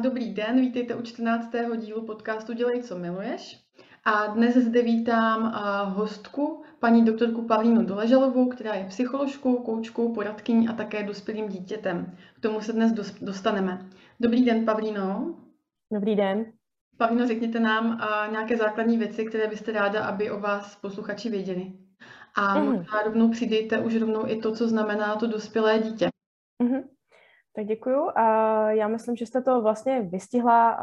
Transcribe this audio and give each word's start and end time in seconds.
dobrý 0.00 0.34
den, 0.34 0.60
vítejte 0.60 0.94
u 0.94 1.02
14. 1.02 1.50
dílu 1.76 2.02
podcastu 2.02 2.52
Dělej, 2.52 2.82
co 2.82 2.98
miluješ. 2.98 3.60
A 4.04 4.26
dnes 4.26 4.56
zde 4.56 4.82
vítám 4.82 5.54
hostku, 5.88 6.62
paní 6.78 7.04
doktorku 7.04 7.42
Pavlínu 7.42 7.84
Doležalovou, 7.84 8.48
která 8.48 8.74
je 8.74 8.84
psycholožkou, 8.84 9.56
koučkou, 9.56 10.14
poradkyní 10.14 10.68
a 10.68 10.72
také 10.72 11.02
dospělým 11.02 11.48
dítětem. 11.48 12.16
K 12.36 12.40
tomu 12.40 12.60
se 12.60 12.72
dnes 12.72 12.92
dostaneme. 13.20 13.86
Dobrý 14.20 14.44
den, 14.44 14.64
Pavlíno. 14.64 15.34
Dobrý 15.92 16.16
den. 16.16 16.52
Pavlíno, 16.96 17.26
řekněte 17.26 17.60
nám 17.60 18.00
nějaké 18.30 18.56
základní 18.56 18.98
věci, 18.98 19.24
které 19.24 19.48
byste 19.48 19.72
ráda, 19.72 20.04
aby 20.04 20.30
o 20.30 20.40
vás 20.40 20.76
posluchači 20.76 21.30
věděli. 21.30 21.72
A 22.34 22.58
mm. 22.58 22.66
možná 22.66 23.02
rovnou 23.04 23.30
přidejte 23.30 23.78
už 23.78 23.96
rovnou 23.96 24.26
i 24.26 24.36
to, 24.36 24.54
co 24.54 24.68
znamená 24.68 25.16
to 25.16 25.26
dospělé 25.26 25.78
dítě. 25.78 26.08
Mm-hmm. 26.62 26.82
Tak 27.56 27.66
děkuju. 27.66 28.10
A 28.14 28.24
já 28.70 28.88
myslím, 28.88 29.16
že 29.16 29.26
jste 29.26 29.42
to 29.42 29.62
vlastně 29.62 30.00
vystihla 30.00 30.78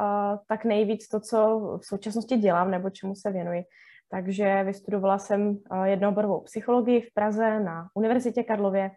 tak 0.47 0.65
nejvíc 0.65 1.07
to, 1.07 1.19
co 1.19 1.59
v 1.81 1.85
současnosti 1.85 2.37
dělám 2.37 2.71
nebo 2.71 2.89
čemu 2.89 3.15
se 3.15 3.31
věnuji. 3.31 3.63
Takže 4.09 4.63
vystudovala 4.63 5.17
jsem 5.17 5.57
jednooborovou 5.83 6.41
psychologii 6.41 7.01
v 7.01 7.13
Praze 7.13 7.59
na 7.59 7.87
Univerzitě 7.95 8.43
Karlově 8.43 8.91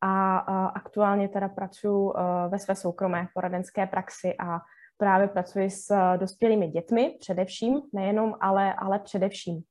a 0.00 0.38
aktuálně 0.66 1.28
teda 1.28 1.48
pracuji 1.48 2.12
ve 2.48 2.58
své 2.58 2.74
soukromé 2.74 3.28
poradenské 3.34 3.86
praxi 3.86 4.34
a 4.38 4.60
právě 4.98 5.28
pracuji 5.28 5.70
s 5.70 6.16
dospělými 6.16 6.68
dětmi 6.68 7.16
především, 7.20 7.80
nejenom, 7.92 8.34
ale, 8.40 8.74
ale 8.74 8.98
především. 8.98 9.62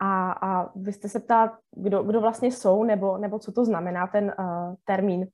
A, 0.00 0.32
a 0.32 0.70
vy 0.76 0.92
jste 0.92 1.08
se 1.08 1.20
ptala, 1.20 1.58
kdo, 1.76 2.02
kdo 2.02 2.20
vlastně 2.20 2.52
jsou, 2.52 2.84
nebo, 2.84 3.18
nebo 3.18 3.38
co 3.38 3.52
to 3.52 3.64
znamená 3.64 4.06
ten 4.06 4.24
uh, 4.38 4.74
termín 4.84 5.26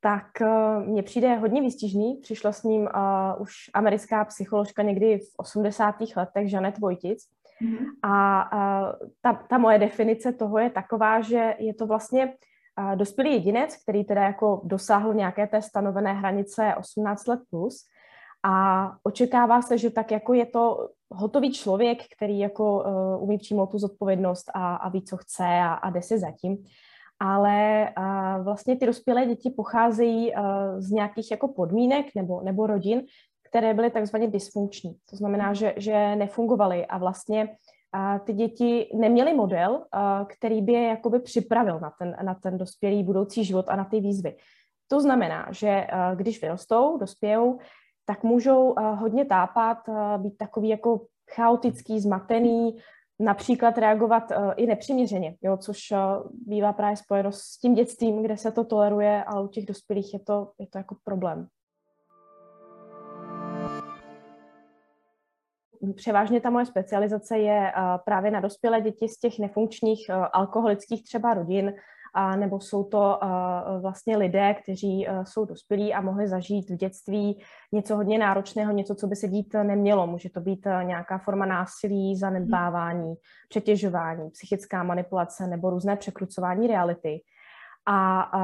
tak 0.00 0.26
uh, 0.40 0.86
mně 0.86 1.02
přijde 1.02 1.36
hodně 1.36 1.60
výstižný. 1.60 2.14
Přišla 2.22 2.52
s 2.52 2.62
ním 2.62 2.82
uh, 2.82 3.42
už 3.42 3.52
americká 3.74 4.24
psycholožka 4.24 4.82
někdy 4.82 5.18
v 5.18 5.32
80. 5.36 5.94
letech, 6.16 6.52
Janet 6.52 6.78
Vojtic. 6.78 7.24
Mm-hmm. 7.62 7.86
A 8.02 8.44
uh, 8.52 9.08
ta, 9.22 9.32
ta 9.32 9.58
moje 9.58 9.78
definice 9.78 10.32
toho 10.32 10.58
je 10.58 10.70
taková, 10.70 11.20
že 11.20 11.54
je 11.58 11.74
to 11.74 11.86
vlastně 11.86 12.26
uh, 12.78 12.96
dospělý 12.96 13.32
jedinec, 13.32 13.76
který 13.82 14.04
teda 14.04 14.22
jako 14.22 14.60
dosáhl 14.64 15.14
nějaké 15.14 15.46
té 15.46 15.62
stanovené 15.62 16.12
hranice 16.12 16.74
18 16.78 17.26
let 17.26 17.40
plus 17.50 17.86
a 18.42 18.86
očekává 19.02 19.62
se, 19.62 19.78
že 19.78 19.90
tak 19.90 20.10
jako 20.10 20.34
je 20.34 20.46
to 20.46 20.88
hotový 21.10 21.52
člověk, 21.52 21.98
který 22.16 22.38
jako 22.38 22.84
uh, 22.84 23.22
umí 23.22 23.38
přijmout 23.38 23.70
tu 23.70 23.78
zodpovědnost 23.78 24.50
a, 24.54 24.76
a 24.76 24.88
ví, 24.88 25.02
co 25.02 25.16
chce 25.16 25.44
a, 25.44 25.72
a 25.72 25.90
jde 25.90 26.02
si 26.02 26.18
zatím 26.18 26.64
ale 27.20 27.88
uh, 27.98 28.44
vlastně 28.44 28.76
ty 28.76 28.86
dospělé 28.86 29.26
děti 29.26 29.50
pocházejí 29.50 30.34
uh, 30.34 30.42
z 30.78 30.90
nějakých 30.90 31.30
jako 31.30 31.48
podmínek 31.48 32.06
nebo, 32.14 32.40
nebo 32.40 32.66
rodin, 32.66 33.02
které 33.48 33.74
byly 33.74 33.90
takzvaně 33.90 34.28
dysfunkční. 34.28 34.96
To 35.10 35.16
znamená, 35.16 35.52
že, 35.54 35.74
že 35.76 36.16
nefungovaly 36.16 36.86
a 36.86 36.98
vlastně 36.98 37.48
uh, 37.48 38.18
ty 38.18 38.32
děti 38.32 38.90
neměly 38.94 39.34
model, 39.34 39.72
uh, 39.72 40.26
který 40.26 40.62
by 40.62 40.72
je 40.72 40.88
jakoby 40.88 41.20
připravil 41.20 41.80
na 41.80 41.92
ten, 41.98 42.16
na 42.22 42.34
ten 42.34 42.58
dospělý 42.58 43.02
budoucí 43.02 43.44
život 43.44 43.66
a 43.68 43.76
na 43.76 43.84
ty 43.84 44.00
výzvy. 44.00 44.36
To 44.88 45.00
znamená, 45.00 45.46
že 45.50 45.86
uh, 45.92 46.16
když 46.16 46.42
vyrostou, 46.42 46.98
dospějou, 46.98 47.58
tak 48.06 48.24
můžou 48.24 48.74
hodně 48.94 49.24
tápat, 49.24 49.78
být 50.18 50.38
takový 50.38 50.68
jako 50.68 51.00
chaotický, 51.34 52.00
zmatený, 52.00 52.76
například 53.20 53.78
reagovat 53.78 54.30
uh, 54.30 54.52
i 54.56 54.66
nepřiměřeně, 54.66 55.36
jo, 55.42 55.56
což 55.56 55.78
uh, 55.90 55.98
bývá 56.46 56.72
právě 56.72 56.96
spojeno 56.96 57.32
s 57.32 57.58
tím 57.58 57.74
dětstvím, 57.74 58.22
kde 58.22 58.36
se 58.36 58.52
to 58.52 58.64
toleruje, 58.64 59.24
ale 59.24 59.44
u 59.44 59.48
těch 59.48 59.66
dospělých 59.66 60.14
je 60.14 60.20
to, 60.20 60.50
je 60.58 60.66
to 60.66 60.78
jako 60.78 60.96
problém. 61.04 61.46
Převážně 65.96 66.40
ta 66.40 66.50
moje 66.50 66.66
specializace 66.66 67.38
je 67.38 67.72
uh, 67.76 67.82
právě 68.04 68.30
na 68.30 68.40
dospělé 68.40 68.80
děti 68.80 69.08
z 69.08 69.18
těch 69.18 69.38
nefunkčních 69.38 70.10
alkoholických 70.32 71.04
třeba 71.04 71.34
rodin, 71.34 71.74
a 72.14 72.36
nebo 72.36 72.60
jsou 72.60 72.84
to 72.84 73.18
vlastně 73.80 74.16
lidé, 74.16 74.54
kteří 74.62 75.06
jsou 75.24 75.44
dospělí 75.44 75.94
a 75.94 76.00
mohli 76.00 76.28
zažít 76.28 76.70
v 76.70 76.76
dětství 76.76 77.42
něco 77.72 77.96
hodně 77.96 78.18
náročného, 78.18 78.72
něco, 78.72 78.94
co 78.94 79.06
by 79.06 79.16
se 79.16 79.28
dít 79.28 79.54
nemělo. 79.62 80.06
Může 80.06 80.30
to 80.30 80.40
být 80.40 80.66
nějaká 80.82 81.18
forma 81.18 81.46
násilí, 81.46 82.16
zanedbávání, 82.16 83.14
přetěžování, 83.48 84.30
psychická 84.30 84.82
manipulace 84.82 85.46
nebo 85.46 85.70
různé 85.70 85.96
překrucování 85.96 86.66
reality. 86.66 87.20
A, 87.86 88.20
a 88.20 88.40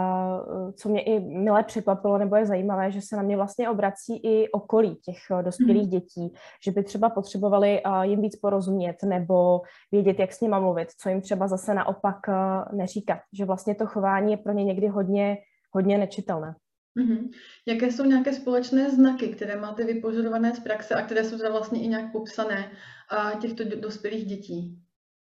co 0.73 0.89
mě 0.89 1.03
i 1.03 1.21
milé 1.21 1.63
překvapilo, 1.65 2.19
nebo 2.19 2.37
je 2.37 2.47
zajímavé, 2.47 2.91
že 2.91 3.01
se 3.01 3.17
na 3.17 3.23
mě 3.23 3.37
vlastně 3.37 3.71
obrací 3.71 4.17
i 4.17 4.49
okolí 4.49 4.95
těch 4.95 5.19
eh, 5.31 5.43
dospělých 5.43 5.83
mm. 5.83 5.91
dětí, 5.91 6.33
že 6.65 6.71
by 6.71 6.83
třeba 6.83 7.11
potřebovali 7.11 7.83
jim 8.03 8.23
víc 8.23 8.37
porozumět 8.37 8.97
nebo 9.03 9.61
vědět, 9.93 10.19
jak 10.19 10.33
s 10.33 10.41
nima 10.41 10.61
mluvit, 10.61 10.89
co 10.99 11.09
jim 11.09 11.21
třeba 11.21 11.49
zase 11.49 11.75
naopak 11.75 12.17
eh, 12.29 12.33
neříkat. 12.77 13.19
Že 13.33 13.45
vlastně 13.45 13.75
to 13.75 13.87
chování 13.87 14.33
je 14.33 14.37
pro 14.37 14.53
ně 14.53 14.65
někdy 14.65 14.89
hodně, 14.89 15.39
hodně 15.73 15.99
nečitelné. 15.99 16.55
Mm-hmm. 16.97 17.31
Jaké 17.67 17.93
jsou 17.93 18.05
nějaké 18.05 18.33
společné 18.33 18.91
znaky, 18.91 19.29
které 19.29 19.61
máte 19.61 19.85
vypožadované 19.85 20.55
z 20.55 20.61
praxe 20.61 20.95
a 20.95 21.03
které 21.03 21.25
jsou 21.25 21.37
teda 21.39 21.51
vlastně 21.51 21.83
i 21.83 21.89
nějak 21.89 22.13
popsané 22.13 22.71
a 23.11 23.33
těchto 23.33 23.65
dospělých 23.65 24.27
dětí? 24.27 24.79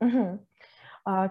Mm-hmm. 0.05 0.39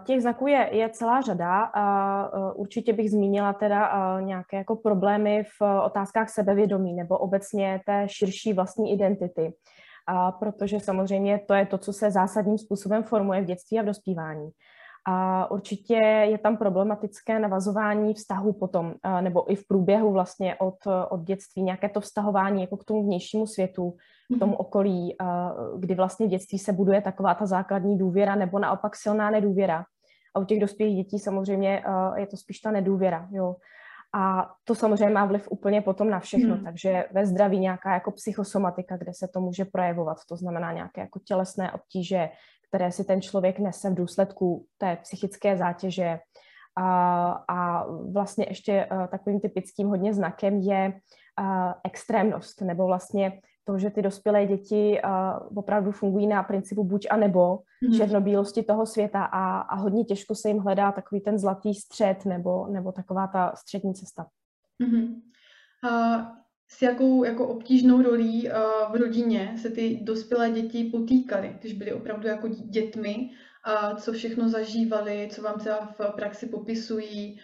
Těch 0.04 0.22
znaků 0.22 0.48
je, 0.48 0.70
je 0.72 0.90
celá 0.90 1.22
řada. 1.22 1.64
A 1.64 2.54
určitě 2.56 2.94
bych 2.94 3.12
zmínila 3.12 3.54
teda 3.54 3.92
nějaké 4.20 4.58
jako 4.58 4.76
problémy 4.76 5.44
v 5.44 5.84
otázkách 5.86 6.30
sebevědomí 6.30 6.94
nebo 6.94 7.18
obecně 7.18 7.82
té 7.86 8.08
širší 8.10 8.54
vlastní 8.54 8.94
identity. 8.94 9.54
A 10.08 10.32
protože 10.32 10.80
samozřejmě 10.80 11.40
to 11.48 11.54
je 11.54 11.66
to, 11.66 11.78
co 11.78 11.94
se 11.94 12.12
zásadním 12.12 12.58
způsobem 12.58 13.04
formuje 13.04 13.42
v 13.42 13.46
dětství 13.46 13.80
a 13.80 13.82
v 13.82 13.86
dospívání. 13.86 14.50
A 15.08 15.52
určitě 15.52 15.96
je 16.30 16.38
tam 16.38 16.58
problematické 16.58 17.40
navazování 17.40 18.14
vztahu 18.14 18.54
potom, 18.54 18.94
nebo 19.22 19.52
i 19.52 19.56
v 19.56 19.68
průběhu 19.68 20.12
vlastně 20.12 20.56
od, 20.56 20.76
od 21.10 21.22
dětství, 21.22 21.64
nějaké 21.64 21.90
to 21.90 22.02
vztahování 22.02 22.62
jako 22.62 22.78
k 22.78 22.84
tomu 22.84 23.04
vnějšímu 23.04 23.48
světu, 23.48 23.94
tomu 24.40 24.52
mhm. 24.52 24.60
okolí, 24.60 25.16
kdy 25.80 25.96
vlastně 25.96 26.28
v 26.28 26.30
dětství 26.30 26.60
se 26.60 26.74
buduje 26.74 27.02
taková 27.02 27.34
ta 27.34 27.46
základní 27.46 27.98
důvěra 27.98 28.36
nebo 28.36 28.60
naopak 28.60 28.96
silná 28.96 29.30
nedůvěra. 29.30 29.86
A 30.36 30.40
u 30.40 30.46
těch 30.46 30.60
dospělých 30.60 30.96
dětí 30.96 31.20
samozřejmě 31.20 31.84
je 32.16 32.28
to 32.28 32.38
spíš 32.38 32.60
ta 32.60 32.72
nedůvěra. 32.72 33.28
Jo. 33.32 33.56
A 34.14 34.50
to 34.64 34.76
samozřejmě 34.76 35.14
má 35.14 35.26
vliv 35.26 35.48
úplně 35.52 35.82
potom 35.82 36.10
na 36.10 36.20
všechno, 36.20 36.56
hmm. 36.56 36.64
takže 36.64 37.06
ve 37.12 37.26
zdraví 37.26 37.60
nějaká 37.60 37.94
jako 37.94 38.12
psychosomatika, 38.12 38.98
kde 38.98 39.14
se 39.14 39.28
to 39.28 39.42
může 39.42 39.66
projevovat, 39.66 40.18
to 40.30 40.36
znamená 40.36 40.74
nějaké 40.74 41.02
jako 41.02 41.20
tělesné 41.20 41.72
obtíže, 41.72 42.30
které 42.68 42.92
si 42.92 43.04
ten 43.04 43.22
člověk 43.22 43.60
nese 43.60 43.90
v 43.90 43.96
důsledku 43.96 44.66
té 44.78 44.96
psychické 44.96 45.58
zátěže. 45.58 46.20
A, 46.78 47.32
a 47.48 47.86
vlastně 48.12 48.46
ještě 48.50 48.88
takovým 49.12 49.40
typickým 49.40 49.88
hodně 49.88 50.14
znakem 50.14 50.58
je 50.58 51.00
extrémnost, 51.84 52.62
nebo 52.62 52.88
vlastně 52.88 53.42
to, 53.64 53.78
že 53.78 53.90
ty 53.90 54.02
dospělé 54.02 54.46
děti 54.46 55.02
uh, 55.04 55.58
opravdu 55.58 55.92
fungují 55.92 56.28
na 56.28 56.44
principu 56.44 56.84
buď 56.84 57.08
a 57.10 57.18
nebo 57.18 57.60
mm. 57.88 57.94
černobílosti 57.94 58.64
toho 58.64 58.86
světa 58.86 59.24
a, 59.24 59.60
a 59.60 59.76
hodně 59.76 60.04
těžko 60.04 60.36
se 60.36 60.48
jim 60.48 60.58
hledá 60.58 60.92
takový 60.92 61.22
ten 61.22 61.38
zlatý 61.38 61.74
střed 61.74 62.26
nebo, 62.26 62.68
nebo 62.68 62.92
taková 62.92 63.28
ta 63.28 63.54
střední 63.56 63.94
cesta. 63.94 64.28
Mm-hmm. 64.84 65.22
Uh, 65.84 66.22
s 66.68 66.82
jakou 66.82 67.24
jako 67.24 67.48
obtížnou 67.48 68.02
rolí 68.02 68.50
uh, 68.50 68.92
v 68.92 68.96
rodině 68.96 69.54
se 69.58 69.70
ty 69.70 70.00
dospělé 70.04 70.52
děti 70.52 70.84
potýkaly, 70.84 71.58
když 71.60 71.74
byly 71.74 71.94
opravdu 71.94 72.28
jako 72.28 72.48
dětmi, 72.48 73.30
a 73.64 73.96
co 73.96 74.14
všechno 74.14 74.50
zažívali, 74.50 75.30
co 75.32 75.42
vám 75.42 75.60
třeba 75.60 75.86
v 76.00 76.12
praxi 76.16 76.46
popisují, 76.46 77.40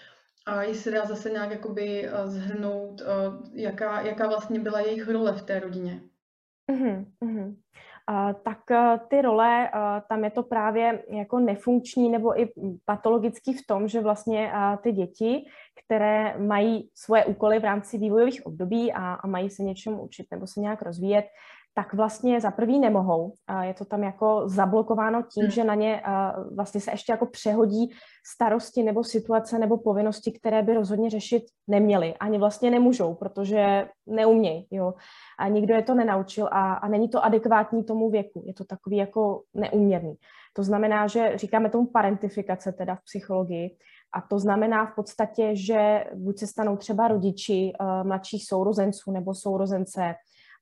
a 0.47 0.63
jestli 0.63 0.91
dá 0.91 1.05
zase 1.05 1.29
nějak 1.29 1.51
jakoby 1.51 2.09
zhrnout, 2.25 3.01
uh, 3.01 3.07
jaká, 3.53 4.01
jaká 4.01 4.27
vlastně 4.27 4.59
byla 4.59 4.79
jejich 4.79 5.09
role 5.09 5.33
v 5.33 5.41
té 5.41 5.59
rodině. 5.59 6.01
Mm-hmm, 6.71 7.05
mm-hmm. 7.23 7.55
Uh, 8.11 8.33
tak 8.43 8.59
uh, 8.71 9.07
ty 9.07 9.21
role, 9.21 9.69
uh, 9.75 9.79
tam 10.09 10.23
je 10.23 10.31
to 10.31 10.43
právě 10.43 11.03
jako 11.09 11.39
nefunkční 11.39 12.09
nebo 12.09 12.41
i 12.41 12.49
patologický 12.85 13.53
v 13.53 13.67
tom, 13.67 13.87
že 13.87 14.01
vlastně 14.01 14.51
ty 14.81 14.91
děti, 14.91 15.45
které 15.85 16.37
mají 16.37 16.89
svoje 16.95 17.25
úkoly 17.25 17.59
v 17.59 17.63
rámci 17.63 17.97
vývojových 17.97 18.45
období 18.45 18.93
a, 18.93 19.13
a 19.13 19.27
mají 19.27 19.49
se 19.49 19.63
něčemu 19.63 20.03
učit 20.03 20.27
nebo 20.31 20.47
se 20.47 20.59
nějak 20.59 20.81
rozvíjet, 20.81 21.25
tak 21.77 21.93
vlastně 21.93 22.41
za 22.41 22.51
prvý 22.51 22.79
nemohou. 22.79 23.33
Je 23.61 23.73
to 23.73 23.85
tam 23.85 24.03
jako 24.03 24.43
zablokováno 24.45 25.23
tím, 25.33 25.43
hmm. 25.43 25.51
že 25.51 25.63
na 25.63 25.75
ně 25.75 26.01
vlastně 26.55 26.81
se 26.81 26.91
ještě 26.91 27.11
jako 27.11 27.25
přehodí 27.25 27.93
starosti 28.33 28.83
nebo 28.83 29.03
situace 29.03 29.59
nebo 29.59 29.77
povinnosti, 29.77 30.31
které 30.31 30.63
by 30.63 30.73
rozhodně 30.73 31.09
řešit 31.09 31.43
neměli. 31.67 32.13
Ani 32.19 32.37
vlastně 32.37 32.71
nemůžou, 32.71 33.13
protože 33.13 33.87
neumějí. 34.07 34.67
Jo. 34.71 34.93
A 35.39 35.47
nikdo 35.47 35.75
je 35.75 35.83
to 35.83 35.93
nenaučil 35.93 36.47
a, 36.51 36.73
a 36.73 36.87
není 36.87 37.09
to 37.09 37.25
adekvátní 37.25 37.83
tomu 37.83 38.09
věku. 38.09 38.43
Je 38.45 38.53
to 38.53 38.63
takový 38.65 38.97
jako 38.97 39.41
neuměrný. 39.53 40.15
To 40.53 40.63
znamená, 40.63 41.07
že 41.07 41.33
říkáme 41.35 41.69
tomu 41.69 41.85
parentifikace 41.85 42.71
teda 42.71 42.95
v 42.95 43.03
psychologii. 43.03 43.77
A 44.13 44.21
to 44.21 44.39
znamená 44.39 44.85
v 44.85 44.95
podstatě, 44.95 45.55
že 45.55 46.05
buď 46.15 46.39
se 46.39 46.47
stanou 46.47 46.77
třeba 46.77 47.07
rodiči 47.07 47.73
uh, 47.79 48.07
mladších 48.07 48.45
sourozenců 48.47 49.11
nebo 49.11 49.33
sourozence, 49.33 50.15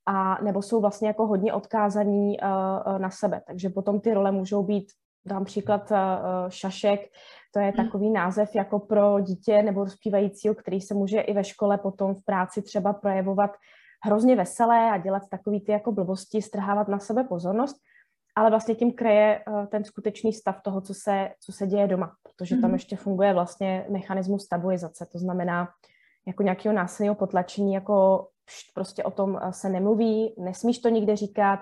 a 0.06 0.44
nebo 0.44 0.62
jsou 0.62 0.82
vlastně 0.82 1.08
jako 1.08 1.28
hodně 1.28 1.54
odkázaní 1.54 2.38
uh, 2.40 3.00
na 3.00 3.10
sebe. 3.10 3.42
Takže 3.48 3.70
potom 3.70 4.00
ty 4.00 4.14
role 4.14 4.32
můžou 4.32 4.64
být, 4.64 4.86
dám 5.26 5.46
příklad 5.46 5.92
uh, 5.92 5.98
šašek, 6.50 7.02
to 7.54 7.60
je 7.60 7.66
hmm. 7.66 7.86
takový 7.86 8.10
název 8.10 8.56
jako 8.56 8.80
pro 8.80 9.20
dítě 9.20 9.64
nebo 9.64 9.84
dospívajícího, 9.84 10.56
který 10.56 10.82
se 10.82 10.94
může 10.94 11.22
i 11.22 11.34
ve 11.34 11.44
škole 11.44 11.78
potom 11.78 12.16
v 12.16 12.26
práci 12.26 12.62
třeba 12.62 12.94
projevovat 12.94 13.52
hrozně 14.06 14.36
veselé 14.36 14.92
a 14.92 14.98
dělat 14.98 15.24
takový 15.32 15.62
ty 15.62 15.72
jako 15.72 15.92
blbosti, 15.92 16.42
strhávat 16.42 16.88
na 16.88 17.00
sebe 17.00 17.24
pozornost, 17.24 17.76
ale 18.36 18.50
vlastně 18.50 18.76
tím 18.76 18.92
kreje 18.94 19.44
ten 19.72 19.84
skutečný 19.84 20.34
stav 20.34 20.62
toho, 20.62 20.82
co 20.82 20.94
se, 20.94 21.30
co 21.40 21.52
se 21.52 21.68
děje 21.68 21.88
doma, 21.88 22.12
protože 22.24 22.56
tam 22.56 22.64
hmm. 22.64 22.74
ještě 22.74 22.96
funguje 22.96 23.34
vlastně 23.34 23.86
mechanismus 23.90 24.46
stabilizace, 24.46 25.08
to 25.12 25.20
znamená 25.20 25.68
jako 26.28 26.44
nějakého 26.44 26.76
násilného 26.76 27.16
potlačení, 27.16 27.74
jako 27.74 28.28
prostě 28.74 29.04
o 29.04 29.12
tom 29.12 29.40
se 29.52 29.70
nemluví, 29.70 30.36
nesmíš 30.38 30.80
to 30.80 30.90
nikde 30.90 31.16
říkat, 31.16 31.60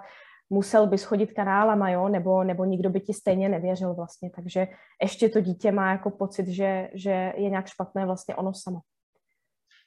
musel 0.49 0.87
bys 0.87 1.03
chodit 1.03 1.31
kanálama, 1.31 1.89
jo, 1.89 2.09
nebo, 2.09 2.43
nebo 2.43 2.65
nikdo 2.65 2.89
by 2.89 2.99
ti 2.99 3.13
stejně 3.13 3.49
nevěřil 3.49 3.93
vlastně, 3.93 4.29
takže 4.35 4.67
ještě 5.01 5.29
to 5.29 5.41
dítě 5.41 5.71
má 5.71 5.91
jako 5.91 6.09
pocit, 6.09 6.47
že, 6.47 6.89
že 6.93 7.33
je 7.37 7.49
nějak 7.49 7.67
špatné 7.67 8.05
vlastně 8.05 8.35
ono 8.35 8.53
samo. 8.53 8.79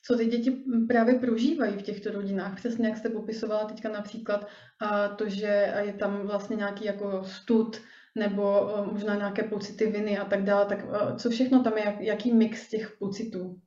Co 0.07 0.17
ty 0.17 0.27
děti 0.27 0.65
právě 0.89 1.19
prožívají 1.19 1.79
v 1.79 1.83
těchto 1.83 2.13
rodinách? 2.13 2.57
Přesně 2.57 2.89
jak 2.89 2.97
jste 2.97 3.09
popisovala 3.09 3.65
teďka 3.65 3.89
například 3.89 4.47
a 4.81 5.09
to, 5.09 5.29
že 5.29 5.75
je 5.85 5.93
tam 5.93 6.27
vlastně 6.27 6.57
nějaký 6.57 6.85
jako 6.85 7.25
stud, 7.25 7.81
nebo 8.15 8.69
možná 8.93 9.15
nějaké 9.15 9.43
pocity 9.43 9.87
viny 9.87 10.19
a 10.19 10.25
tak 10.25 10.45
dále, 10.45 10.67
tak 10.67 10.79
co 11.17 11.31
všechno 11.31 11.63
tam 11.63 11.79
je, 11.79 11.85
jak, 11.85 12.01
jaký 12.01 12.35
mix 12.35 12.69
těch 12.69 12.97
pocitů? 12.99 13.61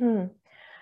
Hmm. 0.00 0.28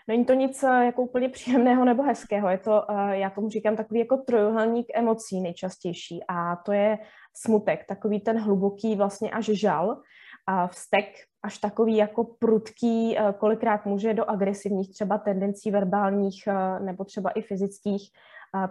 Není 0.07 0.25
to 0.25 0.35
nic 0.35 0.63
eh, 0.63 0.85
jako 0.85 1.03
úplně 1.03 1.29
příjemného 1.29 1.85
nebo 1.85 2.03
hezkého, 2.03 2.49
je 2.49 2.59
to, 2.59 2.91
eh, 2.91 3.19
já 3.19 3.31
tomu 3.31 3.51
říkám, 3.51 3.77
takový 3.77 4.01
jako 4.01 4.17
trojuhelník 4.17 4.87
emocí 4.95 5.41
nejčastější 5.41 6.21
a 6.29 6.57
to 6.57 6.73
je 6.73 6.99
smutek, 7.37 7.87
takový 7.89 8.21
ten 8.21 8.39
hluboký 8.39 8.97
vlastně 8.97 9.31
až 9.31 9.45
žal, 9.45 10.03
a 10.47 10.67
vztek 10.67 11.07
až 11.43 11.59
takový 11.59 11.97
jako 11.97 12.25
prudký, 12.25 13.19
eh, 13.19 13.35
kolikrát 13.39 13.87
může 13.87 14.15
do 14.15 14.31
agresivních 14.31 14.93
třeba 14.93 15.19
tendencí 15.19 15.71
verbálních 15.71 16.49
nebo 16.81 17.05
třeba 17.05 17.31
i 17.31 17.43
fyzických 17.43 18.11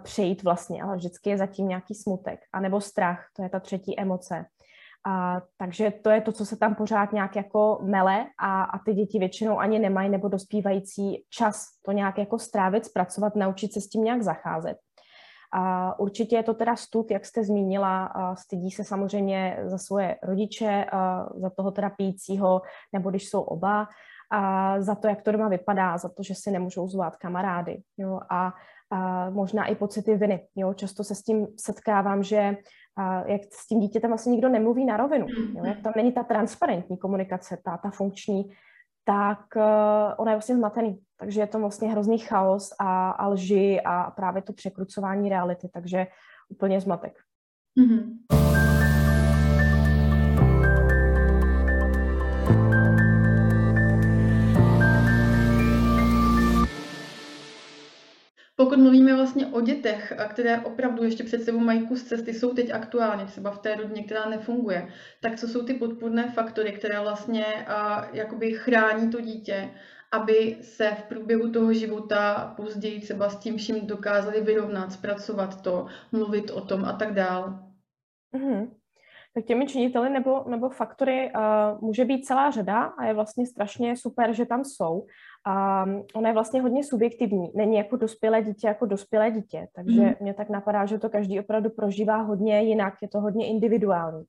přejít 0.02 0.42
vlastně, 0.42 0.82
ale 0.82 0.96
vždycky 0.96 1.30
je 1.30 1.38
zatím 1.38 1.68
nějaký 1.68 1.94
smutek. 1.94 2.40
A 2.52 2.60
nebo 2.60 2.80
strach, 2.80 3.26
to 3.36 3.42
je 3.42 3.48
ta 3.48 3.60
třetí 3.60 4.00
emoce. 4.00 4.46
A, 5.06 5.42
takže 5.56 5.90
to 5.90 6.10
je 6.10 6.20
to, 6.20 6.32
co 6.32 6.46
se 6.46 6.56
tam 6.56 6.74
pořád 6.74 7.12
nějak 7.12 7.36
jako 7.36 7.78
mele 7.82 8.26
a, 8.40 8.62
a 8.62 8.78
ty 8.78 8.94
děti 8.94 9.18
většinou 9.18 9.58
ani 9.58 9.78
nemají 9.78 10.08
nebo 10.08 10.28
dospívající 10.28 11.24
čas 11.30 11.66
to 11.84 11.92
nějak 11.92 12.18
jako 12.18 12.38
strávit, 12.38 12.84
zpracovat, 12.84 13.36
naučit 13.36 13.72
se 13.72 13.80
s 13.80 13.88
tím 13.88 14.04
nějak 14.04 14.22
zacházet. 14.22 14.76
A 15.52 15.98
určitě 15.98 16.36
je 16.36 16.42
to 16.42 16.54
teda 16.54 16.76
stud, 16.76 17.10
jak 17.10 17.26
jste 17.26 17.44
zmínila, 17.44 18.06
a 18.06 18.36
stydí 18.36 18.70
se 18.70 18.84
samozřejmě 18.84 19.58
za 19.64 19.78
svoje 19.78 20.16
rodiče, 20.22 20.84
a 20.92 21.26
za 21.36 21.50
toho 21.50 21.70
teda 21.70 21.90
pijícího, 21.90 22.62
nebo 22.92 23.10
když 23.10 23.28
jsou 23.28 23.40
oba, 23.40 23.88
a 24.30 24.80
za 24.80 24.94
to, 24.94 25.08
jak 25.08 25.22
to 25.22 25.32
doma 25.32 25.48
vypadá, 25.48 25.98
za 25.98 26.08
to, 26.08 26.22
že 26.22 26.34
si 26.34 26.50
nemůžou 26.50 26.88
zvát 26.88 27.16
kamarády. 27.16 27.82
Jo? 27.98 28.20
A, 28.30 28.52
a 28.90 29.30
možná 29.30 29.66
i 29.66 29.74
pocity 29.74 30.16
viny. 30.16 30.46
Jo? 30.56 30.74
Často 30.74 31.04
se 31.04 31.14
s 31.14 31.22
tím 31.22 31.46
setkávám, 31.60 32.22
že 32.22 32.56
a 32.96 33.26
jak 33.26 33.40
s 33.52 33.66
tím 33.66 33.80
dítětem 33.80 34.10
vlastně 34.10 34.32
nikdo 34.32 34.48
nemluví 34.48 34.84
na 34.84 34.96
rovinu. 34.96 35.26
Jo? 35.28 35.64
Jak 35.64 35.80
tam 35.80 35.92
není 35.96 36.12
ta 36.12 36.22
transparentní 36.22 36.98
komunikace, 36.98 37.58
ta, 37.64 37.76
ta 37.76 37.90
funkční, 37.90 38.50
tak 39.04 39.40
uh, 39.56 39.62
ona 40.16 40.30
je 40.30 40.36
vlastně 40.36 40.56
zmatený. 40.56 40.98
Takže 41.16 41.40
je 41.40 41.46
to 41.46 41.58
vlastně 41.58 41.90
hrozný 41.90 42.18
chaos 42.18 42.74
a, 42.80 43.10
a 43.10 43.28
lži 43.28 43.80
a 43.84 44.10
právě 44.10 44.42
to 44.42 44.52
překrucování 44.52 45.28
reality, 45.28 45.68
takže 45.72 46.06
úplně 46.48 46.80
zmatek. 46.80 47.18
Mm-hmm. 47.78 48.53
Pokud 58.56 58.78
mluvíme 58.78 59.14
vlastně 59.14 59.46
o 59.46 59.60
dětech, 59.60 60.12
které 60.28 60.60
opravdu 60.60 61.04
ještě 61.04 61.24
před 61.24 61.42
sebou 61.42 61.58
mají 61.58 61.86
kus 61.86 62.02
cesty, 62.02 62.34
jsou 62.34 62.54
teď 62.54 62.70
aktuálně 62.70 63.24
třeba 63.24 63.50
v 63.50 63.58
té 63.58 63.74
rodině, 63.74 64.04
která 64.04 64.28
nefunguje, 64.28 64.88
tak 65.20 65.36
co 65.36 65.48
jsou 65.48 65.64
ty 65.64 65.74
podpůrné 65.74 66.30
faktory, 66.30 66.72
které 66.72 67.00
vlastně 67.00 67.44
uh, 67.44 68.04
jakoby 68.12 68.52
chrání 68.52 69.10
to 69.10 69.20
dítě, 69.20 69.70
aby 70.12 70.56
se 70.60 70.90
v 70.90 71.02
průběhu 71.02 71.52
toho 71.52 71.72
života 71.72 72.52
později 72.56 73.00
třeba 73.00 73.28
s 73.28 73.38
tím 73.38 73.56
vším 73.56 73.86
dokázali 73.86 74.40
vyrovnat, 74.40 74.92
zpracovat 74.92 75.62
to, 75.62 75.86
mluvit 76.12 76.50
o 76.50 76.60
tom 76.60 76.84
a 76.84 76.92
tak 76.92 77.14
dál. 77.14 77.58
Mm-hmm. 78.34 78.70
Tak 79.34 79.44
těmi 79.44 79.66
činiteli 79.66 80.10
nebo, 80.10 80.44
nebo 80.48 80.68
faktory 80.68 81.32
uh, 81.34 81.80
může 81.80 82.04
být 82.04 82.24
celá 82.24 82.50
řada 82.50 82.82
a 82.82 83.04
je 83.04 83.14
vlastně 83.14 83.46
strašně 83.46 83.96
super, 83.96 84.32
že 84.32 84.46
tam 84.46 84.64
jsou. 84.64 85.06
A 85.46 85.84
ona 86.14 86.28
je 86.28 86.34
vlastně 86.34 86.60
hodně 86.60 86.84
subjektivní. 86.84 87.50
Není 87.54 87.76
jako 87.76 87.96
dospělé 87.96 88.42
dítě, 88.42 88.66
jako 88.66 88.86
dospělé 88.86 89.30
dítě. 89.30 89.68
Takže 89.74 90.02
mm. 90.02 90.14
mě 90.20 90.34
tak 90.34 90.50
napadá, 90.50 90.86
že 90.86 90.98
to 90.98 91.08
každý 91.08 91.40
opravdu 91.40 91.70
prožívá 91.70 92.16
hodně 92.16 92.62
jinak, 92.62 92.94
je 93.02 93.08
to 93.08 93.20
hodně 93.20 93.46
individuální. 93.46 94.24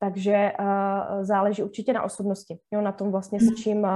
Takže 0.00 0.52
uh, 0.60 1.24
záleží 1.24 1.62
určitě 1.62 1.92
na 1.92 2.02
osobnosti, 2.02 2.58
jo, 2.70 2.80
na 2.80 2.92
tom 2.92 3.10
vlastně, 3.10 3.40
s 3.40 3.44
mhm. 3.44 3.54
čím 3.54 3.78
uh, 3.78 3.90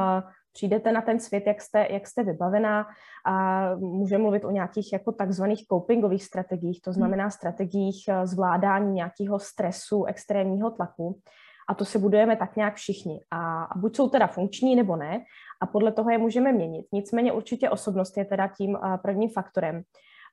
přijdete 0.52 0.92
na 0.92 1.02
ten 1.02 1.20
svět, 1.20 1.46
jak 1.46 1.60
jste, 1.60 1.86
jak 1.90 2.06
jste 2.06 2.22
vybavená 2.22 2.86
a 3.26 3.66
můžeme 3.76 4.22
mluvit 4.22 4.44
o 4.44 4.50
nějakých 4.50 4.92
jako 4.92 5.12
takzvaných 5.12 5.66
copingových 5.66 6.24
strategiích, 6.24 6.80
to 6.80 6.92
znamená 6.92 7.30
strategiích 7.30 8.04
zvládání 8.24 8.92
nějakého 8.92 9.38
stresu, 9.38 10.04
extrémního 10.04 10.70
tlaku 10.70 11.20
a 11.72 11.74
to 11.74 11.84
se 11.84 11.98
budujeme 11.98 12.36
tak 12.36 12.56
nějak 12.56 12.74
všichni. 12.74 13.20
A, 13.30 13.68
buď 13.76 13.96
jsou 13.96 14.08
teda 14.08 14.26
funkční 14.26 14.76
nebo 14.76 14.96
ne, 14.96 15.24
a 15.62 15.66
podle 15.66 15.92
toho 15.92 16.10
je 16.10 16.18
můžeme 16.18 16.52
měnit. 16.52 16.86
Nicméně 16.92 17.32
určitě 17.32 17.70
osobnost 17.70 18.16
je 18.16 18.24
teda 18.24 18.48
tím 18.48 18.70
uh, 18.70 18.96
prvním 18.96 19.30
faktorem. 19.30 19.82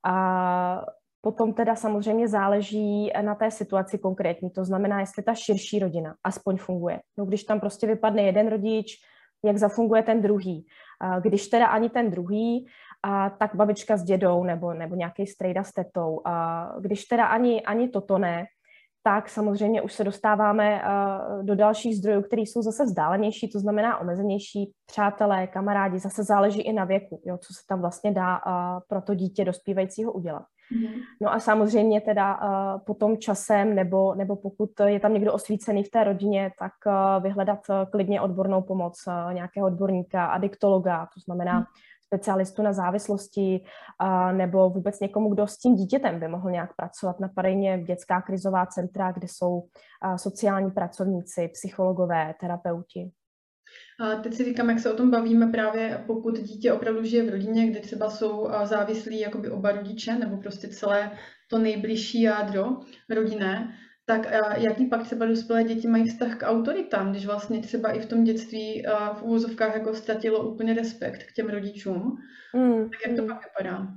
A 0.05 0.85
potom 1.21 1.53
teda 1.53 1.75
samozřejmě 1.75 2.27
záleží 2.27 3.11
na 3.21 3.35
té 3.35 3.51
situaci 3.51 3.97
konkrétní, 3.97 4.49
to 4.49 4.65
znamená, 4.65 4.99
jestli 4.99 5.23
ta 5.23 5.33
širší 5.33 5.79
rodina 5.79 6.15
aspoň 6.23 6.57
funguje. 6.57 6.99
No, 7.17 7.25
když 7.25 7.43
tam 7.43 7.59
prostě 7.59 7.87
vypadne 7.87 8.21
jeden 8.21 8.47
rodič, 8.47 8.95
jak 9.45 9.57
zafunguje 9.57 10.03
ten 10.03 10.21
druhý. 10.21 10.65
A 11.01 11.19
když 11.19 11.47
teda 11.47 11.67
ani 11.67 11.89
ten 11.89 12.11
druhý, 12.11 12.67
a 13.03 13.29
tak 13.29 13.55
babička 13.55 13.97
s 13.97 14.03
dědou 14.03 14.43
nebo, 14.43 14.73
nebo 14.73 14.95
nějaký 14.95 15.27
strejda 15.27 15.63
s 15.63 15.73
tetou. 15.73 16.21
A 16.25 16.65
když 16.79 17.05
teda 17.05 17.25
ani, 17.25 17.61
ani 17.61 17.89
toto 17.89 18.17
ne, 18.17 18.45
tak 19.03 19.29
samozřejmě 19.29 19.81
už 19.81 19.93
se 19.93 20.03
dostáváme 20.03 20.81
uh, 20.83 21.45
do 21.45 21.55
dalších 21.55 21.97
zdrojů, 21.97 22.21
které 22.21 22.41
jsou 22.41 22.61
zase 22.61 22.83
vzdálenější, 22.83 23.49
to 23.49 23.59
znamená 23.59 23.97
omezenější 23.97 24.71
přátelé, 24.85 25.47
kamarádi, 25.47 25.99
zase 25.99 26.23
záleží 26.23 26.61
i 26.61 26.73
na 26.73 26.85
věku, 26.85 27.21
jo, 27.25 27.37
co 27.37 27.53
se 27.53 27.59
tam 27.69 27.81
vlastně 27.81 28.11
dá 28.11 28.37
uh, 28.37 28.53
pro 28.87 29.01
to 29.01 29.15
dítě 29.15 29.45
dospívajícího 29.45 30.11
udělat. 30.11 30.43
Mm-hmm. 30.43 31.01
No 31.21 31.33
a 31.33 31.39
samozřejmě 31.39 32.01
teda 32.01 32.37
uh, 32.37 32.81
potom 32.85 33.17
časem, 33.17 33.75
nebo, 33.75 34.15
nebo 34.15 34.35
pokud 34.35 34.69
je 34.85 34.99
tam 34.99 35.13
někdo 35.13 35.33
osvícený 35.33 35.83
v 35.83 35.89
té 35.89 36.03
rodině, 36.03 36.51
tak 36.59 36.73
vyhledat 37.21 37.59
klidně 37.91 38.21
odbornou 38.21 38.61
pomoc 38.61 39.03
nějakého 39.33 39.67
odborníka, 39.67 40.25
adiktologa, 40.25 41.05
to 41.05 41.19
znamená 41.25 41.61
mm-hmm 41.61 41.88
specialistu 42.13 42.61
na 42.61 42.73
závislosti 42.73 43.63
a, 43.99 44.31
nebo 44.31 44.69
vůbec 44.69 44.99
někomu, 44.99 45.29
kdo 45.33 45.47
s 45.47 45.57
tím 45.57 45.75
dítětem 45.75 46.19
by 46.19 46.27
mohl 46.27 46.51
nějak 46.51 46.75
pracovat. 46.75 47.19
Napadají 47.19 47.55
mě 47.55 47.83
dětská 47.83 48.21
krizová 48.21 48.65
centra, 48.65 49.11
kde 49.11 49.27
jsou 49.27 49.63
a, 50.01 50.17
sociální 50.17 50.71
pracovníci, 50.71 51.49
psychologové, 51.53 52.33
terapeuti. 52.41 53.11
A 53.99 54.15
teď 54.15 54.33
si 54.33 54.45
říkám, 54.45 54.69
jak 54.69 54.79
se 54.79 54.93
o 54.93 54.97
tom 54.97 55.11
bavíme 55.11 55.47
právě, 55.47 56.03
pokud 56.07 56.39
dítě 56.39 56.73
opravdu 56.73 57.03
žije 57.03 57.25
v 57.25 57.29
rodině, 57.29 57.67
kde 57.67 57.79
třeba 57.79 58.09
jsou 58.09 58.49
závislí 58.63 59.19
jakoby 59.19 59.49
oba 59.49 59.71
rodiče, 59.71 60.15
nebo 60.15 60.37
prostě 60.37 60.67
celé 60.67 61.11
to 61.49 61.57
nejbližší 61.57 62.21
jádro 62.21 62.65
rodinné, 63.09 63.75
tak 64.09 64.27
jaký 64.57 64.85
pak 64.85 65.03
třeba 65.03 65.25
dospělé 65.25 65.63
děti 65.63 65.87
mají 65.87 66.09
vztah 66.09 66.37
k 66.37 66.47
autoritám, 66.47 67.11
když 67.11 67.25
vlastně 67.25 67.61
třeba 67.61 67.91
i 67.91 67.99
v 67.99 68.05
tom 68.05 68.23
dětství 68.23 68.83
v 69.13 69.21
úvozovkách 69.21 69.73
jako 69.73 69.93
ztratilo 69.93 70.51
úplně 70.51 70.73
respekt 70.73 71.23
k 71.23 71.33
těm 71.33 71.49
rodičům, 71.49 72.17
mm. 72.55 72.89
tak 72.89 72.99
jak 73.07 73.15
to 73.15 73.25
pak 73.25 73.37
vypadá? 73.43 73.87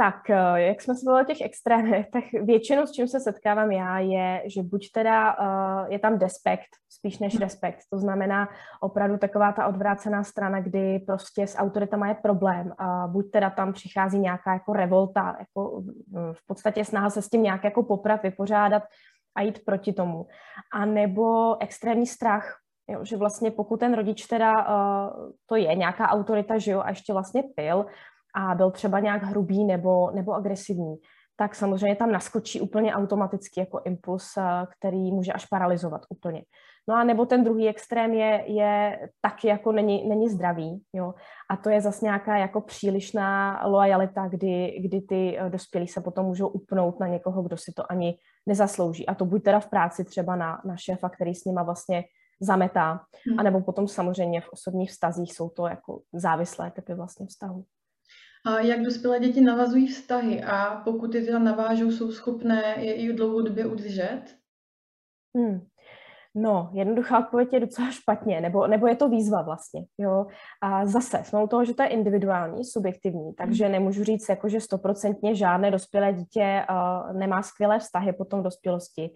Tak, 0.00 0.30
eh, 0.30 0.60
jak 0.60 0.82
jsme 0.82 0.94
se 0.94 1.06
bavili 1.06 1.24
o 1.24 1.26
těch 1.26 1.40
extrémech, 1.40 2.06
tak 2.12 2.24
většinou 2.32 2.86
s 2.86 2.92
čím 2.92 3.08
se 3.08 3.20
setkávám 3.20 3.70
já 3.70 3.98
je, 3.98 4.42
že 4.46 4.62
buď 4.62 4.92
teda 4.92 5.36
uh, 5.38 5.92
je 5.92 5.98
tam 5.98 6.18
despekt, 6.18 6.68
spíš 6.88 7.18
než 7.18 7.34
hmm. 7.34 7.42
respekt. 7.42 7.78
To 7.92 7.98
znamená 7.98 8.48
opravdu 8.80 9.18
taková 9.18 9.52
ta 9.52 9.66
odvrácená 9.66 10.24
strana, 10.24 10.60
kdy 10.60 10.98
prostě 10.98 11.46
s 11.46 11.56
autoritama 11.56 12.08
je 12.08 12.14
problém. 12.14 12.72
Buď 13.06 13.30
teda 13.30 13.50
tam 13.50 13.72
přichází 13.72 14.18
nějaká 14.18 14.52
jako 14.52 14.72
revolta, 14.72 15.36
jako 15.38 15.82
v 16.32 16.46
podstatě 16.46 16.84
snaha 16.84 17.10
se 17.10 17.22
s 17.22 17.28
tím 17.28 17.42
nějak 17.42 17.64
jako 17.64 17.82
poprat, 17.82 18.22
vypořádat 18.22 18.82
a 19.36 19.42
jít 19.42 19.64
proti 19.64 19.92
tomu. 19.92 20.26
A 20.72 20.84
nebo 20.84 21.56
extrémní 21.62 22.06
strach, 22.06 22.56
jo, 22.88 23.04
že 23.04 23.16
vlastně 23.16 23.50
pokud 23.50 23.80
ten 23.80 23.94
rodič 23.94 24.26
teda, 24.26 24.68
uh, 24.68 25.30
to 25.46 25.56
je 25.56 25.74
nějaká 25.74 26.08
autorita, 26.08 26.58
že 26.58 26.70
jo, 26.70 26.80
a 26.80 26.88
ještě 26.88 27.12
vlastně 27.12 27.42
pil, 27.56 27.86
a 28.34 28.54
byl 28.54 28.70
třeba 28.70 29.00
nějak 29.00 29.22
hrubý 29.22 29.64
nebo, 29.64 30.10
nebo 30.10 30.34
agresivní, 30.34 30.96
tak 31.36 31.54
samozřejmě 31.54 31.96
tam 31.96 32.12
naskočí 32.12 32.60
úplně 32.60 32.94
automaticky 32.94 33.60
jako 33.60 33.80
impuls, 33.84 34.36
eh, 34.36 34.42
který 34.78 35.12
může 35.12 35.32
až 35.32 35.46
paralizovat 35.46 36.02
úplně. 36.08 36.42
No 36.88 36.96
a 36.96 37.04
nebo 37.04 37.26
ten 37.26 37.44
druhý 37.44 37.68
extrém 37.68 38.14
je, 38.14 38.44
je 38.46 38.98
taky 39.20 39.48
jako 39.48 39.72
není, 39.72 40.08
není 40.08 40.28
zdravý, 40.28 40.82
jo. 40.92 41.14
A 41.50 41.56
to 41.56 41.70
je 41.70 41.80
zase 41.80 42.04
nějaká 42.04 42.36
jako 42.36 42.60
přílišná 42.60 43.60
lojalita, 43.66 44.28
kdy, 44.28 44.78
kdy 44.80 45.00
ty 45.00 45.38
eh, 45.38 45.50
dospělí 45.50 45.88
se 45.88 46.00
potom 46.00 46.26
můžou 46.26 46.48
upnout 46.48 47.00
na 47.00 47.06
někoho, 47.06 47.42
kdo 47.42 47.56
si 47.56 47.72
to 47.72 47.92
ani 47.92 48.18
nezaslouží. 48.46 49.06
A 49.06 49.14
to 49.14 49.24
buď 49.24 49.42
teda 49.42 49.60
v 49.60 49.70
práci 49.70 50.04
třeba 50.04 50.36
na, 50.36 50.62
na 50.64 50.76
šéfa, 50.76 51.08
který 51.08 51.34
s 51.34 51.44
nima 51.44 51.62
vlastně 51.62 52.04
zametá, 52.40 53.00
hmm. 53.26 53.40
anebo 53.40 53.60
potom 53.60 53.88
samozřejmě 53.88 54.40
v 54.40 54.48
osobních 54.48 54.90
vztazích 54.90 55.34
jsou 55.34 55.48
to 55.48 55.66
jako 55.66 56.00
závislé 56.12 56.70
typy 56.70 56.94
vlastně 56.94 57.26
vztahu. 57.26 57.64
A 58.46 58.60
jak 58.60 58.82
dospělé 58.82 59.20
děti 59.20 59.40
navazují 59.40 59.86
vztahy 59.86 60.42
a 60.42 60.80
pokud 60.84 61.14
je 61.14 61.24
teda 61.24 61.38
navážou, 61.38 61.90
jsou 61.90 62.12
schopné 62.12 62.74
je 62.78 62.94
i 62.94 63.12
dlouhodobě 63.12 63.66
udržet? 63.66 64.22
Hmm. 65.36 65.60
No, 66.34 66.70
jednoduchá 66.72 67.18
odpověď 67.18 67.52
je 67.52 67.60
docela 67.60 67.90
špatně, 67.90 68.40
nebo, 68.40 68.66
nebo 68.66 68.86
je 68.86 68.96
to 68.96 69.08
výzva 69.08 69.42
vlastně, 69.42 69.84
jo. 69.98 70.26
A 70.62 70.86
zase, 70.86 71.20
jsme 71.24 71.42
u 71.44 71.46
toho, 71.46 71.64
že 71.64 71.74
to 71.74 71.82
je 71.82 71.88
individuální, 71.88 72.64
subjektivní, 72.64 73.34
takže 73.34 73.64
hmm. 73.64 73.72
nemůžu 73.72 74.04
říct, 74.04 74.28
jako, 74.28 74.48
že 74.48 74.60
stoprocentně 74.60 75.34
žádné 75.34 75.70
dospělé 75.70 76.12
dítě 76.12 76.66
uh, 76.70 77.16
nemá 77.16 77.42
skvělé 77.42 77.78
vztahy 77.78 78.12
potom 78.12 78.40
v 78.40 78.44
dospělosti, 78.44 79.10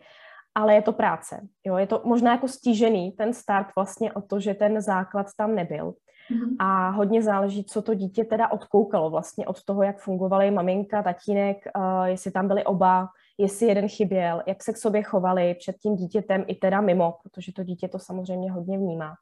ale 0.54 0.74
je 0.74 0.82
to 0.82 0.92
práce, 0.92 1.40
jo. 1.66 1.76
Je 1.76 1.86
to 1.86 2.02
možná 2.04 2.32
jako 2.32 2.48
stížený 2.48 3.12
ten 3.12 3.32
start 3.32 3.68
vlastně 3.76 4.12
o 4.12 4.22
to, 4.22 4.40
že 4.40 4.54
ten 4.54 4.80
základ 4.80 5.26
tam 5.36 5.54
nebyl. 5.54 5.94
Mm-hmm. 6.30 6.56
A 6.58 6.90
hodně 6.90 7.22
záleží, 7.22 7.64
co 7.64 7.82
to 7.82 7.94
dítě 7.94 8.24
teda 8.24 8.52
odkoukalo 8.52 9.10
vlastně 9.10 9.46
od 9.46 9.64
toho, 9.64 9.82
jak 9.82 9.98
fungovaly 9.98 10.50
maminka, 10.50 11.02
tatínek, 11.02 11.56
uh, 11.76 12.04
jestli 12.04 12.30
tam 12.30 12.48
byli 12.48 12.64
oba, 12.64 13.08
jestli 13.38 13.66
jeden 13.66 13.88
chyběl, 13.88 14.42
jak 14.46 14.62
se 14.62 14.72
k 14.72 14.76
sobě 14.76 15.02
chovali 15.02 15.54
před 15.54 15.76
tím 15.76 15.96
dítětem 15.96 16.44
i 16.46 16.54
teda 16.54 16.80
mimo, 16.80 17.14
protože 17.22 17.52
to 17.52 17.64
dítě 17.64 17.88
to 17.88 17.98
samozřejmě 17.98 18.52
hodně 18.52 18.78
vnímá. 18.78 19.14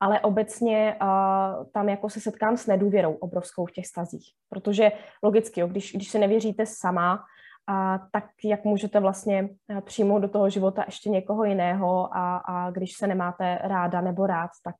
Ale 0.00 0.20
obecně 0.20 0.96
uh, 1.02 1.66
tam 1.72 1.88
jako 1.88 2.10
se 2.10 2.20
setkám 2.20 2.56
s 2.56 2.66
nedůvěrou 2.66 3.12
obrovskou 3.12 3.66
v 3.66 3.72
těch 3.72 3.86
stazích, 3.86 4.32
protože 4.48 4.92
logicky, 5.22 5.60
jo, 5.60 5.66
když, 5.66 5.92
když 5.92 6.08
se 6.08 6.18
nevěříte 6.18 6.66
sama, 6.66 7.24
a 7.66 7.98
tak 8.12 8.24
jak 8.44 8.64
můžete 8.64 9.00
vlastně 9.00 9.48
přijmout 9.84 10.18
do 10.18 10.28
toho 10.28 10.50
života 10.50 10.82
ještě 10.86 11.10
někoho 11.10 11.44
jiného 11.44 12.16
a, 12.16 12.36
a 12.36 12.70
když 12.70 12.92
se 12.96 13.06
nemáte 13.06 13.58
ráda 13.62 14.00
nebo 14.00 14.26
rád, 14.26 14.50
tak, 14.64 14.76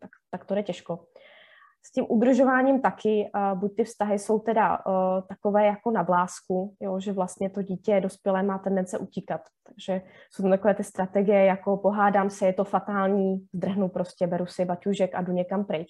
tak, 0.00 0.10
tak 0.30 0.44
to 0.44 0.54
je 0.54 0.62
těžko 0.62 0.98
s 1.86 1.92
tím 1.92 2.06
udržováním 2.08 2.80
taky, 2.80 3.30
uh, 3.34 3.58
buď 3.58 3.76
ty 3.76 3.84
vztahy 3.84 4.18
jsou 4.18 4.38
teda 4.38 4.78
takové 5.28 5.66
jako 5.66 5.90
na 5.90 6.02
blásku, 6.02 6.74
jo, 6.80 7.00
že 7.00 7.12
vlastně 7.12 7.50
to 7.50 7.62
dítě 7.62 8.00
dospělé 8.00 8.42
má 8.42 8.58
tendence 8.58 8.98
utíkat. 8.98 9.40
Takže 9.66 10.02
jsou 10.30 10.42
tam 10.42 10.50
takové 10.50 10.74
ty 10.74 10.84
strategie, 10.84 11.44
jako 11.44 11.76
pohádám 11.76 12.30
se, 12.30 12.46
je 12.46 12.52
to 12.52 12.64
fatální, 12.64 13.46
zdrhnu 13.54 13.88
prostě, 13.88 14.26
beru 14.26 14.46
si 14.46 14.64
baťužek 14.64 15.14
a 15.14 15.22
jdu 15.22 15.32
někam 15.32 15.64
pryč. 15.64 15.88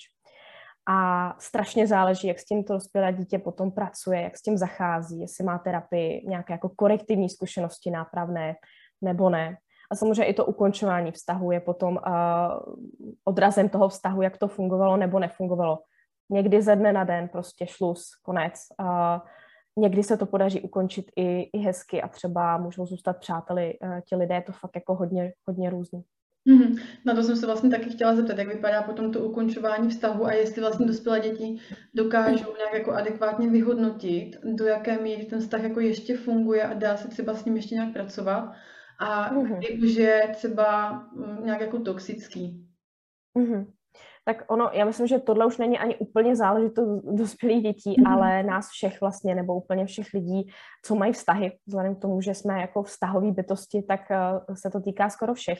A 0.88 1.34
strašně 1.38 1.86
záleží, 1.86 2.26
jak 2.28 2.38
s 2.38 2.44
tím 2.44 2.64
to 2.64 2.72
dospělé 2.72 3.12
dítě 3.12 3.38
potom 3.38 3.70
pracuje, 3.70 4.20
jak 4.20 4.36
s 4.36 4.42
tím 4.42 4.56
zachází, 4.56 5.20
jestli 5.20 5.44
má 5.44 5.58
terapii, 5.58 6.28
nějaké 6.28 6.52
jako 6.52 6.68
korektivní 6.68 7.28
zkušenosti 7.28 7.90
nápravné 7.90 8.54
nebo 9.02 9.30
ne. 9.30 9.56
A 9.90 9.96
samozřejmě 9.96 10.24
i 10.24 10.34
to 10.34 10.44
ukončování 10.44 11.12
vztahu 11.12 11.50
je 11.50 11.60
potom 11.60 11.96
uh, 12.06 12.12
odrazem 13.24 13.68
toho 13.68 13.88
vztahu, 13.88 14.22
jak 14.22 14.38
to 14.38 14.48
fungovalo 14.48 14.96
nebo 14.96 15.18
nefungovalo. 15.18 15.78
Někdy 16.30 16.62
ze 16.62 16.76
dne 16.76 16.92
na 16.92 17.04
den 17.04 17.28
prostě 17.28 17.66
šluz, 17.66 18.04
konec. 18.22 18.54
Uh, 18.80 19.18
někdy 19.78 20.02
se 20.02 20.16
to 20.16 20.26
podaří 20.26 20.60
ukončit 20.60 21.06
i, 21.16 21.40
i 21.40 21.58
hezky 21.58 22.02
a 22.02 22.08
třeba 22.08 22.58
můžou 22.58 22.86
zůstat 22.86 23.16
přáteli 23.18 23.78
uh, 23.78 24.00
ti 24.00 24.16
lidé, 24.16 24.34
je 24.34 24.42
to 24.42 24.52
fakt 24.52 24.74
jako 24.74 24.94
hodně, 24.94 25.32
hodně 25.46 25.70
různý. 25.70 26.02
Mm-hmm. 26.46 26.80
Na 27.04 27.14
to 27.14 27.22
jsem 27.22 27.36
se 27.36 27.46
vlastně 27.46 27.70
taky 27.70 27.90
chtěla 27.90 28.14
zeptat, 28.14 28.38
jak 28.38 28.48
vypadá 28.48 28.82
potom 28.82 29.12
to 29.12 29.20
ukončování 29.20 29.88
vztahu 29.88 30.26
a 30.26 30.32
jestli 30.32 30.60
vlastně 30.60 30.86
dospělé 30.86 31.20
děti 31.20 31.58
dokážou 31.94 32.56
nějak 32.56 32.74
jako 32.74 32.92
adekvátně 32.92 33.50
vyhodnotit, 33.50 34.36
do 34.44 34.64
jaké 34.64 34.98
míry 34.98 35.24
ten 35.24 35.40
vztah 35.40 35.62
jako 35.62 35.80
ještě 35.80 36.16
funguje 36.16 36.62
a 36.62 36.74
dá 36.74 36.96
se 36.96 37.08
třeba 37.08 37.34
s 37.34 37.44
ním 37.44 37.56
ještě 37.56 37.74
nějak 37.74 37.92
pracovat 37.92 38.52
a 39.00 39.34
mm-hmm. 39.34 39.58
kdy 39.58 39.80
už 39.82 39.94
je 39.94 40.30
třeba 40.36 40.92
mm, 41.12 41.46
nějak 41.46 41.60
jako 41.60 41.78
toxický. 41.78 42.66
Mm-hmm. 43.38 43.66
Tak 44.24 44.44
ono, 44.48 44.70
já 44.72 44.84
myslím, 44.84 45.06
že 45.06 45.18
tohle 45.18 45.46
už 45.46 45.58
není 45.58 45.78
ani 45.78 45.96
úplně 45.96 46.36
záležitost 46.36 47.04
dospělých 47.04 47.62
dětí, 47.62 47.94
mm-hmm. 47.94 48.12
ale 48.12 48.42
nás 48.42 48.68
všech 48.68 49.00
vlastně, 49.00 49.34
nebo 49.34 49.54
úplně 49.54 49.86
všech 49.86 50.06
lidí, 50.14 50.50
co 50.84 50.94
mají 50.94 51.12
vztahy. 51.12 51.52
Vzhledem 51.66 51.94
k 51.94 52.00
tomu, 52.00 52.20
že 52.20 52.34
jsme 52.34 52.60
jako 52.60 52.82
vztahoví 52.82 53.32
bytosti, 53.32 53.82
tak 53.82 54.00
uh, 54.10 54.54
se 54.54 54.70
to 54.70 54.80
týká 54.80 55.08
skoro 55.08 55.34
všech. 55.34 55.58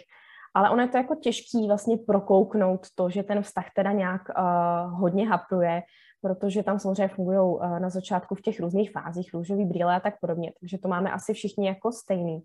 Ale 0.56 0.70
ono 0.70 0.82
je 0.82 0.88
to 0.88 0.96
jako 0.96 1.14
těžký 1.14 1.66
vlastně 1.66 1.96
prokouknout 1.96 2.86
to, 2.94 3.10
že 3.10 3.22
ten 3.22 3.42
vztah 3.42 3.66
teda 3.76 3.92
nějak 3.92 4.22
uh, 4.28 5.00
hodně 5.00 5.28
hapruje, 5.28 5.82
protože 6.20 6.62
tam 6.62 6.78
samozřejmě 6.78 7.08
fungují 7.08 7.38
uh, 7.38 7.78
na 7.78 7.90
začátku 7.90 8.34
v 8.34 8.40
těch 8.40 8.60
různých 8.60 8.92
fázích 8.92 9.34
růžový 9.34 9.64
brýle 9.64 9.96
a 9.96 10.00
tak 10.00 10.14
podobně, 10.20 10.52
takže 10.60 10.78
to 10.78 10.88
máme 10.88 11.12
asi 11.12 11.32
všichni 11.32 11.66
jako 11.66 11.92
stejný 11.92 12.42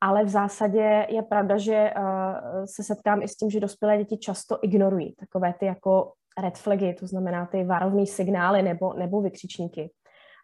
ale 0.00 0.24
v 0.24 0.28
zásadě 0.28 1.06
je 1.08 1.22
pravda, 1.22 1.58
že 1.58 1.92
uh, 1.96 2.64
se 2.64 2.82
setkám 2.84 3.22
i 3.22 3.28
s 3.28 3.36
tím, 3.36 3.50
že 3.50 3.60
dospělé 3.60 3.98
děti 3.98 4.18
často 4.18 4.58
ignorují 4.62 5.14
takové 5.14 5.54
ty 5.58 5.66
jako 5.66 6.12
red 6.42 6.58
flagy, 6.58 6.94
to 6.94 7.06
znamená 7.06 7.46
ty 7.46 7.64
varovné 7.64 8.06
signály 8.06 8.62
nebo, 8.62 8.94
nebo 8.94 9.20
vykřičníky. 9.20 9.90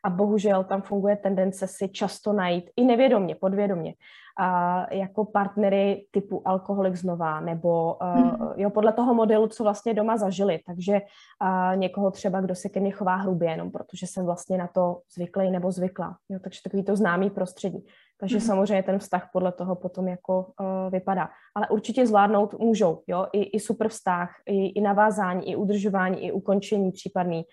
A 0.06 0.10
bohužel 0.10 0.64
tam 0.64 0.82
funguje 0.82 1.16
tendence 1.16 1.66
si 1.66 1.88
často 1.88 2.32
najít 2.32 2.70
i 2.76 2.84
nevědomě, 2.84 3.34
podvědomě, 3.34 3.94
uh, 4.40 4.98
jako 4.98 5.24
partnery 5.24 6.06
typu 6.10 6.42
alkoholik 6.44 6.96
znova, 6.96 7.40
nebo 7.40 7.94
uh, 7.94 8.52
jo, 8.56 8.70
podle 8.70 8.92
toho 8.92 9.14
modelu, 9.14 9.48
co 9.48 9.62
vlastně 9.62 9.94
doma 9.94 10.16
zažili. 10.16 10.60
Takže 10.66 11.00
uh, 11.42 11.76
někoho 11.76 12.10
třeba, 12.10 12.40
kdo 12.40 12.54
se 12.54 12.68
ke 12.68 12.80
mně 12.80 12.90
chová 12.90 13.16
hrubě, 13.16 13.50
jenom 13.50 13.70
protože 13.70 14.06
jsem 14.06 14.24
vlastně 14.24 14.58
na 14.58 14.66
to 14.66 15.00
zvyklý 15.14 15.50
nebo 15.50 15.70
zvykla. 15.72 16.16
Jo, 16.28 16.38
takže 16.42 16.60
takový 16.62 16.84
to 16.84 16.96
známý 16.96 17.30
prostředí. 17.30 17.86
Takže 18.20 18.38
mm-hmm. 18.38 18.46
samozřejmě 18.46 18.82
ten 18.82 18.98
vztah 18.98 19.30
podle 19.32 19.52
toho 19.52 19.74
potom 19.74 20.08
jako 20.08 20.46
uh, 20.60 20.90
vypadá. 20.90 21.28
Ale 21.54 21.68
určitě 21.68 22.06
zvládnout 22.06 22.58
můžou, 22.58 23.02
jo, 23.06 23.26
i, 23.32 23.42
i 23.42 23.60
super 23.60 23.88
vztah, 23.88 24.30
i, 24.46 24.66
i 24.66 24.80
navázání, 24.80 25.50
i 25.50 25.56
udržování, 25.56 26.26
i 26.26 26.32
ukončení 26.32 26.92
případný, 26.92 27.44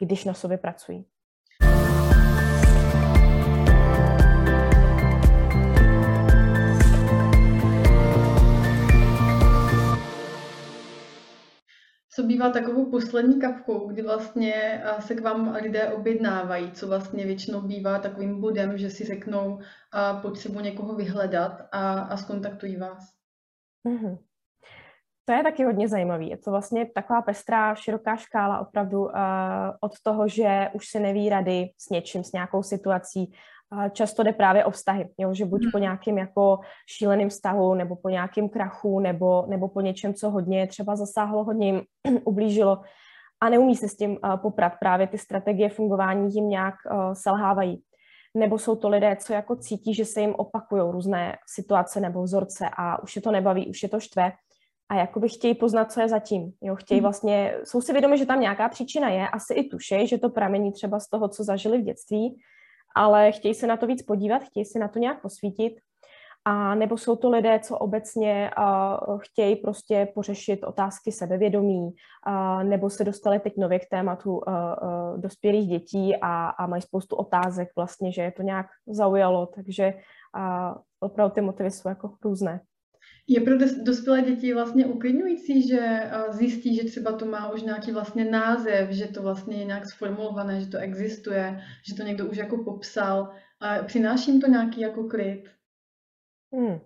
když 0.00 0.24
na 0.24 0.34
sobě 0.34 0.58
pracují. 0.58 1.04
Co 12.18 12.24
bývá 12.24 12.50
takovou 12.50 12.90
poslední 12.90 13.40
kapkou, 13.40 13.88
kdy 13.88 14.02
vlastně 14.02 14.82
se 15.00 15.14
k 15.14 15.20
vám 15.20 15.54
lidé 15.62 15.92
objednávají, 15.92 16.72
co 16.72 16.88
vlastně 16.88 17.26
většinou 17.26 17.60
bývá 17.60 17.98
takovým 17.98 18.40
bodem, 18.40 18.78
že 18.78 18.90
si 18.90 19.04
řeknou 19.04 19.60
a 19.92 20.14
potřebu 20.14 20.60
někoho 20.60 20.94
vyhledat 20.94 21.52
a, 21.72 22.00
a 22.00 22.16
skontaktují 22.16 22.76
vás? 22.76 23.12
Mm-hmm. 23.88 24.18
To 25.24 25.32
je 25.32 25.42
taky 25.42 25.64
hodně 25.64 25.88
zajímavý. 25.88 26.30
Je 26.30 26.36
to 26.36 26.50
vlastně 26.50 26.86
taková 26.94 27.22
pestrá, 27.22 27.74
široká 27.74 28.16
škála 28.16 28.58
opravdu 28.58 29.04
uh, 29.04 29.10
od 29.80 29.92
toho, 30.02 30.28
že 30.28 30.68
už 30.72 30.88
se 30.88 31.00
neví 31.00 31.28
rady 31.28 31.70
s 31.78 31.90
něčím, 31.90 32.24
s 32.24 32.32
nějakou 32.32 32.62
situací, 32.62 33.32
často 33.92 34.22
jde 34.22 34.32
právě 34.32 34.64
o 34.64 34.70
vztahy, 34.70 35.08
jo? 35.18 35.34
že 35.34 35.44
buď 35.44 35.60
po 35.72 35.78
hmm. 35.78 35.82
nějakém 35.82 36.18
jako 36.18 36.58
šíleném 36.86 37.28
vztahu, 37.28 37.74
nebo 37.74 37.96
po 37.96 38.08
nějakém 38.08 38.48
krachu, 38.48 39.00
nebo, 39.00 39.44
nebo 39.48 39.68
po 39.68 39.80
něčem, 39.80 40.14
co 40.14 40.30
hodně 40.30 40.66
třeba 40.66 40.96
zasáhlo, 40.96 41.44
hodně 41.44 41.66
jim 41.66 41.82
ublížilo 42.24 42.82
a 43.40 43.48
neumí 43.48 43.76
se 43.76 43.88
s 43.88 43.96
tím 43.96 44.10
uh, 44.10 44.36
poprat. 44.36 44.72
Právě 44.80 45.06
ty 45.06 45.18
strategie 45.18 45.68
fungování 45.68 46.34
jim 46.34 46.48
nějak 46.48 46.74
uh, 46.90 47.12
selhávají. 47.12 47.82
Nebo 48.36 48.58
jsou 48.58 48.76
to 48.76 48.88
lidé, 48.88 49.16
co 49.16 49.32
jako 49.32 49.56
cítí, 49.56 49.94
že 49.94 50.04
se 50.04 50.20
jim 50.20 50.34
opakují 50.34 50.82
různé 50.82 51.36
situace 51.46 52.00
nebo 52.00 52.22
vzorce 52.22 52.70
a 52.78 53.02
už 53.02 53.16
je 53.16 53.22
to 53.22 53.30
nebaví, 53.30 53.66
už 53.66 53.82
je 53.82 53.88
to 53.88 54.00
štve 54.00 54.32
a 54.90 54.94
jakoby 54.94 55.28
chtějí 55.28 55.54
poznat, 55.54 55.92
co 55.92 56.00
je 56.00 56.08
zatím. 56.08 56.52
Jo, 56.62 56.76
chtějí 56.76 56.98
hmm. 56.98 57.02
vlastně, 57.02 57.54
jsou 57.64 57.80
si 57.80 57.92
vědomi, 57.92 58.18
že 58.18 58.26
tam 58.26 58.40
nějaká 58.40 58.68
příčina 58.68 59.08
je, 59.08 59.28
asi 59.28 59.54
i 59.54 59.68
tušej, 59.68 60.06
že 60.06 60.18
to 60.18 60.30
pramení 60.30 60.72
třeba 60.72 61.00
z 61.00 61.08
toho, 61.08 61.28
co 61.28 61.44
zažili 61.44 61.78
v 61.78 61.84
dětství, 61.84 62.36
ale 62.98 63.32
chtějí 63.32 63.54
se 63.54 63.66
na 63.66 63.76
to 63.76 63.86
víc 63.86 64.02
podívat, 64.02 64.42
chtějí 64.42 64.64
se 64.64 64.78
na 64.78 64.88
to 64.88 64.98
nějak 64.98 65.22
posvítit, 65.22 65.72
a 66.44 66.74
nebo 66.74 66.98
jsou 66.98 67.16
to 67.16 67.30
lidé, 67.30 67.60
co 67.62 67.78
obecně 67.78 68.50
uh, 68.58 69.18
chtějí 69.18 69.56
prostě 69.56 70.08
pořešit 70.14 70.64
otázky 70.64 71.12
sebevědomí, 71.12 71.82
uh, 71.84 72.64
nebo 72.64 72.90
se 72.90 73.04
dostali 73.04 73.40
teď 73.40 73.52
nově 73.56 73.78
k 73.78 73.88
tématu 73.90 74.32
uh, 74.32 74.42
uh, 74.42 75.20
dospělých 75.20 75.68
dětí 75.68 76.16
a, 76.16 76.48
a 76.48 76.66
mají 76.66 76.82
spoustu 76.82 77.16
otázek 77.16 77.68
vlastně, 77.76 78.12
že 78.12 78.22
je 78.22 78.32
to 78.32 78.42
nějak 78.42 78.66
zaujalo, 78.86 79.46
takže 79.46 79.94
uh, 79.94 80.74
opravdu 81.00 81.34
ty 81.34 81.40
motivy 81.40 81.70
jsou 81.70 81.88
jako 81.88 82.14
různé. 82.24 82.60
Je 83.30 83.40
pro 83.40 83.54
dospělé 83.82 84.22
děti 84.22 84.54
vlastně 84.54 84.86
uklidňující, 84.86 85.68
že 85.68 85.80
eh, 85.80 86.10
zjistí, 86.30 86.76
že 86.76 86.84
třeba 86.84 87.12
to 87.12 87.26
má 87.26 87.52
už 87.52 87.62
nějaký 87.62 87.92
vlastně 87.92 88.24
název, 88.24 88.90
že 88.90 89.08
to 89.08 89.22
vlastně 89.22 89.56
je 89.56 89.64
nějak 89.64 89.86
sformulované, 89.86 90.60
že 90.60 90.66
to 90.66 90.78
existuje, 90.78 91.60
že 91.88 91.94
to 91.94 92.02
někdo 92.02 92.26
už 92.26 92.36
jako 92.36 92.64
popsal. 92.64 93.30
A 93.60 93.82
přináší 93.82 94.30
jim 94.30 94.40
to 94.40 94.50
nějaký 94.50 94.80
jako 94.80 95.04
klid? 95.04 95.50
Hmm. 96.54 96.78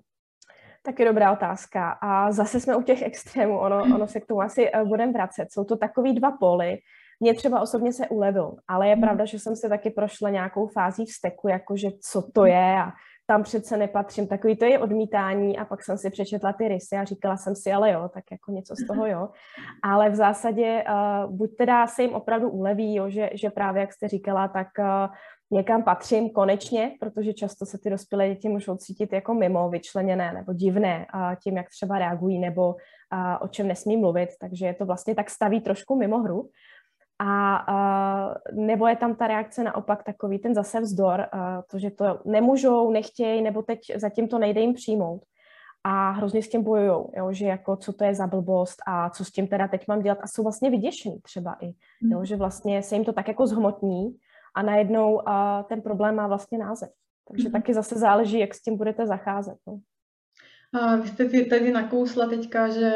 Taky 0.82 1.04
dobrá 1.04 1.32
otázka. 1.32 1.90
A 1.90 2.32
zase 2.32 2.60
jsme 2.60 2.76
u 2.76 2.82
těch 2.82 3.02
extrémů, 3.02 3.58
ono, 3.58 3.82
ono 3.82 4.06
se 4.06 4.20
k 4.20 4.26
tomu 4.26 4.40
asi 4.40 4.72
uh, 4.72 4.88
budeme 4.88 5.12
vracet. 5.12 5.46
Jsou 5.52 5.64
to 5.64 5.76
takový 5.76 6.14
dva 6.14 6.30
poly. 6.40 6.78
Mně 7.20 7.34
třeba 7.34 7.60
osobně 7.60 7.92
se 7.92 8.08
ulevil, 8.08 8.56
ale 8.68 8.88
je 8.88 8.94
hmm. 8.94 9.02
pravda, 9.02 9.24
že 9.24 9.38
jsem 9.38 9.56
se 9.56 9.68
taky 9.68 9.90
prošla 9.90 10.30
nějakou 10.30 10.66
fází 10.66 11.06
vzteku, 11.06 11.48
jakože 11.48 11.88
co 12.10 12.22
to 12.34 12.44
je 12.44 12.76
a 12.78 12.92
tam 13.32 13.42
přece 13.42 13.76
nepatřím. 13.76 14.26
Takový 14.26 14.56
to 14.56 14.64
je 14.64 14.78
odmítání 14.78 15.58
a 15.58 15.64
pak 15.64 15.84
jsem 15.84 15.98
si 15.98 16.10
přečetla 16.10 16.52
ty 16.52 16.68
rysy 16.68 16.96
a 16.96 17.04
říkala 17.04 17.36
jsem 17.36 17.56
si, 17.56 17.72
ale 17.72 17.92
jo, 17.92 18.10
tak 18.14 18.24
jako 18.30 18.52
něco 18.52 18.74
z 18.76 18.86
toho 18.86 19.06
jo. 19.06 19.28
Ale 19.82 20.10
v 20.10 20.14
zásadě 20.14 20.84
uh, 20.84 21.36
buď 21.36 21.56
teda 21.56 21.86
se 21.86 22.02
jim 22.02 22.14
opravdu 22.14 22.50
uleví, 22.50 22.94
jo, 22.94 23.10
že, 23.10 23.30
že 23.32 23.50
právě, 23.50 23.80
jak 23.80 23.92
jste 23.92 24.08
říkala, 24.08 24.48
tak 24.48 24.68
uh, 24.78 25.14
někam 25.50 25.82
patřím 25.82 26.30
konečně, 26.30 26.92
protože 27.00 27.32
často 27.32 27.66
se 27.66 27.78
ty 27.78 27.90
dospělé 27.90 28.28
děti 28.28 28.48
můžou 28.48 28.76
cítit 28.76 29.12
jako 29.12 29.34
mimo, 29.34 29.70
vyčleněné 29.70 30.32
nebo 30.32 30.52
divné 30.52 31.06
uh, 31.14 31.20
tím, 31.44 31.56
jak 31.56 31.68
třeba 31.68 31.98
reagují 31.98 32.38
nebo 32.38 32.68
uh, 32.68 32.76
o 33.40 33.48
čem 33.48 33.68
nesmí 33.68 33.96
mluvit, 33.96 34.30
takže 34.40 34.66
je 34.66 34.74
to 34.74 34.86
vlastně 34.86 35.14
tak 35.14 35.30
staví 35.30 35.60
trošku 35.60 35.96
mimo 35.96 36.18
hru. 36.18 36.48
A 37.24 37.64
uh, 37.68 38.64
nebo 38.64 38.86
je 38.86 38.96
tam 38.96 39.14
ta 39.14 39.26
reakce 39.26 39.64
naopak 39.64 40.02
takový 40.02 40.38
ten 40.38 40.54
zase 40.54 40.80
vzdor, 40.80 41.26
uh, 41.34 41.40
to, 41.70 41.78
že 41.78 41.90
to 41.90 42.20
nemůžou, 42.24 42.90
nechtějí, 42.90 43.42
nebo 43.42 43.62
teď 43.62 43.78
zatím 43.96 44.28
to 44.28 44.38
nejde 44.38 44.60
jim 44.60 44.74
přijmout. 44.74 45.22
A 45.84 46.10
hrozně 46.10 46.42
s 46.42 46.48
tím 46.48 46.62
bojujou, 46.62 47.12
jo, 47.16 47.32
že 47.32 47.46
jako 47.46 47.76
co 47.76 47.92
to 47.92 48.04
je 48.04 48.14
za 48.14 48.26
blbost 48.26 48.76
a 48.86 49.10
co 49.10 49.24
s 49.24 49.30
tím 49.30 49.48
teda 49.48 49.68
teď 49.68 49.88
mám 49.88 50.02
dělat. 50.02 50.18
A 50.22 50.26
jsou 50.26 50.42
vlastně 50.42 50.70
vyděšení 50.70 51.20
třeba 51.20 51.56
i, 51.60 51.66
jo, 52.00 52.18
hmm. 52.18 52.24
že 52.24 52.36
vlastně 52.36 52.82
se 52.82 52.94
jim 52.94 53.04
to 53.04 53.12
tak 53.12 53.28
jako 53.28 53.46
zhmotní 53.46 54.16
a 54.54 54.62
najednou 54.62 55.14
uh, 55.14 55.22
ten 55.68 55.82
problém 55.82 56.14
má 56.14 56.26
vlastně 56.26 56.58
název. 56.58 56.90
Takže 57.28 57.48
mm. 57.48 57.52
taky 57.52 57.74
zase 57.74 57.98
záleží, 57.98 58.38
jak 58.38 58.54
s 58.54 58.62
tím 58.62 58.76
budete 58.76 59.06
zacházet. 59.06 59.58
No. 59.66 59.78
A 60.80 60.96
vy 60.96 61.08
jste 61.08 61.44
tady 61.44 61.72
nakousla 61.72 62.26
teďka, 62.26 62.68
že 62.68 62.92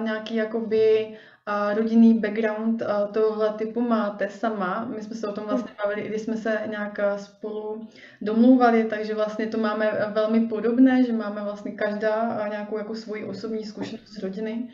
nějaký 0.00 0.34
jakoby 0.34 1.08
a 1.08 1.33
rodinný 1.74 2.18
background 2.20 2.82
tohle 3.12 3.52
typu 3.52 3.80
máte 3.80 4.28
sama. 4.28 4.84
My 4.84 5.02
jsme 5.02 5.16
se 5.16 5.28
o 5.28 5.32
tom 5.32 5.44
vlastně 5.44 5.72
bavili, 5.84 6.08
když 6.08 6.22
jsme 6.22 6.36
se 6.36 6.60
nějak 6.66 7.00
spolu 7.16 7.88
domlouvali, 8.20 8.84
takže 8.84 9.14
vlastně 9.14 9.46
to 9.46 9.58
máme 9.58 10.12
velmi 10.12 10.40
podobné, 10.48 11.04
že 11.04 11.12
máme 11.12 11.42
vlastně 11.42 11.72
každá 11.72 12.48
nějakou 12.48 12.78
jako 12.78 12.94
svoji 12.94 13.24
osobní 13.24 13.64
zkušenost 13.64 14.08
z 14.08 14.22
rodiny. 14.22 14.70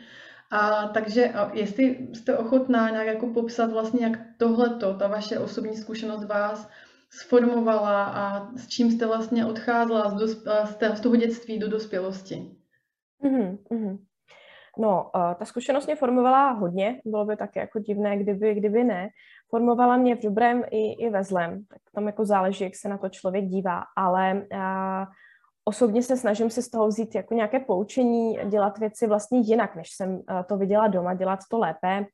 A 0.51 0.87
takže 0.87 1.33
jestli 1.53 2.07
jste 2.13 2.37
ochotná 2.37 2.89
nějak 2.89 3.07
jako 3.07 3.27
popsat 3.27 3.71
vlastně, 3.71 4.05
jak 4.05 4.19
tohleto, 4.37 4.93
ta 4.93 5.07
vaše 5.07 5.39
osobní 5.39 5.77
zkušenost 5.77 6.25
vás 6.25 6.69
sformovala 7.09 8.03
a 8.03 8.51
s 8.55 8.67
čím 8.67 8.91
jste 8.91 9.07
vlastně 9.07 9.45
odcházela 9.45 10.09
z, 10.09 10.13
dosp- 10.13 10.95
z 10.95 10.99
toho 10.99 11.15
dětství 11.15 11.59
do 11.59 11.69
dospělosti. 11.69 12.51
Mm-hmm. 13.23 13.97
No, 14.77 15.09
ta 15.13 15.45
zkušenost 15.45 15.85
mě 15.85 15.95
formovala 15.95 16.51
hodně, 16.51 17.01
bylo 17.05 17.25
by 17.25 17.37
také 17.37 17.59
jako 17.59 17.79
divné, 17.79 18.17
kdyby, 18.17 18.55
kdyby 18.55 18.83
ne. 18.83 19.09
Formovala 19.49 19.97
mě 19.97 20.15
v 20.15 20.21
dobrém 20.21 20.63
i, 20.71 20.93
i 20.93 21.09
ve 21.09 21.23
zlém, 21.23 21.63
tak 21.69 21.79
tam 21.95 22.05
jako 22.05 22.25
záleží, 22.25 22.63
jak 22.63 22.75
se 22.75 22.89
na 22.89 22.97
to 22.97 23.09
člověk 23.09 23.45
dívá, 23.45 23.83
ale 23.97 24.33
uh, 24.33 25.05
osobně 25.65 26.03
se 26.03 26.17
snažím 26.17 26.49
si 26.49 26.61
z 26.61 26.69
toho 26.69 26.87
vzít 26.87 27.15
jako 27.15 27.33
nějaké 27.33 27.59
poučení, 27.59 28.37
dělat 28.49 28.77
věci 28.77 29.07
vlastně 29.07 29.39
jinak, 29.39 29.75
než 29.75 29.89
jsem 29.91 30.21
to 30.47 30.57
viděla 30.57 30.87
doma, 30.87 31.13
dělat 31.13 31.39
to 31.51 31.59
lépe. 31.59 32.05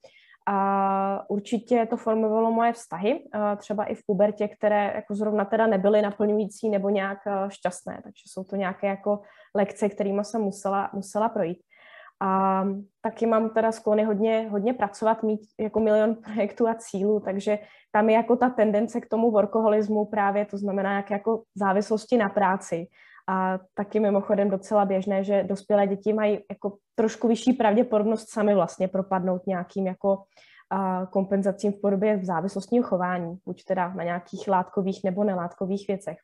A 0.49 1.29
určitě 1.29 1.85
to 1.85 1.97
formovalo 1.97 2.51
moje 2.51 2.73
vztahy, 2.73 3.23
třeba 3.57 3.83
i 3.83 3.95
v 3.95 4.05
pubertě, 4.05 4.47
které 4.47 4.91
jako 4.95 5.15
zrovna 5.15 5.45
teda 5.45 5.67
nebyly 5.67 6.01
naplňující 6.01 6.69
nebo 6.69 6.89
nějak 6.89 7.17
šťastné, 7.47 7.99
takže 8.03 8.23
jsou 8.27 8.43
to 8.43 8.55
nějaké 8.55 8.87
jako 8.87 9.21
lekce, 9.55 9.89
kterými 9.89 10.25
jsem 10.25 10.41
musela, 10.41 10.89
musela 10.93 11.29
projít. 11.29 11.59
A 12.21 12.63
taky 13.01 13.25
mám 13.25 13.49
teda 13.49 13.71
sklony 13.71 14.03
hodně, 14.03 14.49
hodně 14.49 14.73
pracovat, 14.73 15.23
mít 15.23 15.41
jako 15.59 15.79
milion 15.79 16.15
projektů 16.15 16.67
a 16.67 16.75
cílů, 16.75 17.19
takže 17.19 17.59
tam 17.91 18.09
je 18.09 18.15
jako 18.15 18.35
ta 18.35 18.49
tendence 18.49 19.01
k 19.01 19.09
tomu 19.09 19.31
workoholismu 19.31 20.05
právě, 20.05 20.45
to 20.45 20.57
znamená 20.57 20.95
jak 20.95 21.11
jako 21.11 21.43
závislosti 21.55 22.17
na 22.17 22.29
práci. 22.29 22.87
A 23.29 23.59
taky 23.73 23.99
mimochodem 23.99 24.49
docela 24.49 24.85
běžné, 24.85 25.23
že 25.23 25.43
dospělé 25.43 25.87
děti 25.87 26.13
mají 26.13 26.39
jako 26.51 26.77
trošku 26.95 27.27
vyšší 27.27 27.53
pravděpodobnost 27.53 28.29
sami 28.29 28.55
vlastně 28.55 28.87
propadnout 28.87 29.47
nějakým 29.47 29.87
jako 29.87 30.23
a 30.69 31.05
kompenzacím 31.05 31.71
v 31.71 31.81
podobě 31.81 32.19
závislostního 32.23 32.85
chování, 32.87 33.37
buď 33.45 33.63
teda 33.63 33.93
na 33.93 34.03
nějakých 34.03 34.47
látkových 34.47 35.03
nebo 35.03 35.23
nelátkových 35.23 35.87
věcech. 35.87 36.17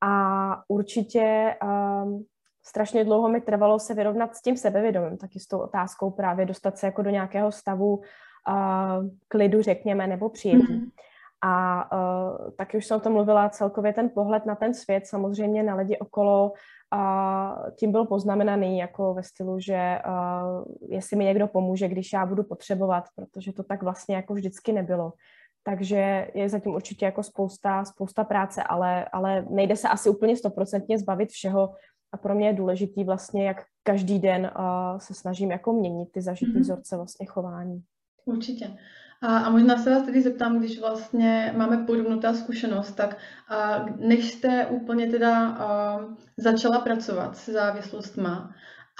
A 0.00 0.62
určitě 0.68 1.56
um, 1.62 2.24
strašně 2.68 3.04
dlouho 3.04 3.28
mi 3.28 3.40
trvalo 3.40 3.78
se 3.78 3.94
vyrovnat 3.94 4.36
s 4.36 4.42
tím 4.42 4.56
sebevědomím, 4.56 5.16
taky 5.16 5.40
s 5.40 5.46
tou 5.46 5.58
otázkou 5.58 6.10
právě 6.10 6.46
dostat 6.46 6.78
se 6.78 6.86
jako 6.86 7.02
do 7.02 7.10
nějakého 7.10 7.52
stavu 7.52 7.96
uh, 7.96 9.06
klidu, 9.28 9.62
řekněme, 9.62 10.06
nebo 10.06 10.28
přijetí. 10.28 10.66
Mm-hmm. 10.66 10.90
A 11.42 11.84
uh, 11.92 12.50
taky 12.56 12.78
už 12.78 12.86
jsem 12.86 12.96
o 12.96 13.00
tom 13.00 13.12
mluvila, 13.12 13.48
celkově 13.48 13.92
ten 13.92 14.10
pohled 14.14 14.46
na 14.46 14.54
ten 14.54 14.74
svět, 14.74 15.06
samozřejmě 15.06 15.62
na 15.62 15.74
lidi 15.74 15.98
okolo, 15.98 16.52
a 16.90 17.62
tím 17.78 17.92
byl 17.92 18.04
poznamenaný 18.04 18.78
jako 18.78 19.14
ve 19.14 19.22
stylu, 19.22 19.60
že 19.60 19.98
uh, 20.06 20.64
jestli 20.88 21.16
mi 21.16 21.24
někdo 21.24 21.46
pomůže, 21.46 21.88
když 21.88 22.12
já 22.12 22.26
budu 22.26 22.42
potřebovat, 22.42 23.04
protože 23.16 23.52
to 23.52 23.62
tak 23.62 23.82
vlastně 23.82 24.16
jako 24.16 24.34
vždycky 24.34 24.72
nebylo. 24.72 25.12
Takže 25.62 26.30
je 26.34 26.48
zatím 26.48 26.74
určitě 26.74 27.04
jako 27.04 27.22
spousta, 27.22 27.84
spousta 27.84 28.24
práce, 28.24 28.62
ale, 28.62 29.04
ale 29.04 29.44
nejde 29.50 29.76
se 29.76 29.88
asi 29.88 30.08
úplně 30.08 30.36
stoprocentně 30.36 30.98
zbavit 30.98 31.30
všeho, 31.30 31.74
a 32.12 32.16
pro 32.16 32.34
mě 32.34 32.46
je 32.46 32.52
důležitý 32.52 33.04
vlastně, 33.04 33.46
jak 33.46 33.64
každý 33.82 34.18
den 34.18 34.50
uh, 34.58 34.98
se 34.98 35.14
snažím 35.14 35.50
jako 35.50 35.72
měnit 35.72 36.08
ty 36.12 36.20
zažitý 36.20 36.52
mm-hmm. 36.52 36.60
vzorce 36.60 36.96
vlastně 36.96 37.26
chování. 37.26 37.82
Určitě. 38.24 38.76
A, 39.22 39.38
a 39.38 39.50
možná 39.50 39.76
se 39.76 39.90
vás 39.90 40.02
tedy 40.02 40.22
zeptám, 40.22 40.58
když 40.58 40.80
vlastně 40.80 41.54
máme 41.56 41.76
podobnou 41.76 42.20
zkušenost, 42.34 42.92
tak 42.92 43.16
a, 43.48 43.86
než 43.96 44.32
jste 44.32 44.66
úplně 44.66 45.06
teda 45.06 45.48
a, 45.48 46.00
začala 46.36 46.78
pracovat 46.78 47.36
s 47.36 47.48
závislostma 47.48 48.54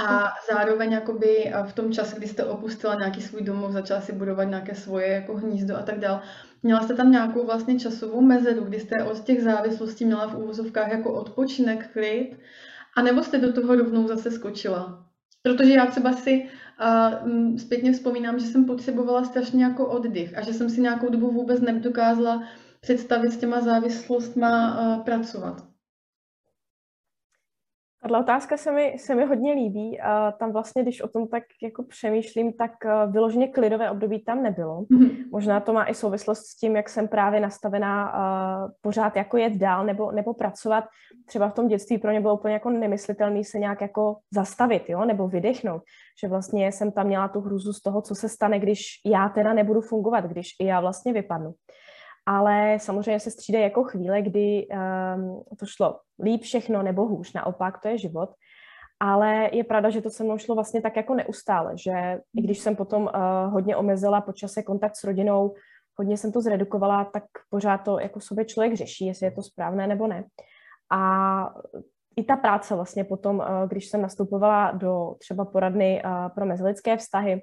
a 0.06 0.32
zároveň 0.52 0.92
jakoby 0.92 1.52
v 1.64 1.72
tom 1.72 1.92
čase, 1.92 2.16
kdy 2.16 2.28
jste 2.28 2.44
opustila 2.44 2.94
nějaký 2.94 3.22
svůj 3.22 3.42
domov, 3.42 3.72
začala 3.72 4.00
si 4.00 4.12
budovat 4.12 4.44
nějaké 4.44 4.74
svoje 4.74 5.08
jako 5.08 5.36
hnízdo 5.36 5.76
a 5.76 5.82
tak 5.82 5.98
dále, 5.98 6.20
měla 6.62 6.80
jste 6.80 6.94
tam 6.94 7.10
nějakou 7.10 7.46
vlastně 7.46 7.80
časovou 7.80 8.20
mezeru, 8.20 8.64
kdy 8.64 8.80
jste 8.80 9.04
od 9.04 9.24
těch 9.24 9.42
závislostí 9.42 10.04
měla 10.04 10.26
v 10.26 10.38
úvozovkách 10.38 10.92
jako 10.92 11.12
odpočinek, 11.12 11.92
klid 11.92 12.36
a 12.98 13.02
nebo 13.02 13.22
jste 13.22 13.38
do 13.38 13.52
toho 13.52 13.76
rovnou 13.76 14.08
zase 14.08 14.30
skočila? 14.30 15.06
Protože 15.42 15.72
já 15.72 15.86
třeba 15.86 16.12
si 16.12 16.48
uh, 17.22 17.56
zpětně 17.56 17.92
vzpomínám, 17.92 18.38
že 18.38 18.46
jsem 18.46 18.64
potřebovala 18.64 19.24
strašně 19.24 19.64
jako 19.64 19.86
oddych 19.86 20.38
a 20.38 20.42
že 20.42 20.52
jsem 20.52 20.70
si 20.70 20.80
nějakou 20.80 21.10
dobu 21.10 21.30
vůbec 21.30 21.60
nedokázala 21.60 22.48
představit 22.80 23.32
s 23.32 23.36
těma 23.36 23.60
závislostma 23.60 24.80
uh, 24.80 25.04
pracovat. 25.04 25.68
Tato 28.08 28.20
otázka 28.20 28.56
se 28.56 28.72
mi, 28.72 28.94
se 28.98 29.14
mi 29.14 29.24
hodně 29.24 29.52
líbí. 29.52 30.00
A 30.00 30.32
tam 30.32 30.52
vlastně, 30.52 30.82
když 30.82 31.00
o 31.00 31.08
tom 31.08 31.28
tak 31.28 31.42
jako 31.62 31.82
přemýšlím, 31.82 32.52
tak 32.52 32.72
eh, 32.84 33.06
vyloženě 33.06 33.48
klidové 33.48 33.90
období 33.90 34.24
tam 34.24 34.42
nebylo. 34.42 34.80
Mm-hmm. 34.80 35.10
Možná 35.32 35.60
to 35.60 35.72
má 35.72 35.84
i 35.84 35.94
souvislost 35.94 36.46
s 36.46 36.56
tím, 36.56 36.76
jak 36.76 36.88
jsem 36.88 37.08
právě 37.08 37.40
nastavená 37.40 38.12
uh, 38.12 38.70
pořád 38.80 39.16
jako 39.16 39.36
jet 39.36 39.52
dál 39.52 39.86
nebo, 39.86 40.12
nebo 40.12 40.34
pracovat. 40.34 40.84
Třeba 41.26 41.48
v 41.48 41.54
tom 41.54 41.68
dětství 41.68 41.98
pro 41.98 42.10
mě 42.10 42.20
bylo 42.20 42.34
úplně 42.34 42.54
jako 42.54 42.70
nemyslitelný 42.70 43.44
se 43.44 43.58
nějak 43.58 43.80
jako 43.80 44.16
zastavit, 44.34 44.88
jo, 44.88 45.04
nebo 45.04 45.28
vydechnout. 45.28 45.82
Že 46.20 46.28
vlastně 46.28 46.72
jsem 46.72 46.92
tam 46.92 47.06
měla 47.06 47.28
tu 47.28 47.40
hruzu 47.40 47.72
z 47.72 47.82
toho, 47.82 48.02
co 48.02 48.14
se 48.14 48.28
stane, 48.28 48.58
když 48.58 48.84
já 49.06 49.28
teda 49.28 49.52
nebudu 49.52 49.80
fungovat, 49.80 50.24
když 50.24 50.48
i 50.60 50.66
já 50.66 50.80
vlastně 50.80 51.12
vypadnu 51.12 51.52
ale 52.28 52.78
samozřejmě 52.80 53.20
se 53.20 53.30
střídají 53.30 53.64
jako 53.64 53.84
chvíle, 53.84 54.22
kdy 54.22 54.66
um, 54.68 55.44
to 55.58 55.66
šlo 55.66 56.00
líp 56.22 56.42
všechno 56.42 56.82
nebo 56.82 57.04
hůř, 57.04 57.32
naopak, 57.32 57.78
to 57.80 57.88
je 57.88 57.98
život. 57.98 58.30
Ale 59.00 59.50
je 59.52 59.64
pravda, 59.64 59.90
že 59.90 60.02
to 60.02 60.10
se 60.10 60.24
mnou 60.24 60.38
šlo 60.38 60.54
vlastně 60.54 60.82
tak 60.82 60.96
jako 60.96 61.14
neustále, 61.14 61.72
že 61.78 62.20
i 62.36 62.42
když 62.42 62.58
jsem 62.58 62.76
potom 62.76 63.02
uh, 63.02 63.52
hodně 63.52 63.76
omezila 63.76 64.20
po 64.20 64.32
čase 64.32 64.62
kontakt 64.62 64.96
s 64.96 65.04
rodinou, 65.04 65.54
hodně 65.98 66.16
jsem 66.16 66.32
to 66.32 66.40
zredukovala, 66.40 67.04
tak 67.04 67.24
pořád 67.50 67.78
to 67.78 68.00
jako 68.00 68.20
sobě 68.20 68.44
člověk 68.44 68.74
řeší, 68.76 69.06
jestli 69.06 69.26
je 69.26 69.30
to 69.30 69.42
správné 69.42 69.86
nebo 69.86 70.06
ne. 70.06 70.24
A 70.92 71.54
i 72.16 72.24
ta 72.24 72.36
práce 72.36 72.74
vlastně 72.74 73.04
potom, 73.04 73.38
uh, 73.38 73.68
když 73.68 73.88
jsem 73.88 74.02
nastupovala 74.02 74.70
do 74.70 75.14
třeba 75.18 75.44
poradny 75.44 76.02
uh, 76.04 76.28
pro 76.34 76.46
mezilidské 76.46 76.96
vztahy, 76.96 77.42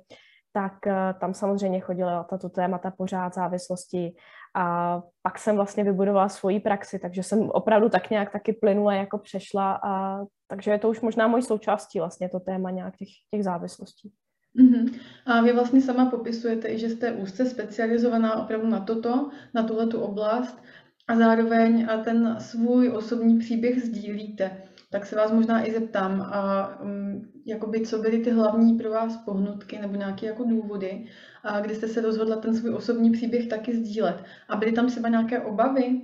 tak 0.54 0.74
tam 1.20 1.34
samozřejmě 1.34 1.80
chodila 1.80 2.24
tato 2.24 2.50
témata 2.50 2.92
pořád 2.92 3.34
závislosti 3.34 4.16
a 4.56 5.02
pak 5.22 5.40
jsem 5.40 5.56
vlastně 5.56 5.84
vybudovala 5.84 6.30
svoji 6.30 6.60
praxi, 6.60 7.00
takže 7.00 7.24
jsem 7.24 7.50
opravdu 7.50 7.90
tak 7.90 8.10
nějak 8.10 8.32
taky 8.32 8.54
plynule 8.54 8.98
jako 8.98 9.18
přešla 9.18 9.80
a 9.84 10.20
takže 10.48 10.72
je 10.72 10.80
to 10.80 10.90
už 10.90 11.02
možná 11.02 11.28
mojí 11.28 11.44
součástí 11.44 12.00
vlastně 12.00 12.30
to 12.30 12.40
téma 12.40 12.72
nějak 12.72 12.98
těch, 12.98 13.08
těch 13.32 13.44
závislostí. 13.44 14.12
Mm-hmm. 14.60 15.00
A 15.26 15.42
vy 15.42 15.54
vlastně 15.54 15.82
sama 15.82 16.06
popisujete 16.06 16.68
i, 16.68 16.80
že 16.80 16.90
jste 16.90 17.12
úzce 17.12 17.46
specializovaná 17.46 18.44
opravdu 18.44 18.68
na 18.68 18.80
toto, 18.80 19.30
na 19.54 19.64
tuhle 19.64 19.88
tu 19.88 20.02
oblast 20.02 20.64
a 21.08 21.16
zároveň 21.16 21.88
a 21.90 21.98
ten 21.98 22.36
svůj 22.40 22.90
osobní 22.90 23.40
příběh 23.40 23.84
sdílíte. 23.84 24.62
Tak 24.96 25.06
se 25.06 25.16
vás 25.16 25.32
možná 25.32 25.68
i 25.68 25.72
zeptám, 25.72 26.22
a, 26.22 26.68
um, 26.82 27.32
jakoby, 27.46 27.82
co 27.82 27.98
byly 27.98 28.20
ty 28.20 28.32
hlavní 28.32 28.78
pro 28.78 28.92
vás 28.92 29.18
pohnutky 29.18 29.80
nebo 29.80 29.96
nějaké 29.96 30.26
jako 30.26 30.44
důvody, 30.44 31.06
a 31.44 31.60
kdy 31.60 31.76
jste 31.76 31.88
se 31.88 32.02
rozhodla 32.02 32.36
ten 32.36 32.56
svůj 32.56 32.74
osobní 32.74 33.12
příběh 33.12 33.48
taky 33.48 33.76
sdílet. 33.76 34.24
A 34.50 34.56
byly 34.56 34.72
tam 34.72 34.88
třeba 34.88 35.10
nějaké 35.10 35.42
obavy? 35.42 36.02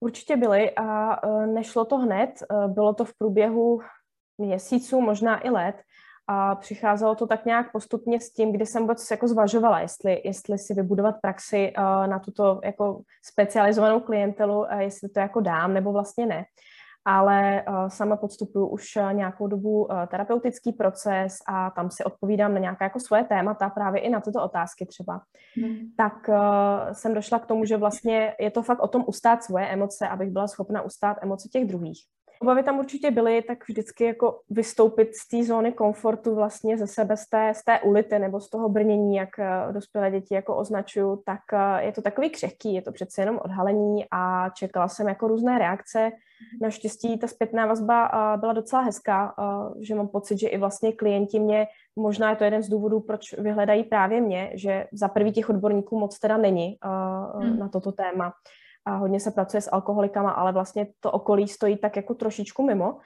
Určitě 0.00 0.36
byly 0.36 0.70
a 0.76 1.12
e, 1.26 1.46
nešlo 1.46 1.84
to 1.84 1.96
hned, 1.96 2.30
e, 2.42 2.68
bylo 2.68 2.94
to 2.94 3.04
v 3.04 3.14
průběhu 3.18 3.80
měsíců, 4.38 5.00
možná 5.00 5.46
i 5.46 5.50
let, 5.50 5.76
a 6.32 6.54
přicházelo 6.54 7.14
to 7.14 7.26
tak 7.26 7.44
nějak 7.44 7.72
postupně 7.72 8.20
s 8.20 8.32
tím, 8.32 8.52
kdy 8.52 8.66
jsem 8.66 8.82
vůbec 8.82 9.10
jako 9.10 9.28
zvažovala, 9.28 9.80
jestli, 9.80 10.20
jestli 10.24 10.58
si 10.58 10.74
vybudovat 10.74 11.16
praxi 11.22 11.72
uh, 11.78 12.06
na 12.06 12.18
tuto 12.18 12.60
jako 12.64 13.02
specializovanou 13.24 14.00
klientelu, 14.00 14.58
uh, 14.58 14.78
jestli 14.78 15.08
to 15.08 15.20
jako 15.20 15.40
dám 15.40 15.74
nebo 15.74 15.92
vlastně 15.92 16.26
ne. 16.26 16.44
Ale 17.04 17.64
uh, 17.68 17.88
sama 17.88 18.16
podstupuju 18.16 18.66
už 18.66 18.84
nějakou 19.12 19.46
dobu 19.46 19.84
uh, 19.84 20.06
terapeutický 20.06 20.72
proces 20.72 21.38
a 21.48 21.70
tam 21.70 21.90
si 21.90 22.04
odpovídám 22.04 22.54
na 22.54 22.60
nějaké 22.60 22.84
jako 22.84 23.00
svoje 23.00 23.24
témata, 23.24 23.70
právě 23.70 24.00
i 24.00 24.10
na 24.10 24.20
tyto 24.20 24.42
otázky 24.42 24.86
třeba. 24.86 25.20
Hmm. 25.56 25.78
Tak 25.96 26.28
uh, 26.28 26.92
jsem 26.92 27.14
došla 27.14 27.38
k 27.38 27.46
tomu, 27.46 27.64
že 27.64 27.76
vlastně 27.76 28.34
je 28.40 28.50
to 28.50 28.62
fakt 28.62 28.82
o 28.82 28.88
tom 28.88 29.04
ustát 29.06 29.42
svoje 29.42 29.66
emoce, 29.66 30.08
abych 30.08 30.30
byla 30.30 30.48
schopna 30.48 30.82
ustát 30.82 31.16
emoce 31.20 31.48
těch 31.48 31.66
druhých. 31.66 32.02
Obavy 32.42 32.62
tam 32.62 32.78
určitě 32.78 33.10
byly, 33.10 33.42
tak 33.42 33.68
vždycky 33.68 34.04
jako 34.04 34.40
vystoupit 34.50 35.14
z 35.14 35.28
té 35.28 35.44
zóny 35.44 35.72
komfortu 35.72 36.34
vlastně 36.34 36.78
ze 36.78 36.86
sebe, 36.86 37.16
z 37.16 37.26
té, 37.26 37.52
z 37.54 37.64
té 37.64 37.80
ulity 37.80 38.18
nebo 38.18 38.40
z 38.40 38.50
toho 38.50 38.68
brnění, 38.68 39.16
jak 39.16 39.38
eh, 39.38 39.72
dospělé 39.72 40.10
děti 40.10 40.34
jako 40.34 40.56
označuju, 40.56 41.22
tak 41.26 41.40
eh, 41.52 41.84
je 41.84 41.92
to 41.92 42.02
takový 42.02 42.30
křehký, 42.30 42.74
je 42.74 42.82
to 42.82 42.92
přece 42.92 43.22
jenom 43.22 43.40
odhalení 43.44 44.04
a 44.10 44.50
čekala 44.50 44.88
jsem 44.88 45.08
jako 45.08 45.28
různé 45.28 45.58
reakce. 45.58 46.10
Naštěstí 46.60 47.18
ta 47.18 47.26
zpětná 47.26 47.66
vazba 47.66 48.06
eh, 48.06 48.38
byla 48.38 48.52
docela 48.52 48.82
hezká, 48.82 49.34
že 49.80 49.94
mám 49.94 50.08
pocit, 50.08 50.38
že 50.38 50.48
i 50.48 50.58
vlastně 50.58 50.92
klienti 50.92 51.38
mě, 51.38 51.66
možná 51.96 52.30
je 52.30 52.36
to 52.36 52.44
jeden 52.44 52.62
z 52.62 52.68
důvodů, 52.68 53.00
proč 53.00 53.32
vyhledají 53.38 53.84
právě 53.84 54.20
mě, 54.20 54.50
že 54.54 54.86
za 54.92 55.08
prvý 55.08 55.32
těch 55.32 55.50
odborníků 55.50 55.98
moc 55.98 56.18
teda 56.18 56.36
není 56.36 56.78
hmm. 57.34 57.58
na 57.58 57.68
toto 57.68 57.92
téma 57.92 58.32
a 58.84 58.96
hodně 58.96 59.20
se 59.20 59.30
pracuje 59.30 59.60
s 59.60 59.72
alkoholikama, 59.72 60.30
ale 60.30 60.52
vlastně 60.52 60.86
to 61.00 61.10
okolí 61.10 61.48
stojí 61.48 61.76
tak 61.76 61.96
jako 61.96 62.14
trošičku 62.14 62.62
mimo. 62.62 62.98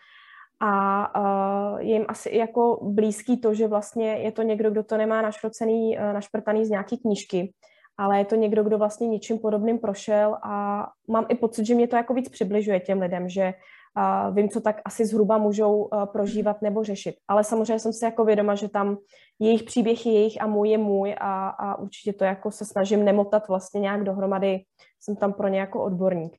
A 0.60 1.12
uh, 1.20 1.80
je 1.80 1.92
jim 1.92 2.04
asi 2.08 2.36
jako 2.36 2.78
blízký 2.82 3.40
to, 3.40 3.54
že 3.54 3.68
vlastně 3.68 4.08
je 4.08 4.32
to 4.32 4.42
někdo, 4.42 4.70
kdo 4.70 4.82
to 4.82 4.96
nemá 4.96 5.22
našrocený, 5.22 5.98
uh, 5.98 6.12
našprtaný 6.12 6.64
z 6.64 6.70
nějaký 6.70 6.98
knížky, 6.98 7.52
ale 7.98 8.18
je 8.18 8.24
to 8.24 8.34
někdo, 8.34 8.64
kdo 8.64 8.78
vlastně 8.78 9.08
ničím 9.08 9.38
podobným 9.38 9.78
prošel 9.78 10.36
a 10.42 10.86
mám 11.08 11.26
i 11.28 11.34
pocit, 11.34 11.66
že 11.66 11.74
mě 11.74 11.88
to 11.88 11.96
jako 11.96 12.14
víc 12.14 12.28
přibližuje 12.28 12.80
těm 12.80 13.00
lidem, 13.00 13.28
že 13.28 13.54
uh, 13.96 14.34
vím, 14.34 14.48
co 14.48 14.60
tak 14.60 14.80
asi 14.84 15.06
zhruba 15.06 15.38
můžou 15.38 15.76
uh, 15.76 16.04
prožívat 16.04 16.62
nebo 16.62 16.84
řešit. 16.84 17.14
Ale 17.28 17.44
samozřejmě 17.44 17.78
jsem 17.78 17.92
si 17.92 18.04
jako 18.04 18.24
vědoma, 18.24 18.54
že 18.54 18.68
tam 18.68 18.96
jejich 19.38 19.62
příběh 19.62 20.06
je 20.06 20.12
jejich 20.12 20.42
a 20.42 20.46
můj 20.46 20.68
je 20.68 20.78
můj 20.78 21.14
a, 21.20 21.48
a 21.48 21.78
určitě 21.78 22.12
to 22.12 22.24
jako 22.24 22.50
se 22.50 22.64
snažím 22.64 23.04
nemotat 23.04 23.48
vlastně 23.48 23.80
nějak 23.80 24.04
dohromady, 24.04 24.60
jsem 25.00 25.16
tam 25.16 25.32
pro 25.32 25.48
ně 25.48 25.60
jako 25.60 25.82
odborník. 25.84 26.36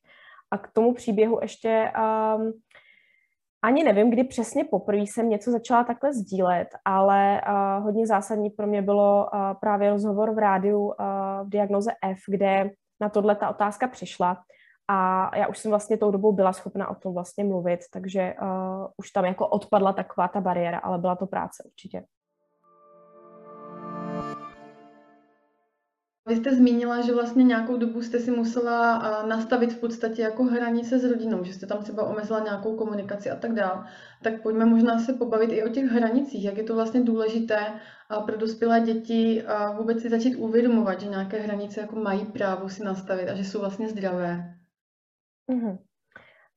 A 0.52 0.58
k 0.58 0.68
tomu 0.74 0.94
příběhu 0.94 1.40
ještě 1.42 1.92
um, 2.38 2.54
ani 3.64 3.84
nevím, 3.84 4.10
kdy 4.10 4.24
přesně 4.24 4.64
poprvé 4.64 5.02
jsem 5.02 5.30
něco 5.30 5.52
začala 5.52 5.84
takhle 5.84 6.14
sdílet, 6.14 6.68
ale 6.86 7.42
uh, 7.48 7.84
hodně 7.84 8.08
zásadní 8.08 8.50
pro 8.50 8.68
mě 8.68 8.82
bylo 8.82 9.30
uh, 9.34 9.40
právě 9.60 9.90
rozhovor 9.90 10.36
v 10.36 10.38
rádiu 10.38 10.80
uh, 10.80 10.94
v 11.44 11.50
diagnoze 11.50 11.92
F, 12.06 12.18
kde 12.28 12.72
na 13.02 13.10
tohle 13.10 13.36
ta 13.36 13.50
otázka 13.50 13.88
přišla 13.88 14.38
a 14.88 15.32
já 15.38 15.48
už 15.48 15.58
jsem 15.58 15.72
vlastně 15.72 15.98
tou 15.98 16.12
dobou 16.12 16.32
byla 16.32 16.54
schopna 16.54 16.90
o 16.90 16.96
tom 16.96 17.14
vlastně 17.14 17.44
mluvit, 17.44 17.80
takže 17.94 18.34
uh, 18.42 18.88
už 18.98 19.12
tam 19.12 19.26
jako 19.26 19.48
odpadla 19.48 19.94
taková 19.94 20.28
ta 20.28 20.42
bariéra, 20.42 20.78
ale 20.78 20.98
byla 20.98 21.16
to 21.16 21.28
práce 21.28 21.64
určitě. 21.66 22.04
Vy 26.30 26.36
jste 26.36 26.56
zmínila, 26.56 27.02
že 27.02 27.14
vlastně 27.14 27.44
nějakou 27.44 27.78
dobu 27.78 28.02
jste 28.02 28.20
si 28.20 28.32
musela 28.32 28.98
nastavit 29.28 29.74
v 29.74 29.80
podstatě 29.80 30.22
jako 30.22 30.44
hranice 30.44 31.00
s 31.00 31.04
rodinou, 31.04 31.44
že 31.44 31.54
jste 31.54 31.66
tam 31.66 31.84
třeba 31.84 32.04
omezila 32.04 32.40
nějakou 32.40 32.76
komunikaci 32.76 33.30
a 33.30 33.36
tak 33.36 33.54
dále. 33.54 33.86
Tak 34.24 34.42
pojďme 34.42 34.66
možná 34.66 35.00
se 35.00 35.14
pobavit 35.14 35.52
i 35.52 35.64
o 35.64 35.70
těch 35.70 35.86
hranicích, 35.86 36.46
jak 36.46 36.58
je 36.58 36.64
to 36.64 36.76
vlastně 36.76 37.04
důležité 37.04 37.60
pro 38.26 38.38
dospělé 38.38 38.80
děti 38.80 39.44
vůbec 39.78 40.02
si 40.02 40.10
začít 40.10 40.36
uvědomovat, 40.36 41.02
že 41.02 41.08
nějaké 41.08 41.40
hranice 41.40 41.82
jako 41.82 41.96
mají 41.96 42.26
právo 42.26 42.70
si 42.70 42.84
nastavit 42.84 43.30
a 43.30 43.36
že 43.36 43.44
jsou 43.44 43.60
vlastně 43.60 43.90
zdravé. 43.90 44.54
Mm-hmm. 45.52 45.78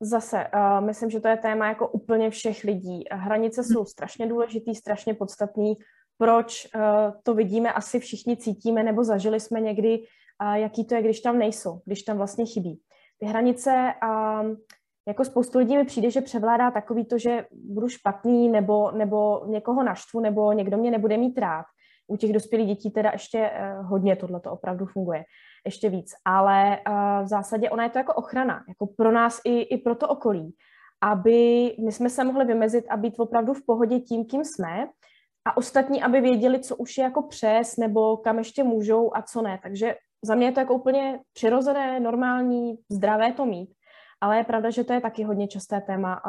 Zase, 0.00 0.46
uh, 0.54 0.86
myslím, 0.86 1.10
že 1.10 1.20
to 1.20 1.28
je 1.28 1.36
téma 1.36 1.68
jako 1.68 1.88
úplně 1.88 2.30
všech 2.30 2.64
lidí. 2.64 3.04
Hranice 3.12 3.64
jsou 3.64 3.84
strašně 3.84 4.26
důležitý, 4.26 4.74
strašně 4.74 5.14
podstatný 5.14 5.76
proč 6.20 6.68
uh, 6.74 6.80
to 7.22 7.34
vidíme, 7.34 7.72
asi 7.72 8.00
všichni 8.00 8.36
cítíme 8.36 8.82
nebo 8.82 9.04
zažili 9.04 9.40
jsme 9.40 9.60
někdy, 9.60 9.98
uh, 9.98 10.54
jaký 10.54 10.84
to 10.84 10.94
je, 10.94 11.02
když 11.02 11.20
tam 11.20 11.38
nejsou, 11.38 11.80
když 11.84 12.02
tam 12.02 12.16
vlastně 12.16 12.46
chybí. 12.46 12.80
Ty 13.18 13.26
hranice, 13.26 13.94
uh, 14.04 14.56
jako 15.08 15.24
spoustu 15.24 15.58
lidí 15.58 15.76
mi 15.76 15.84
přijde, 15.84 16.10
že 16.10 16.20
převládá 16.20 16.70
takový 16.70 17.04
to, 17.04 17.18
že 17.18 17.46
budu 17.52 17.88
špatný 17.88 18.48
nebo, 18.48 18.90
nebo 18.90 19.42
někoho 19.46 19.82
naštvu 19.82 20.20
nebo 20.20 20.52
někdo 20.52 20.76
mě 20.76 20.90
nebude 20.90 21.16
mít 21.16 21.38
rád. 21.38 21.64
U 22.10 22.16
těch 22.16 22.32
dospělých 22.32 22.68
dětí 22.68 22.90
teda 22.90 23.10
ještě 23.12 23.50
uh, 23.50 23.86
hodně 23.86 24.16
tohle 24.16 24.40
to 24.40 24.52
opravdu 24.52 24.86
funguje, 24.86 25.24
ještě 25.66 25.90
víc. 25.90 26.12
Ale 26.24 26.78
uh, 26.88 27.24
v 27.24 27.28
zásadě 27.28 27.70
ona 27.70 27.84
je 27.84 27.90
to 27.90 27.98
jako 27.98 28.14
ochrana, 28.14 28.64
jako 28.68 28.86
pro 28.86 29.12
nás 29.12 29.40
i, 29.44 29.60
i 29.60 29.78
pro 29.78 29.94
to 29.94 30.08
okolí, 30.08 30.54
aby 31.02 31.72
my 31.84 31.92
jsme 31.92 32.10
se 32.10 32.24
mohli 32.24 32.44
vymezit 32.44 32.84
a 32.90 32.96
být 32.96 33.14
opravdu 33.18 33.54
v 33.54 33.66
pohodě 33.66 34.00
tím, 34.00 34.24
kým 34.24 34.44
jsme, 34.44 34.88
a 35.44 35.56
ostatní, 35.56 36.02
aby 36.02 36.20
věděli, 36.20 36.60
co 36.60 36.76
už 36.76 36.98
je 36.98 37.04
jako 37.04 37.22
přes, 37.22 37.76
nebo 37.76 38.16
kam 38.16 38.38
ještě 38.38 38.64
můžou 38.64 39.16
a 39.16 39.22
co 39.22 39.42
ne. 39.42 39.58
Takže 39.62 39.94
za 40.24 40.34
mě 40.34 40.46
je 40.46 40.52
to 40.52 40.60
jako 40.60 40.74
úplně 40.74 41.20
přirozené, 41.32 42.00
normální, 42.00 42.78
zdravé 42.90 43.32
to 43.32 43.46
mít. 43.46 43.70
Ale 44.20 44.36
je 44.36 44.44
pravda, 44.44 44.70
že 44.70 44.84
to 44.84 44.92
je 44.92 45.00
taky 45.00 45.24
hodně 45.24 45.48
časté 45.48 45.80
téma, 45.80 46.20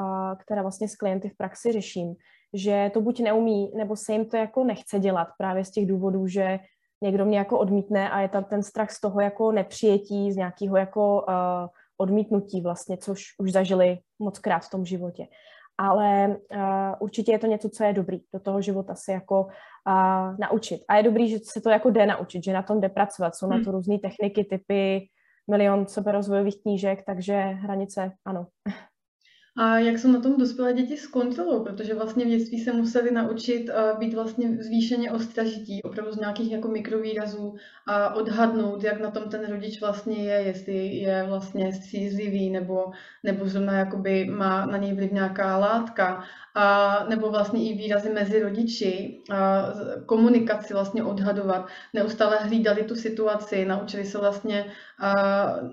které 0.46 0.62
vlastně 0.62 0.88
s 0.88 0.96
klienty 0.96 1.30
v 1.30 1.38
praxi 1.38 1.72
řeším, 1.72 2.16
že 2.54 2.92
to 2.94 3.02
buď 3.02 3.20
neumí, 3.20 3.72
nebo 3.76 3.96
se 3.96 4.14
jim 4.14 4.26
to 4.26 4.38
jako 4.38 4.64
nechce 4.64 5.00
dělat 5.00 5.28
právě 5.38 5.66
z 5.66 5.72
těch 5.72 5.86
důvodů, 5.86 6.28
že 6.28 6.60
někdo 7.04 7.26
mě 7.26 7.38
jako 7.38 7.60
odmítne 7.60 8.10
a 8.10 8.20
je 8.20 8.30
tam 8.30 8.44
ten 8.44 8.64
strach 8.64 8.92
z 8.92 9.02
toho 9.02 9.22
jako 9.22 9.52
nepřijetí, 9.52 10.32
z 10.32 10.36
nějakého 10.36 10.78
jako 10.78 11.26
uh, 11.28 11.68
odmítnutí 11.98 12.62
vlastně, 12.62 12.98
což 12.98 13.24
už 13.40 13.52
zažili 13.52 13.98
moc 14.20 14.40
krát 14.40 14.60
v 14.60 14.70
tom 14.70 14.86
životě 14.86 15.28
ale 15.82 16.28
uh, 16.28 16.96
určitě 17.00 17.32
je 17.32 17.40
to 17.40 17.48
něco, 17.48 17.70
co 17.70 17.84
je 17.84 17.94
dobrý 17.94 18.20
do 18.34 18.40
toho 18.40 18.62
života 18.62 18.96
si 18.96 19.12
jako 19.12 19.42
uh, 19.42 20.38
naučit. 20.40 20.82
A 20.90 20.96
je 20.96 21.04
dobrý, 21.04 21.30
že 21.30 21.38
se 21.44 21.62
to 21.62 21.70
jako 21.70 21.90
jde 21.90 22.06
naučit, 22.06 22.44
že 22.44 22.54
na 22.54 22.62
tom 22.62 22.82
jde 22.82 22.90
pracovat. 22.90 23.36
Jsou 23.36 23.48
hmm. 23.48 23.58
na 23.58 23.66
to 23.66 23.72
různé 23.72 24.00
techniky, 24.00 24.44
typy, 24.44 25.08
milion 25.50 25.88
seberozvojových 25.88 26.62
knížek, 26.62 27.04
takže 27.06 27.34
hranice, 27.36 28.12
ano. 28.26 28.48
A 29.58 29.80
jak 29.80 30.00
jsou 30.00 30.12
na 30.12 30.20
tom 30.22 30.38
dospělé 30.38 30.74
děti 30.74 30.98
s 30.98 31.08
kontrolou? 31.08 31.64
Protože 31.64 31.94
vlastně 31.94 32.26
v 32.26 32.30
dětství 32.30 32.60
se 32.60 32.74
museli 32.74 33.12
naučit 33.12 33.70
uh, 33.70 34.00
být 34.00 34.14
vlastně 34.14 34.64
zvýšeně 34.64 35.12
ostražití, 35.12 35.84
opravdu 35.84 36.12
z 36.12 36.18
nějakých 36.18 36.52
jako 36.52 36.68
mikrovýrazů 36.68 37.56
a 37.88 38.16
odhadnout, 38.16 38.84
jak 38.84 39.00
na 39.00 39.12
tom 39.12 39.30
ten 39.30 39.52
rodič 39.52 39.82
vlastně 39.82 40.24
je, 40.24 40.42
jestli 40.42 40.88
je 40.88 41.24
vlastně 41.24 41.74
střízlivý 41.74 42.50
nebo, 42.50 42.92
nebo 43.24 43.46
zrovna 43.46 43.74
jakoby 43.74 44.26
má 44.26 44.66
na 44.66 44.78
něj 44.78 44.96
vliv 44.96 45.12
nějaká 45.12 45.58
látka 45.58 46.24
a 46.56 46.98
nebo 47.10 47.30
vlastně 47.30 47.70
i 47.70 47.74
výrazy 47.78 48.10
mezi 48.10 48.44
rodiči, 48.44 49.22
a 49.34 49.68
komunikaci 50.06 50.74
vlastně 50.74 51.04
odhadovat, 51.04 51.68
neustále 51.94 52.38
hlídali 52.38 52.84
tu 52.84 52.96
situaci, 52.96 53.66
naučili 53.66 54.06
se 54.06 54.18
vlastně 54.18 54.66
a 55.00 55.14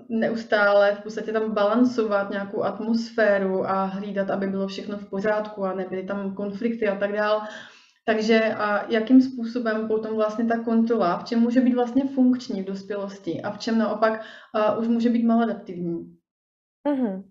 neustále 0.09 0.95
v 0.95 1.03
podstatě 1.03 1.31
tam 1.31 1.53
balancovat 1.53 2.29
nějakou 2.29 2.63
atmosféru 2.63 3.69
a 3.69 3.83
hlídat, 3.83 4.29
aby 4.29 4.47
bylo 4.47 4.67
všechno 4.67 4.97
v 4.97 5.09
pořádku 5.09 5.65
a 5.65 5.73
nebyly 5.73 6.03
tam 6.03 6.35
konflikty 6.35 6.87
a 6.87 6.95
tak 6.95 7.13
dále. 7.13 7.41
Takže 8.05 8.55
a 8.57 8.91
jakým 8.91 9.21
způsobem 9.21 9.87
potom 9.87 10.15
vlastně 10.15 10.45
ta 10.45 10.63
kontrola, 10.63 11.17
v 11.19 11.23
čem 11.23 11.39
může 11.39 11.61
být 11.61 11.75
vlastně 11.75 12.03
funkční 12.07 12.61
v 12.61 12.65
dospělosti 12.65 13.41
a 13.41 13.51
v 13.51 13.57
čem 13.57 13.77
naopak 13.77 14.21
a, 14.53 14.75
už 14.77 14.87
může 14.87 15.09
být 15.09 15.25
maladaptivní? 15.25 16.17
Mm-hmm. 16.87 17.28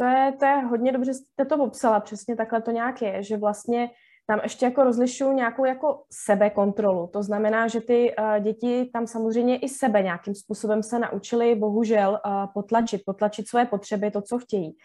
To 0.00 0.06
je, 0.06 0.32
to 0.38 0.44
je 0.44 0.56
hodně 0.56 0.92
dobře, 0.92 1.14
jste 1.14 1.44
to 1.44 1.56
popsala, 1.56 2.00
přesně 2.00 2.36
takhle 2.36 2.62
to 2.62 2.70
nějak 2.70 3.02
je, 3.02 3.22
že 3.22 3.36
vlastně 3.36 3.90
tam 4.26 4.40
ještě 4.42 4.64
jako 4.64 4.84
rozlišuju 4.84 5.32
nějakou 5.32 5.64
jako 5.64 6.02
sebekontrolu. 6.12 7.06
To 7.12 7.22
znamená, 7.22 7.68
že 7.68 7.80
ty 7.80 8.14
uh, 8.18 8.44
děti 8.44 8.90
tam 8.92 9.06
samozřejmě 9.06 9.58
i 9.58 9.68
sebe 9.68 10.02
nějakým 10.02 10.34
způsobem 10.34 10.82
se 10.82 10.98
naučily 10.98 11.54
bohužel 11.54 12.20
uh, 12.26 12.32
potlačit, 12.54 13.02
potlačit 13.06 13.48
svoje 13.48 13.64
potřeby, 13.64 14.10
to, 14.10 14.22
co 14.22 14.38
chtějí. 14.38 14.76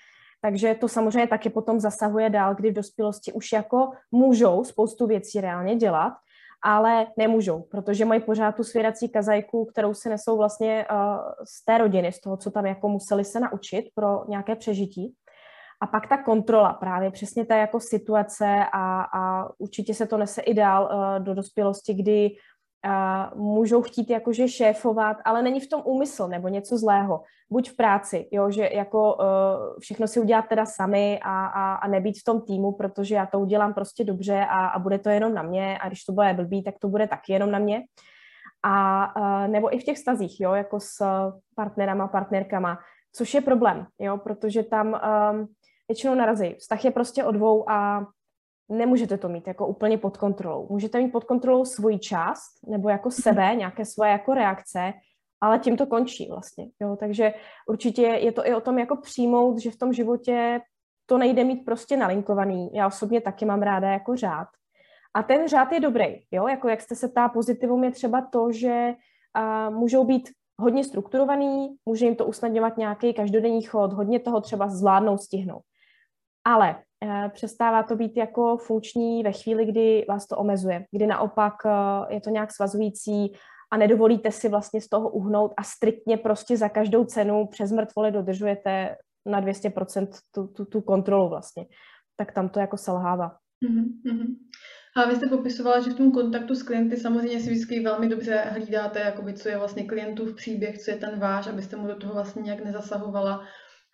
Takže 0.42 0.76
to 0.76 0.88
samozřejmě 0.88 1.28
taky 1.28 1.50
potom 1.50 1.80
zasahuje 1.80 2.30
dál, 2.30 2.56
kdy 2.56 2.72
v 2.72 2.74
dospělosti 2.74 3.34
už 3.34 3.52
jako 3.52 3.90
můžou 4.12 4.64
spoustu 4.64 5.08
věcí 5.08 5.42
reálně 5.42 5.76
dělat, 5.76 6.14
ale 6.64 7.08
nemůžou, 7.18 7.62
protože 7.62 8.06
mají 8.06 8.22
pořád 8.22 8.56
tu 8.56 8.64
svěrací 8.64 9.10
kazajku, 9.10 9.66
kterou 9.66 9.94
si 9.94 10.10
nesou 10.10 10.38
vlastně 10.38 10.86
uh, 10.92 10.98
z 11.48 11.66
té 11.66 11.78
rodiny, 11.78 12.12
z 12.12 12.22
toho, 12.22 12.38
co 12.38 12.52
tam 12.52 12.66
jako 12.66 12.90
museli 12.90 13.26
se 13.26 13.40
naučit 13.40 13.86
pro 13.96 14.26
nějaké 14.28 14.56
přežití. 14.56 15.14
A 15.82 15.88
pak 15.88 16.10
ta 16.10 16.24
kontrola, 16.24 16.74
právě 16.74 17.12
přesně 17.12 17.46
ta 17.46 17.56
jako 17.56 17.80
situace 17.80 18.66
a, 18.74 19.02
a 19.02 19.50
určitě 19.58 19.94
se 19.94 20.08
to 20.08 20.18
nese 20.18 20.42
i 20.42 20.54
dál 20.54 20.84
uh, 20.84 21.26
do 21.26 21.34
dospělosti, 21.34 21.94
kdy 21.94 22.30
uh, 22.86 23.40
můžou 23.40 23.82
chtít 23.82 24.10
jakože 24.10 24.48
šéfovat, 24.48 25.18
ale 25.26 25.42
není 25.42 25.60
v 25.60 25.70
tom 25.70 25.82
úmysl 25.86 26.28
nebo 26.28 26.48
něco 26.48 26.78
zlého. 26.78 27.24
Buď 27.50 27.70
v 27.70 27.76
práci, 27.76 28.28
jo, 28.32 28.52
že 28.52 28.70
jako 28.74 29.14
uh, 29.14 29.24
všechno 29.80 30.08
si 30.08 30.20
udělat 30.20 30.46
teda 30.50 30.66
sami 30.66 31.20
a, 31.24 31.46
a, 31.46 31.76
a 31.76 31.88
nebýt 31.88 32.20
v 32.20 32.24
tom 32.24 32.42
týmu, 32.42 32.72
protože 32.72 33.16
já 33.16 33.26
to 33.26 33.40
udělám 33.40 33.74
prostě 33.74 34.04
dobře 34.04 34.46
a, 34.50 34.68
a 34.68 34.80
bude 34.80 35.00
to 35.00 35.10
jenom 35.10 35.34
na 35.34 35.42
mě 35.42 35.78
a 35.82 35.88
když 35.88 36.04
to 36.04 36.14
bude 36.14 36.34
blbý, 36.34 36.64
tak 36.64 36.76
to 36.80 36.88
bude 36.88 37.08
taky 37.08 37.34
jenom 37.34 37.52
na 37.52 37.60
mě. 37.60 37.82
A 38.64 39.08
uh, 39.16 39.52
nebo 39.52 39.76
i 39.76 39.80
v 39.80 39.84
těch 39.84 39.98
stazích, 39.98 40.40
jo, 40.40 40.54
jako 40.54 40.80
s 40.80 41.06
partnerama, 41.56 42.08
partnerkama, 42.08 42.78
což 43.16 43.34
je 43.34 43.42
problém, 43.42 43.86
jo, 44.00 44.18
protože 44.18 44.64
tam 44.64 44.88
um, 44.88 45.48
většinou 45.88 46.16
narazí. 46.16 46.56
Vztah 46.60 46.86
je 46.86 46.92
prostě 46.92 47.24
o 47.24 47.32
dvou 47.32 47.70
a 47.70 48.06
nemůžete 48.70 49.18
to 49.18 49.30
mít 49.30 49.48
jako 49.48 49.68
úplně 49.68 49.98
pod 49.98 50.18
kontrolou. 50.18 50.68
Můžete 50.70 51.00
mít 51.00 51.12
pod 51.12 51.24
kontrolou 51.24 51.66
svoji 51.66 52.00
část 52.00 52.68
nebo 52.68 52.90
jako 52.90 53.10
mhm. 53.10 53.14
sebe, 53.14 53.56
nějaké 53.56 53.86
svoje 53.86 54.12
jako 54.12 54.34
reakce, 54.34 54.94
ale 55.42 55.60
tím 55.60 55.78
to 55.78 55.86
končí 55.86 56.28
vlastně. 56.30 56.70
Jo? 56.82 56.96
Takže 57.00 57.34
určitě 57.68 58.02
je 58.02 58.32
to 58.32 58.48
i 58.48 58.54
o 58.54 58.62
tom 58.62 58.80
jako 58.80 58.96
přijmout, 58.96 59.60
že 59.60 59.72
v 59.72 59.78
tom 59.78 59.94
životě 59.94 60.62
to 61.06 61.18
nejde 61.18 61.44
mít 61.44 61.66
prostě 61.66 61.98
nalinkovaný. 61.98 62.70
Já 62.74 62.88
osobně 62.88 63.22
taky 63.22 63.46
mám 63.46 63.62
ráda 63.62 63.90
jako 63.90 64.16
řád. 64.16 64.48
A 65.14 65.24
ten 65.24 65.48
řád 65.48 65.72
je 65.72 65.80
dobrý, 65.80 66.06
jo, 66.32 66.48
jako 66.48 66.70
jak 66.70 66.82
jste 66.82 66.96
se 66.96 67.08
ptá, 67.08 67.30
pozitivum 67.30 67.84
je 67.84 67.92
třeba 67.92 68.22
to, 68.32 68.52
že 68.52 68.94
uh, 69.38 69.76
můžou 69.76 70.04
být 70.06 70.30
hodně 70.60 70.84
strukturovaný, 70.84 71.76
může 71.86 72.06
jim 72.06 72.16
to 72.16 72.26
usnadňovat 72.26 72.78
nějaký 72.78 73.14
každodenní 73.14 73.62
chod, 73.62 73.94
hodně 73.94 74.20
toho 74.20 74.42
třeba 74.42 74.70
zvládnout, 74.70 75.22
stihnout 75.22 75.64
ale 76.46 76.76
přestává 77.34 77.84
to 77.84 77.96
být 77.96 78.18
jako 78.18 78.58
funkční 78.58 79.24
ve 79.24 79.32
chvíli, 79.32 79.66
kdy 79.66 80.06
vás 80.10 80.28
to 80.28 80.38
omezuje, 80.38 80.86
kdy 80.92 81.08
naopak 81.08 81.54
eh, 81.66 82.14
je 82.14 82.22
to 82.22 82.30
nějak 82.30 82.52
svazující 82.52 83.34
a 83.72 83.78
nedovolíte 83.78 84.32
si 84.32 84.50
vlastně 84.50 84.82
z 84.82 84.90
toho 84.90 85.10
uhnout 85.10 85.54
a 85.58 85.64
striktně 85.64 86.18
prostě 86.18 86.58
za 86.58 86.70
každou 86.70 87.06
cenu 87.06 87.48
přes 87.52 87.72
mrtvole 87.72 88.12
dodržujete 88.12 88.96
na 89.26 89.42
200% 89.42 90.08
tu, 90.32 90.48
tu, 90.48 90.66
tu 90.66 90.82
kontrolu 90.82 91.30
vlastně. 91.30 91.66
Tak 92.16 92.32
tam 92.32 92.50
to 92.50 92.60
jako 92.60 92.78
selhává. 92.78 93.38
Mm-hmm. 93.66 94.36
A 94.98 95.10
vy 95.10 95.16
jste 95.16 95.28
popisovala, 95.28 95.80
že 95.80 95.90
v 95.90 95.96
tom 95.96 96.12
kontaktu 96.12 96.56
s 96.56 96.64
klienty 96.64 96.98
samozřejmě 96.98 97.40
si 97.40 97.50
vždycky 97.50 97.80
velmi 97.80 98.10
dobře 98.10 98.36
hlídáte, 98.36 99.00
jakoby, 99.00 99.34
co 99.34 99.50
je 99.50 99.58
vlastně 99.58 99.84
klientův 99.84 100.36
příběh, 100.36 100.78
co 100.78 100.92
je 100.92 100.98
ten 100.98 101.20
váš, 101.20 101.48
abyste 101.48 101.76
mu 101.76 101.88
do 101.88 101.96
toho 101.96 102.14
vlastně 102.14 102.42
nějak 102.42 102.64
nezasahovala 102.66 103.44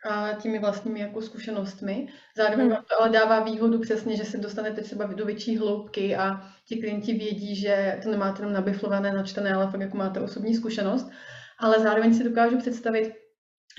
a 0.10 0.34
těmi 0.34 0.60
vlastními 0.60 1.00
jako 1.00 1.22
zkušenostmi. 1.22 2.08
Zároveň 2.38 2.66
hmm. 2.66 2.76
vám 2.76 2.84
to 2.84 3.02
ale 3.02 3.10
dává 3.10 3.40
výhodu 3.40 3.80
přesně, 3.80 4.18
že 4.18 4.26
se 4.26 4.38
dostanete 4.38 4.82
třeba 4.82 5.06
do 5.06 5.26
větší 5.26 5.58
hloubky 5.58 6.16
a 6.16 6.42
ti 6.66 6.76
klienti 6.76 7.14
vědí, 7.14 7.56
že 7.56 8.00
to 8.04 8.12
nemáte 8.12 8.42
jenom 8.42 8.54
nabiflované, 8.54 9.14
načtené, 9.14 9.54
ale 9.54 9.72
fakt 9.72 9.82
jako 9.82 9.98
máte 9.98 10.20
osobní 10.20 10.56
zkušenost. 10.56 11.12
Ale 11.60 11.80
zároveň 11.80 12.14
si 12.14 12.24
dokážu 12.24 12.58
představit, 12.58 13.14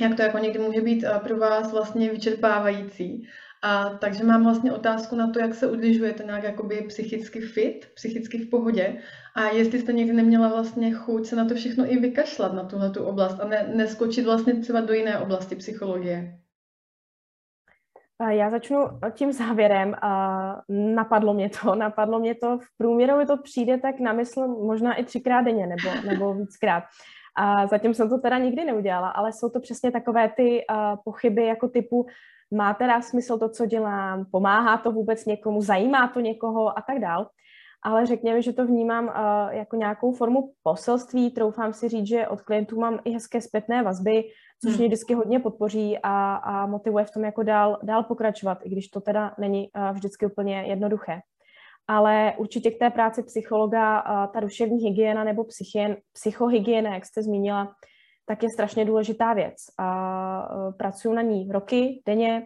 jak 0.00 0.16
to 0.16 0.22
jako 0.22 0.38
někdy 0.38 0.58
může 0.58 0.80
být 0.80 1.04
eh, 1.04 1.18
pro 1.18 1.36
vás 1.36 1.72
vlastně 1.72 2.10
vyčerpávající. 2.10 3.28
A 3.62 3.84
takže 3.84 4.24
mám 4.24 4.42
vlastně 4.42 4.72
otázku 4.72 5.16
na 5.16 5.30
to, 5.30 5.38
jak 5.38 5.54
se 5.54 5.66
udržujete 5.66 6.24
nějak 6.24 6.42
jakoby 6.42 6.84
psychicky 6.88 7.40
fit, 7.40 7.86
psychicky 7.94 8.38
v 8.38 8.50
pohodě 8.50 9.02
a 9.34 9.48
jestli 9.48 9.80
jste 9.80 9.92
někdy 9.92 10.12
neměla 10.12 10.48
vlastně 10.48 10.94
chuť 10.94 11.26
se 11.26 11.36
na 11.36 11.44
to 11.44 11.54
všechno 11.54 11.92
i 11.92 11.96
vykašlat, 11.96 12.52
na 12.52 12.64
tuhle 12.64 12.90
tu 12.90 13.04
oblast 13.04 13.40
a 13.40 13.48
ne, 13.48 13.72
neskočit 13.74 14.24
vlastně 14.24 14.54
třeba 14.54 14.80
do 14.80 14.92
jiné 14.92 15.18
oblasti 15.18 15.56
psychologie. 15.56 16.38
Já 18.28 18.50
začnu 18.50 18.78
tím 19.14 19.32
závěrem. 19.32 19.96
Napadlo 20.68 21.34
mě 21.34 21.50
to, 21.62 21.74
napadlo 21.74 22.18
mě 22.18 22.34
to. 22.34 22.58
V 22.58 22.76
průměru 22.78 23.16
mi 23.16 23.26
to 23.26 23.36
přijde 23.36 23.78
tak 23.78 24.00
na 24.00 24.12
mysl 24.12 24.48
možná 24.48 24.94
i 24.94 25.04
třikrát 25.04 25.42
denně 25.42 25.66
nebo, 25.66 26.06
nebo 26.06 26.34
víckrát. 26.34 26.84
A 27.36 27.66
zatím 27.66 27.94
jsem 27.94 28.08
to 28.08 28.18
teda 28.18 28.38
nikdy 28.38 28.64
neudělala, 28.64 29.08
ale 29.08 29.32
jsou 29.32 29.48
to 29.48 29.60
přesně 29.60 29.90
takové 29.90 30.28
ty 30.36 30.64
pochyby 31.04 31.46
jako 31.46 31.68
typu, 31.68 32.06
má 32.54 32.74
teda 32.74 33.02
smysl 33.02 33.38
to, 33.38 33.48
co 33.48 33.66
dělám, 33.66 34.24
pomáhá 34.30 34.76
to 34.76 34.92
vůbec 34.92 35.24
někomu, 35.24 35.62
zajímá 35.62 36.08
to 36.08 36.20
někoho 36.20 36.78
a 36.78 36.82
tak 36.86 36.98
dál. 36.98 37.28
Ale 37.82 38.06
řekněme, 38.06 38.42
že 38.42 38.52
to 38.52 38.66
vnímám 38.66 39.04
uh, 39.04 39.54
jako 39.54 39.76
nějakou 39.76 40.12
formu 40.12 40.52
poselství. 40.62 41.30
Troufám 41.30 41.72
si 41.72 41.88
říct, 41.88 42.06
že 42.06 42.28
od 42.28 42.40
klientů 42.40 42.80
mám 42.80 42.98
i 43.04 43.10
hezké 43.10 43.40
zpětné 43.40 43.82
vazby, 43.82 44.24
což 44.64 44.72
hmm. 44.72 44.78
mě 44.78 44.86
vždycky 44.86 45.14
hodně 45.14 45.38
podpoří 45.38 45.98
a, 46.02 46.34
a 46.34 46.66
motivuje 46.66 47.04
v 47.04 47.10
tom 47.10 47.24
jako 47.24 47.42
dál, 47.42 47.78
dál 47.82 48.02
pokračovat, 48.02 48.58
i 48.62 48.68
když 48.68 48.88
to 48.88 49.00
teda 49.00 49.34
není 49.38 49.68
uh, 49.76 49.90
vždycky 49.92 50.26
úplně 50.26 50.62
jednoduché. 50.62 51.20
Ale 51.88 52.32
určitě 52.36 52.70
k 52.70 52.78
té 52.78 52.90
práci 52.90 53.22
psychologa, 53.22 54.02
uh, 54.02 54.32
ta 54.32 54.40
duševní 54.40 54.84
hygiena 54.84 55.24
nebo 55.24 55.44
psychien, 55.44 55.96
psychohygiena, 56.12 56.94
jak 56.94 57.04
jste 57.06 57.22
zmínila, 57.22 57.74
tak 58.26 58.42
je 58.42 58.48
strašně 58.50 58.84
důležitá 58.84 59.32
věc. 59.32 59.54
A 59.78 60.48
pracuji 60.78 61.12
na 61.12 61.22
ní 61.22 61.48
roky, 61.52 62.02
denně, 62.06 62.42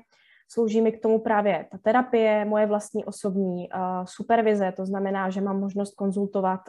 slouží 0.49 0.81
mi 0.81 0.93
k 0.93 1.03
tomu 1.03 1.19
právě 1.19 1.67
ta 1.71 1.79
terapie, 1.79 2.45
moje 2.45 2.67
vlastní 2.67 3.05
osobní 3.05 3.69
supervize, 4.05 4.73
to 4.77 4.87
znamená, 4.87 5.31
že 5.31 5.41
mám 5.41 5.61
možnost 5.61 5.95
konzultovat 5.95 6.61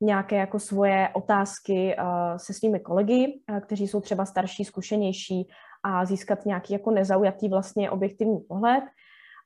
nějaké 0.00 0.36
jako 0.36 0.58
svoje 0.58 1.08
otázky 1.12 1.96
se 2.36 2.52
svými 2.52 2.80
kolegy, 2.80 3.40
kteří 3.60 3.88
jsou 3.88 4.00
třeba 4.00 4.24
starší, 4.24 4.64
zkušenější 4.64 5.48
a 5.82 6.04
získat 6.04 6.46
nějaký 6.46 6.72
jako 6.72 6.90
nezaujatý 6.90 7.48
vlastně 7.48 7.90
objektivní 7.90 8.40
pohled. 8.40 8.84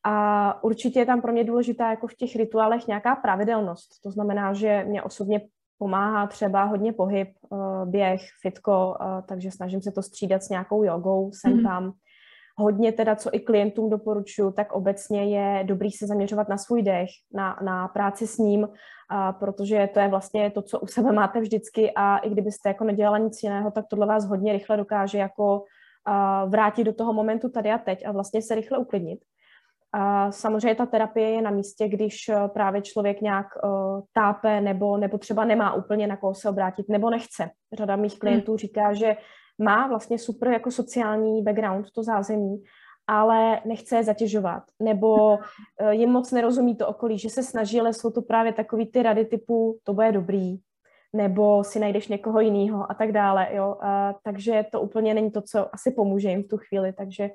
A 0.05 0.65
určitě 0.65 0.99
je 0.99 1.07
tam 1.07 1.23
pro 1.23 1.33
mě 1.33 1.45
důležitá 1.45 1.91
jako 1.91 2.07
v 2.07 2.15
těch 2.15 2.37
rituálech 2.37 2.87
nějaká 2.87 3.17
pravidelnost. 3.17 4.03
To 4.03 4.11
znamená, 4.11 4.53
že 4.53 4.85
mě 4.85 5.03
osobně 5.03 5.41
pomáhá 5.79 6.27
třeba 6.27 6.65
hodně 6.65 6.93
pohyb, 6.93 7.29
běh, 7.85 8.21
fitko, 8.43 8.97
takže 9.29 9.51
snažím 9.51 9.83
se 9.83 9.93
to 9.93 10.03
střídat 10.03 10.43
s 10.43 10.49
nějakou 10.49 10.85
jogou, 10.85 11.31
sem 11.33 11.57
mm. 11.57 11.63
tam. 11.63 11.93
Hodně 12.57 12.93
teda, 12.93 13.17
co 13.17 13.31
i 13.33 13.41
klientům 13.41 13.91
doporučuji, 13.91 14.53
tak 14.53 14.73
obecně 14.73 15.25
je 15.25 15.65
dobrý 15.65 15.91
se 15.91 16.07
zaměřovat 16.07 16.49
na 16.49 16.59
svůj 16.59 16.83
dech, 16.83 17.09
na, 17.35 17.59
na 17.63 17.89
práci 17.89 18.27
s 18.27 18.39
ním, 18.39 18.69
a 19.11 19.33
protože 19.33 19.89
to 19.95 20.01
je 20.01 20.09
vlastně 20.09 20.51
to, 20.51 20.63
co 20.63 20.81
u 20.81 20.87
sebe 20.87 21.13
máte 21.13 21.41
vždycky 21.41 21.93
a 21.97 22.19
i 22.19 22.31
kdybyste 22.31 22.69
jako 22.69 22.85
nedělala 22.85 23.19
nic 23.19 23.43
jiného, 23.43 23.71
tak 23.71 23.85
tohle 23.91 24.07
vás 24.07 24.25
hodně 24.27 24.53
rychle 24.53 24.77
dokáže 24.77 25.19
jako 25.19 25.65
vrátit 26.47 26.85
do 26.85 26.93
toho 26.93 27.13
momentu 27.13 27.49
tady 27.49 27.71
a 27.71 27.79
teď 27.79 28.07
a 28.07 28.13
vlastně 28.13 28.43
se 28.43 28.55
rychle 28.55 28.79
uklidnit. 28.79 29.21
A 29.95 30.33
samozřejmě 30.33 30.75
ta 30.75 30.87
terapie 30.87 31.31
je 31.31 31.43
na 31.43 31.51
místě, 31.51 31.89
když 31.89 32.29
eh, 32.29 32.49
právě 32.49 32.83
člověk 32.83 33.21
nějak 33.21 33.47
uh, 33.65 34.01
tápe 34.13 34.61
nebo, 34.61 34.97
nebo 34.97 35.19
třeba 35.19 35.45
nemá 35.45 35.75
úplně 35.75 36.07
na 36.07 36.17
koho 36.17 36.35
se 36.35 36.49
obrátit 36.49 36.89
nebo 36.89 37.11
nechce. 37.11 37.51
Řada 37.73 37.97
mých 37.97 38.13
hmm. 38.13 38.19
klientů 38.19 38.53
hmm. 38.53 38.59
říká, 38.59 38.93
že 38.93 39.17
má 39.63 39.87
vlastně 39.87 40.19
super 40.19 40.49
jako 40.49 40.71
sociální 40.71 41.43
background, 41.43 41.91
to 41.91 42.03
zázemí, 42.03 42.63
ale 43.07 43.61
nechce 43.65 43.97
je 43.97 44.05
zatěžovat, 44.05 44.63
nebo 44.83 45.35
uh, 45.81 45.91
jim 45.91 46.11
moc 46.11 46.33
nerozumí 46.33 46.77
to 46.77 46.89
okolí, 46.89 47.19
že 47.19 47.31
se 47.31 47.43
snaží, 47.43 47.81
ale 47.81 47.93
jsou 47.93 48.11
to 48.11 48.23
právě 48.23 48.53
takový 48.53 48.87
ty 48.87 49.03
rady 49.03 49.25
typu, 49.25 49.79
to 49.83 49.95
bude 49.95 50.13
dobrý, 50.13 50.59
nebo 51.13 51.65
si 51.65 51.79
najdeš 51.79 52.09
někoho 52.09 52.41
jiného 52.41 52.91
a 52.91 52.95
tak 52.95 53.13
dále, 53.13 53.49
jo. 53.53 53.77
Uh, 53.83 54.19
takže 54.25 54.65
to 54.73 54.81
úplně 54.81 55.15
není 55.15 55.31
to, 55.31 55.43
co 55.43 55.75
asi 55.75 55.91
pomůže 55.91 56.29
jim 56.29 56.43
v 56.43 56.49
tu 56.49 56.57
chvíli, 56.57 56.93
takže 56.93 57.31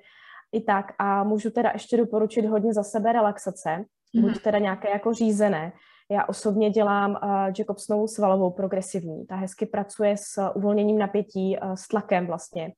i 0.51 0.61
tak. 0.61 0.93
A 0.99 1.23
můžu 1.23 1.49
teda 1.49 1.71
ještě 1.73 1.97
doporučit 1.97 2.45
hodně 2.45 2.73
za 2.73 2.83
sebe 2.83 3.13
relaxace, 3.13 3.69
mm-hmm. 3.69 4.21
buď 4.21 4.41
teda 4.41 4.59
nějaké 4.59 4.89
jako 4.89 5.13
řízené. 5.13 5.71
Já 6.11 6.25
osobně 6.25 6.69
dělám 6.69 7.11
uh, 7.11 7.29
Jacobsonovou 7.59 8.07
svalovou 8.07 8.51
progresivní. 8.51 9.25
Ta 9.25 9.35
hezky 9.35 9.65
pracuje 9.65 10.17
s 10.17 10.51
uvolněním 10.55 10.97
napětí, 10.97 11.57
uh, 11.57 11.73
s 11.73 11.87
tlakem 11.87 12.27
vlastně. 12.27 12.73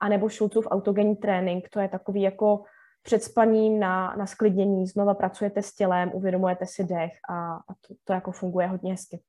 A 0.00 0.08
nebo 0.08 0.30
Schulzův 0.30 0.66
autogenní 0.70 1.16
trénink, 1.16 1.68
to 1.68 1.80
je 1.80 1.88
takový 1.88 2.22
jako 2.22 2.62
před 3.02 3.22
spaním 3.22 3.80
na, 3.80 4.14
na 4.18 4.26
sklidnění, 4.26 4.86
znova 4.86 5.14
pracujete 5.14 5.62
s 5.62 5.74
tělem, 5.74 6.10
uvědomujete 6.14 6.66
si 6.66 6.84
dech 6.84 7.10
a, 7.30 7.54
a 7.54 7.74
to, 7.88 7.94
to 8.04 8.12
jako 8.12 8.32
funguje 8.32 8.66
hodně 8.66 8.92
hezky. 8.92 9.20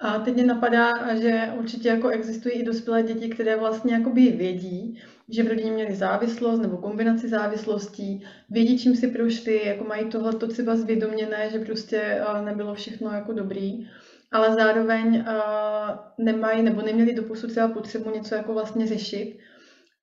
A 0.00 0.18
teď 0.18 0.34
mě 0.34 0.46
napadá, 0.46 1.16
že 1.16 1.52
určitě 1.58 1.88
jako 1.88 2.08
existují 2.08 2.54
i 2.54 2.64
dospělé 2.64 3.02
děti, 3.02 3.28
které 3.28 3.56
vlastně 3.56 3.94
jakoby 3.94 4.30
vědí, 4.30 5.02
že 5.28 5.42
v 5.42 5.48
rodině 5.48 5.70
měli 5.72 5.94
závislost 5.94 6.60
nebo 6.60 6.76
kombinaci 6.76 7.28
závislostí, 7.28 8.24
vědí, 8.50 8.78
čím 8.78 8.96
si 8.96 9.08
prošli, 9.08 9.66
jako 9.66 9.84
mají 9.84 10.08
tohleto 10.08 10.48
třeba 10.48 10.76
zvědoměné, 10.76 11.50
že 11.50 11.58
prostě 11.58 12.22
nebylo 12.44 12.74
všechno 12.74 13.10
jako 13.10 13.32
dobrý, 13.32 13.88
ale 14.32 14.54
zároveň 14.54 15.24
nemají 16.18 16.62
nebo 16.62 16.82
neměli 16.82 17.14
doposud 17.14 17.50
třeba 17.50 17.68
potřebu 17.68 18.10
něco 18.10 18.34
jako 18.34 18.54
vlastně 18.54 18.86
řešit 18.86 19.38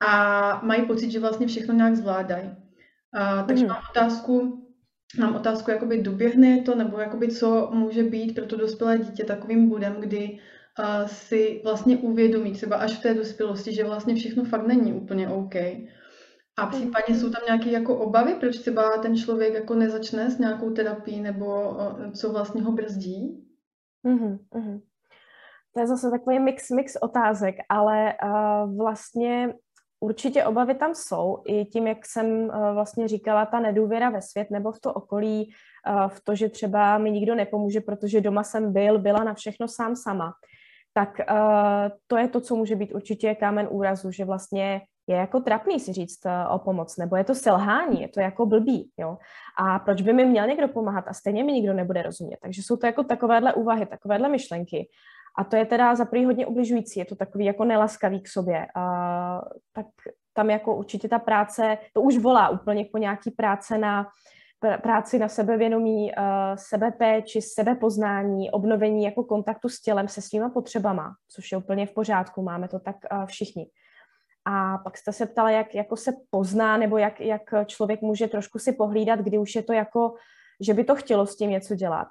a 0.08 0.62
mají 0.66 0.86
pocit, 0.86 1.12
že 1.12 1.20
vlastně 1.20 1.48
všechno 1.48 1.74
nějak 1.74 1.96
zvládají. 1.96 2.50
takže 3.48 3.64
mm. 3.64 3.70
mám 3.70 3.82
otázku, 3.90 4.64
mám 5.20 5.36
otázku, 5.36 5.72
jakoby 5.72 6.02
doběhne 6.02 6.62
to, 6.62 6.76
nebo 6.76 7.00
jakoby 7.00 7.28
co 7.28 7.70
může 7.74 8.04
být 8.04 8.36
pro 8.36 8.46
to 8.46 8.58
dospělé 8.58 8.98
dítě 8.98 9.24
takovým 9.24 9.70
bodem, 9.70 9.96
kdy 10.00 10.40
uh, 10.80 11.08
si 11.08 11.62
vlastně 11.64 11.98
uvědomí 11.98 12.52
třeba 12.52 12.76
až 12.76 12.94
v 12.94 13.02
té 13.02 13.14
dospělosti, 13.14 13.74
že 13.74 13.84
vlastně 13.84 14.16
všechno 14.16 14.44
fakt 14.44 14.68
není 14.68 14.94
úplně 14.94 15.30
OK. 15.30 15.56
A 16.58 16.66
případně 16.66 17.16
jsou 17.16 17.30
tam 17.30 17.42
nějaké 17.46 17.70
jako 17.70 17.98
obavy, 17.98 18.36
proč 18.40 18.58
třeba 18.58 18.98
ten 18.98 19.18
člověk 19.18 19.54
jako 19.54 19.76
nezačne 19.76 20.32
s 20.32 20.40
nějakou 20.40 20.72
terapií, 20.72 21.22
nebo 21.22 21.70
uh, 21.70 22.12
co 22.12 22.32
vlastně 22.32 22.62
ho 22.62 22.72
brzdí? 22.72 23.48
Mm-hmm, 24.06 24.38
mm-hmm. 24.56 24.82
To 25.74 25.80
je 25.80 25.88
zase 25.88 26.12
takový 26.12 26.40
mix, 26.40 26.70
mix 26.70 26.96
otázek, 27.02 27.56
ale 27.70 28.14
uh, 28.24 28.78
vlastně 28.78 29.54
Určitě 30.04 30.46
obavy 30.46 30.76
tam 30.76 30.96
jsou, 30.96 31.44
i 31.46 31.66
tím, 31.66 31.88
jak 31.88 32.06
jsem 32.06 32.48
vlastně 32.74 33.08
říkala, 33.08 33.46
ta 33.46 33.60
nedůvěra 33.60 34.10
ve 34.10 34.22
svět 34.22 34.52
nebo 34.52 34.72
v 34.72 34.80
to 34.80 34.94
okolí, 34.94 35.54
v 36.08 36.22
to, 36.24 36.36
že 36.36 36.50
třeba 36.50 36.98
mi 36.98 37.12
nikdo 37.12 37.36
nepomůže, 37.36 37.82
protože 37.82 38.22
doma 38.22 38.44
jsem 38.44 38.74
byl, 38.74 39.00
byla 39.00 39.24
na 39.24 39.34
všechno 39.34 39.68
sám 39.68 39.96
sama. 39.96 40.34
Tak 40.94 41.20
eh, 41.20 41.26
to 42.08 42.18
je 42.18 42.28
to, 42.28 42.42
co 42.42 42.56
může 42.56 42.76
být 42.76 42.94
určitě 42.94 43.36
kámen 43.36 43.68
úrazu, 43.72 44.12
že 44.12 44.26
vlastně 44.26 44.82
je 45.08 45.16
jako 45.16 45.40
trapný 45.40 45.80
si 45.80 45.94
říct 45.94 46.20
o 46.50 46.60
pomoc, 46.60 46.98
nebo 46.98 47.16
je 47.16 47.24
to 47.24 47.36
selhání, 47.36 48.02
je 48.02 48.08
to 48.08 48.20
jako 48.20 48.46
blbý, 48.46 48.92
jo. 48.98 49.18
A 49.58 49.80
proč 49.80 50.02
by 50.02 50.14
mi 50.14 50.26
měl 50.26 50.48
někdo 50.48 50.68
pomáhat 50.68 51.06
a 51.08 51.14
stejně 51.14 51.44
mi 51.44 51.52
nikdo 51.52 51.74
nebude 51.74 52.02
rozumět. 52.02 52.38
Takže 52.42 52.64
jsou 52.64 52.78
to 52.78 52.86
jako 52.86 53.04
takovéhle 53.04 53.54
úvahy, 53.54 53.86
takovéhle 53.86 54.30
myšlenky. 54.30 54.90
A 55.38 55.44
to 55.44 55.56
je 55.56 55.66
teda 55.66 55.96
za 55.96 56.06
prvý 56.06 56.26
hodně 56.26 56.46
ubližující, 56.46 57.00
je 57.00 57.06
to 57.06 57.16
takový 57.16 57.46
jako 57.46 57.66
nelaskavý 57.66 58.22
k 58.22 58.28
sobě. 58.28 58.68
A, 58.76 59.42
tak 59.74 59.86
tam 60.34 60.50
jako 60.50 60.76
určitě 60.76 61.10
ta 61.10 61.20
práce, 61.20 61.78
to 61.94 62.02
už 62.02 62.18
volá 62.18 62.50
úplně 62.50 62.86
po 62.92 62.98
nějaký 62.98 63.32
práce 63.32 63.78
na 63.78 64.08
práci 64.82 65.20
na 65.20 65.28
sebevědomí, 65.28 66.12
uh, 66.12 66.24
sebepéči, 66.56 67.42
sebepoznání, 67.42 68.52
obnovení 68.52 69.04
jako 69.04 69.24
kontaktu 69.24 69.70
s 69.70 69.82
tělem, 69.82 70.08
se 70.08 70.22
svýma 70.22 70.50
potřebama, 70.50 71.16
což 71.30 71.52
je 71.52 71.58
úplně 71.58 71.86
v 71.86 71.94
pořádku, 71.94 72.42
máme 72.42 72.68
to 72.68 72.80
tak 72.80 72.96
uh, 73.12 73.26
všichni. 73.26 73.68
A 74.46 74.78
pak 74.78 74.98
jste 74.98 75.12
se 75.12 75.26
ptala, 75.26 75.50
jak 75.50 75.76
jako 75.76 75.96
se 75.98 76.14
pozná, 76.30 76.78
nebo 76.78 76.98
jak, 76.98 77.22
jak 77.22 77.42
člověk 77.66 78.02
může 78.02 78.28
trošku 78.28 78.60
si 78.60 78.74
pohlídat, 78.74 79.20
kdy 79.20 79.38
už 79.38 79.56
je 79.56 79.64
to 79.64 79.74
jako, 79.74 80.14
že 80.62 80.74
by 80.74 80.84
to 80.84 80.96
chtělo 80.96 81.26
s 81.26 81.38
tím 81.38 81.50
něco 81.50 81.76
dělat. 81.76 82.08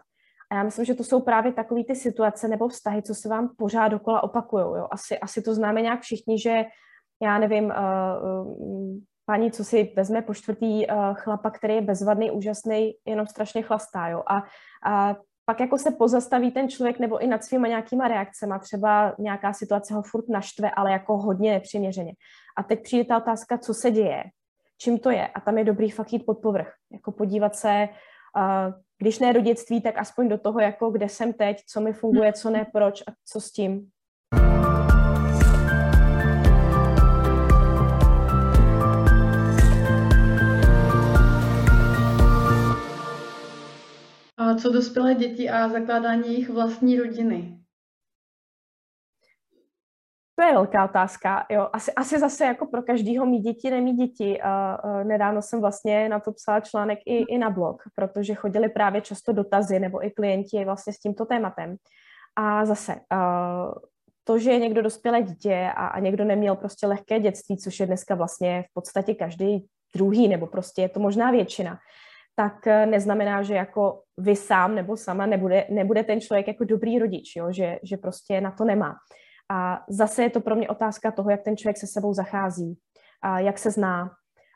A 0.51 0.55
já 0.55 0.63
myslím, 0.63 0.85
že 0.85 0.95
to 0.95 1.05
jsou 1.05 1.21
právě 1.21 1.53
takové 1.53 1.85
ty 1.85 1.97
situace 1.97 2.49
nebo 2.49 2.69
vztahy, 2.69 3.03
co 3.03 3.15
se 3.15 3.29
vám 3.29 3.51
pořád 3.59 3.89
dokola 3.89 4.23
opakují. 4.23 4.65
Asi, 4.91 5.19
asi 5.19 5.43
to 5.43 5.55
známe 5.55 5.83
nějak 5.83 6.01
všichni, 6.01 6.39
že 6.39 6.65
já 7.23 7.39
nevím, 7.39 7.73
paní, 9.33 9.51
co 9.51 9.65
si 9.65 9.93
vezme 9.97 10.23
po 10.23 10.35
čtvrtý 10.35 10.87
uh, 10.87 11.15
chlapa, 11.15 11.51
který 11.51 11.75
je 11.75 11.81
bezvadný, 11.81 12.31
úžasný, 12.31 12.93
jenom 13.07 13.27
strašně 13.27 13.63
chlastá, 13.63 14.09
jo. 14.09 14.23
A, 14.27 14.43
a 14.85 15.17
pak 15.45 15.61
jako 15.61 15.79
se 15.79 15.91
pozastaví 15.91 16.51
ten 16.51 16.69
člověk 16.69 16.99
nebo 16.99 17.19
i 17.19 17.27
nad 17.27 17.45
svýma 17.45 17.69
nějakýma 17.69 18.09
reakcemi, 18.09 18.55
třeba 18.61 19.15
nějaká 19.19 19.53
situace 19.53 19.95
ho 19.95 20.03
furt 20.03 20.29
naštve, 20.29 20.71
ale 20.71 20.93
jako 20.93 21.17
hodně 21.17 21.53
nepřiměřeně. 21.53 22.13
A 22.57 22.63
teď 22.63 22.83
přijde 22.83 23.05
ta 23.05 23.17
otázka, 23.17 23.59
co 23.59 23.75
se 23.75 23.91
děje, 23.91 24.25
čím 24.79 24.99
to 24.99 25.11
je. 25.11 25.27
A 25.27 25.41
tam 25.41 25.59
je 25.59 25.65
dobrý 25.65 25.91
fakt 25.91 26.13
jít 26.13 26.27
pod 26.27 26.39
povrch, 26.39 26.73
jako 26.93 27.13
podívat 27.13 27.57
se, 27.57 27.89
uh, 28.37 28.75
když 28.99 29.19
ne 29.19 29.33
do 29.33 29.41
dětství, 29.41 29.81
tak 29.81 29.99
aspoň 29.99 30.29
do 30.29 30.39
toho, 30.39 30.61
jako 30.61 30.91
kde 30.91 31.09
jsem 31.09 31.33
teď, 31.33 31.57
co 31.73 31.81
mi 31.81 31.93
funguje, 31.93 32.33
co 32.33 32.51
ne, 32.51 32.67
proč 32.73 33.03
a 33.09 33.13
co 33.25 33.41
s 33.41 33.53
tím. 33.53 33.89
Co 44.63 44.73
dospělé 44.73 45.15
děti 45.15 45.51
a 45.51 45.69
zakládání 45.69 46.23
jejich 46.27 46.51
vlastní 46.51 46.99
rodiny? 46.99 47.59
To 50.39 50.45
je 50.45 50.53
velká 50.53 50.85
otázka. 50.85 51.47
Jo. 51.51 51.69
Asi, 51.73 51.93
asi 51.93 52.19
zase 52.19 52.45
jako 52.45 52.67
pro 52.67 52.83
každýho 52.83 53.27
mít 53.27 53.41
děti, 53.41 53.71
nemít 53.71 53.97
děti. 53.97 54.41
Uh, 54.41 55.05
nedávno 55.05 55.43
jsem 55.43 55.61
vlastně 55.61 56.09
na 56.09 56.21
to 56.21 56.33
psala 56.33 56.61
článek 56.61 56.99
i, 57.07 57.17
i 57.17 57.39
na 57.39 57.51
blog, 57.51 57.83
protože 57.95 58.35
chodili 58.35 58.69
právě 58.69 59.01
často 59.01 59.33
dotazy 59.33 59.79
nebo 59.79 60.07
i 60.07 60.11
klienti 60.11 60.65
vlastně 60.65 60.93
s 60.93 60.99
tímto 60.99 61.25
tématem. 61.25 61.77
A 62.37 62.65
zase, 62.65 62.95
to, 64.25 64.39
že 64.39 64.51
je 64.51 64.59
někdo 64.59 64.83
dospělé 64.83 65.23
dítě 65.23 65.71
a, 65.77 65.87
a 65.87 65.99
někdo 65.99 66.25
neměl 66.25 66.57
prostě 66.57 66.87
lehké 66.87 67.21
dětství, 67.21 67.57
což 67.57 67.81
je 67.81 67.87
dneska 67.87 68.15
vlastně 68.15 68.65
v 68.71 68.75
podstatě 68.75 69.15
každý 69.15 69.67
druhý, 69.95 70.29
nebo 70.29 70.47
prostě 70.47 70.83
je 70.83 70.89
to 70.89 71.01
možná 71.01 71.31
většina, 71.31 71.79
tak 72.35 72.67
neznamená, 72.67 73.43
že 73.43 73.55
jako 73.55 74.03
vy 74.19 74.37
sám 74.37 74.75
nebo 74.75 74.97
sama 74.97 75.27
nebude, 75.27 75.67
nebude 75.71 76.05
ten 76.05 76.21
člověk 76.21 76.49
jako 76.49 76.65
dobrý 76.65 76.99
rodič, 76.99 77.37
jo? 77.37 77.53
Že, 77.53 77.79
že 77.83 77.97
prostě 77.97 78.41
na 78.41 78.51
to 78.51 78.65
nemá. 78.65 78.95
A 79.51 79.85
zase 79.89 80.23
je 80.23 80.31
to 80.31 80.41
pro 80.41 80.57
mě 80.57 80.69
otázka 80.69 81.11
toho, 81.11 81.31
jak 81.31 81.43
ten 81.43 81.57
člověk 81.57 81.79
se 81.79 81.87
sebou 81.87 82.15
zachází, 82.15 82.79
a 83.23 83.39
jak 83.39 83.59
se 83.59 83.71
zná, 83.71 84.11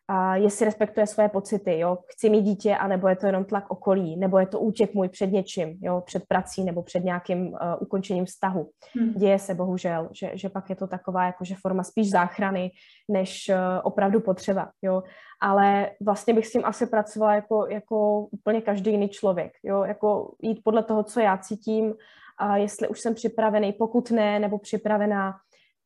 a 0.08 0.36
jestli 0.36 0.64
respektuje 0.64 1.06
své 1.06 1.28
pocity, 1.28 1.78
jo, 1.78 1.98
chci 2.06 2.30
mít 2.30 2.42
dítě, 2.42 2.76
anebo 2.76 3.08
je 3.08 3.16
to 3.16 3.26
jenom 3.26 3.44
tlak 3.44 3.70
okolí, 3.70 4.16
nebo 4.16 4.38
je 4.38 4.46
to 4.46 4.60
útěk 4.60 4.94
můj 4.94 5.08
před 5.08 5.26
něčím, 5.26 5.78
jo, 5.82 6.02
před 6.06 6.22
prací 6.28 6.64
nebo 6.64 6.82
před 6.82 7.04
nějakým 7.04 7.46
uh, 7.46 7.56
ukončením 7.80 8.24
vztahu. 8.24 8.70
Hmm. 8.94 9.12
Děje 9.12 9.38
se 9.38 9.54
bohužel, 9.54 10.08
že, 10.12 10.30
že 10.34 10.48
pak 10.48 10.70
je 10.70 10.76
to 10.76 10.86
taková 10.86 11.24
jakože 11.26 11.54
forma 11.62 11.82
spíš 11.82 12.10
záchrany, 12.10 12.70
než 13.08 13.50
uh, 13.50 13.56
opravdu 13.82 14.20
potřeba, 14.20 14.70
jo. 14.82 15.02
Ale 15.40 15.90
vlastně 16.02 16.34
bych 16.34 16.46
s 16.46 16.52
tím 16.52 16.62
asi 16.64 16.86
pracovala 16.86 17.34
jako, 17.34 17.66
jako 17.66 18.20
úplně 18.20 18.60
každý 18.60 18.90
jiný 18.90 19.08
člověk, 19.08 19.52
jo, 19.62 19.84
jako 19.84 20.34
jít 20.42 20.60
podle 20.64 20.82
toho, 20.82 21.02
co 21.02 21.20
já 21.20 21.38
cítím, 21.38 21.94
a 22.38 22.56
jestli 22.56 22.88
už 22.88 23.00
jsem 23.00 23.14
připravený, 23.14 23.72
pokud 23.72 24.10
ne, 24.10 24.38
nebo 24.38 24.58
připravená, 24.58 25.34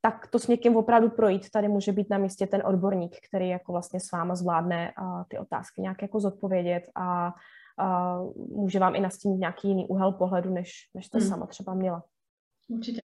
tak 0.00 0.26
to 0.26 0.38
s 0.38 0.48
někým 0.48 0.76
opravdu 0.76 1.10
projít. 1.10 1.50
Tady 1.50 1.68
může 1.68 1.92
být 1.92 2.10
na 2.10 2.18
místě 2.18 2.46
ten 2.46 2.62
odborník, 2.66 3.16
který 3.28 3.48
jako 3.48 3.72
vlastně 3.72 4.00
s 4.00 4.12
váma 4.12 4.34
zvládne 4.34 4.92
a 4.96 5.24
ty 5.24 5.38
otázky 5.38 5.80
nějak 5.80 6.02
jako 6.02 6.20
zodpovědět 6.20 6.82
a, 6.94 7.34
a 7.78 8.18
může 8.48 8.78
vám 8.78 8.94
i 8.96 9.00
nastínit 9.00 9.38
nějaký 9.38 9.68
jiný 9.68 9.86
úhel 9.88 10.12
pohledu, 10.12 10.50
než, 10.50 10.72
než 10.94 11.08
to 11.08 11.18
hmm. 11.18 11.28
sama 11.28 11.46
třeba 11.46 11.74
měla. 11.74 12.02
Určitě. 12.68 13.00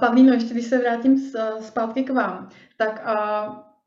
Pavlíno, 0.00 0.32
ještě 0.32 0.54
když 0.54 0.66
se 0.66 0.78
vrátím 0.78 1.32
zpátky 1.60 2.04
k 2.04 2.10
vám, 2.10 2.48
tak 2.76 3.06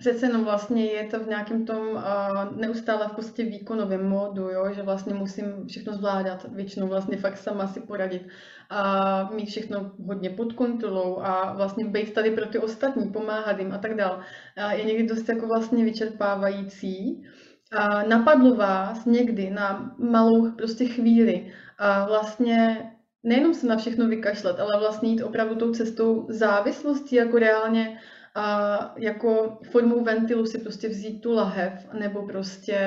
přece 0.02 0.26
jenom 0.26 0.44
vlastně 0.44 0.86
je 0.86 1.04
to 1.04 1.20
v 1.20 1.28
nějakém 1.28 1.66
tom 1.66 1.88
uh, 1.88 2.58
neustále 2.58 3.08
v 3.08 3.12
podstatě 3.12 3.44
výkonovém 3.44 4.10
módu, 4.10 4.50
jo? 4.50 4.74
že 4.74 4.82
vlastně 4.82 5.14
musím 5.14 5.68
všechno 5.68 5.94
zvládat, 5.94 6.46
většinou 6.52 6.88
vlastně 6.88 7.18
fakt 7.18 7.38
sama 7.38 7.68
si 7.68 7.80
poradit 7.80 8.28
a 8.70 9.30
mít 9.34 9.46
všechno 9.46 9.92
hodně 10.06 10.30
pod 10.30 10.54
kontrolou 10.54 11.20
a 11.22 11.54
vlastně 11.54 11.86
být 11.86 12.14
tady 12.14 12.32
pro 12.32 12.46
ty 12.46 12.60
ostatní, 12.60 13.12
pomáhat 13.12 13.60
jim 13.60 13.72
a 13.72 13.78
tak 13.78 13.96
dále. 13.96 14.24
Je 14.72 14.84
někdy 14.84 15.08
dost 15.08 15.30
jako 15.30 15.48
vlastně 15.48 15.86
vyčerpávající. 15.86 17.24
A 17.72 18.04
napadlo 18.04 18.56
vás 18.56 19.06
někdy 19.06 19.50
na 19.50 19.96
malou 19.98 20.52
prostě 20.52 20.86
chvíli 20.86 21.52
a 21.78 22.06
vlastně 22.06 22.92
nejenom 23.24 23.54
se 23.54 23.68
na 23.68 23.78
všechno 23.78 24.08
vykašlet, 24.08 24.60
ale 24.60 24.80
vlastně 24.80 25.10
jít 25.10 25.24
opravdu 25.24 25.56
tou 25.56 25.72
cestou 25.72 26.26
závislosti, 26.30 27.16
jako 27.16 27.40
reálně 27.40 28.00
a 28.36 28.94
jako 28.98 29.60
formou 29.72 30.04
ventilu 30.04 30.46
si 30.46 30.60
prostě 30.60 30.90
vzít 30.90 31.22
tu 31.22 31.32
lahev 31.32 31.88
nebo 31.94 32.28
prostě 32.28 32.80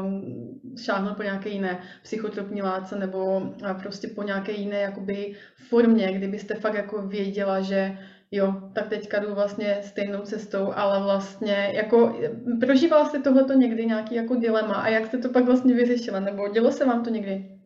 um, 0.00 0.60
šáhnout 0.78 1.16
po 1.16 1.22
nějaké 1.22 1.48
jiné 1.48 1.80
psychotropní 2.02 2.62
látce 2.62 2.96
nebo 2.96 3.42
prostě 3.82 4.08
po 4.08 4.22
nějaké 4.22 4.52
jiné 4.52 4.80
jakoby 4.80 5.34
formě, 5.68 6.12
kdybyste 6.12 6.54
fakt 6.54 6.74
jako 6.74 7.02
věděla, 7.02 7.60
že 7.60 7.98
jo, 8.30 8.70
tak 8.72 8.88
teďka 8.88 9.18
jdu 9.18 9.34
vlastně 9.34 9.80
stejnou 9.82 10.20
cestou, 10.22 10.72
ale 10.74 11.02
vlastně 11.04 11.72
jako 11.74 12.20
prožívala 12.60 13.04
jste 13.04 13.18
tohleto 13.18 13.52
někdy 13.52 13.86
nějaký 13.86 14.14
jako 14.14 14.34
dilema 14.34 14.74
a 14.74 14.88
jak 14.88 15.06
jste 15.06 15.18
to 15.18 15.28
pak 15.28 15.44
vlastně 15.44 15.74
vyřešila, 15.74 16.20
nebo 16.20 16.48
dělo 16.48 16.72
se 16.72 16.84
vám 16.84 17.04
to 17.04 17.10
někdy? 17.10 17.57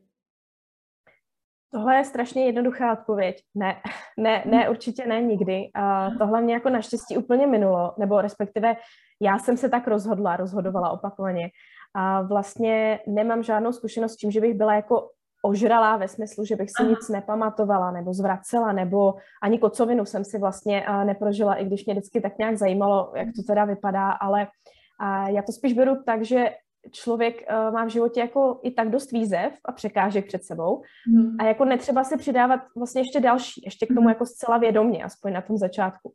Tohle 1.75 1.97
je 1.97 2.05
strašně 2.05 2.47
jednoduchá 2.47 2.93
odpověď. 2.93 3.37
Ne, 3.55 3.77
ne, 4.17 4.43
ne, 4.47 4.71
určitě 4.71 5.07
ne 5.07 5.23
nikdy. 5.23 5.71
A 5.75 6.11
tohle 6.19 6.41
mě 6.41 6.55
jako 6.55 6.71
naštěstí 6.71 7.17
úplně 7.17 7.47
minulo, 7.47 7.95
nebo 7.99 8.21
respektive 8.21 8.77
já 9.23 9.39
jsem 9.39 9.57
se 9.57 9.69
tak 9.69 9.89
rozhodla, 9.89 10.37
rozhodovala 10.37 10.91
opakovaně. 10.91 11.51
A 11.95 12.23
vlastně 12.23 13.01
nemám 13.07 13.43
žádnou 13.43 13.73
zkušenost 13.73 14.13
s 14.13 14.17
tím, 14.17 14.31
že 14.31 14.41
bych 14.41 14.55
byla 14.55 14.75
jako 14.75 15.09
ožralá 15.45 15.97
ve 15.97 16.09
smyslu, 16.09 16.45
že 16.45 16.57
bych 16.57 16.69
si 16.69 16.83
Aha. 16.83 16.91
nic 16.91 17.09
nepamatovala 17.09 17.91
nebo 17.91 18.15
zvracela, 18.15 18.73
nebo 18.73 19.15
ani 19.43 19.59
kocovinu 19.59 20.05
jsem 20.05 20.25
si 20.25 20.39
vlastně 20.39 20.87
neprožila, 21.05 21.55
i 21.55 21.65
když 21.65 21.87
mě 21.87 21.95
vždycky 21.95 22.21
tak 22.21 22.39
nějak 22.39 22.57
zajímalo, 22.57 23.13
jak 23.17 23.29
to 23.37 23.43
teda 23.47 23.65
vypadá, 23.65 24.11
ale 24.11 24.47
uh, 24.47 25.29
já 25.35 25.43
to 25.43 25.53
spíš 25.53 25.73
beru 25.73 26.03
tak, 26.07 26.25
že 26.25 26.51
člověk 26.91 27.43
uh, 27.51 27.75
má 27.75 27.85
v 27.85 27.89
životě 27.89 28.21
jako 28.21 28.61
i 28.63 28.71
tak 28.71 28.91
dost 28.91 29.13
výzev 29.13 29.53
a 29.65 29.73
překážek 29.73 30.27
před 30.27 30.45
sebou 30.45 30.83
hmm. 31.07 31.37
a 31.41 31.45
jako 31.45 31.65
netřeba 31.65 32.05
si 32.05 32.17
přidávat 32.17 32.61
vlastně 32.77 33.01
ještě 33.01 33.21
další, 33.21 33.63
ještě 33.65 33.87
k 33.87 33.89
tomu 33.89 34.01
hmm. 34.01 34.09
jako 34.09 34.27
zcela 34.27 34.59
vědomě, 34.59 35.05
aspoň 35.05 35.33
na 35.33 35.41
tom 35.41 35.57
začátku. 35.57 36.13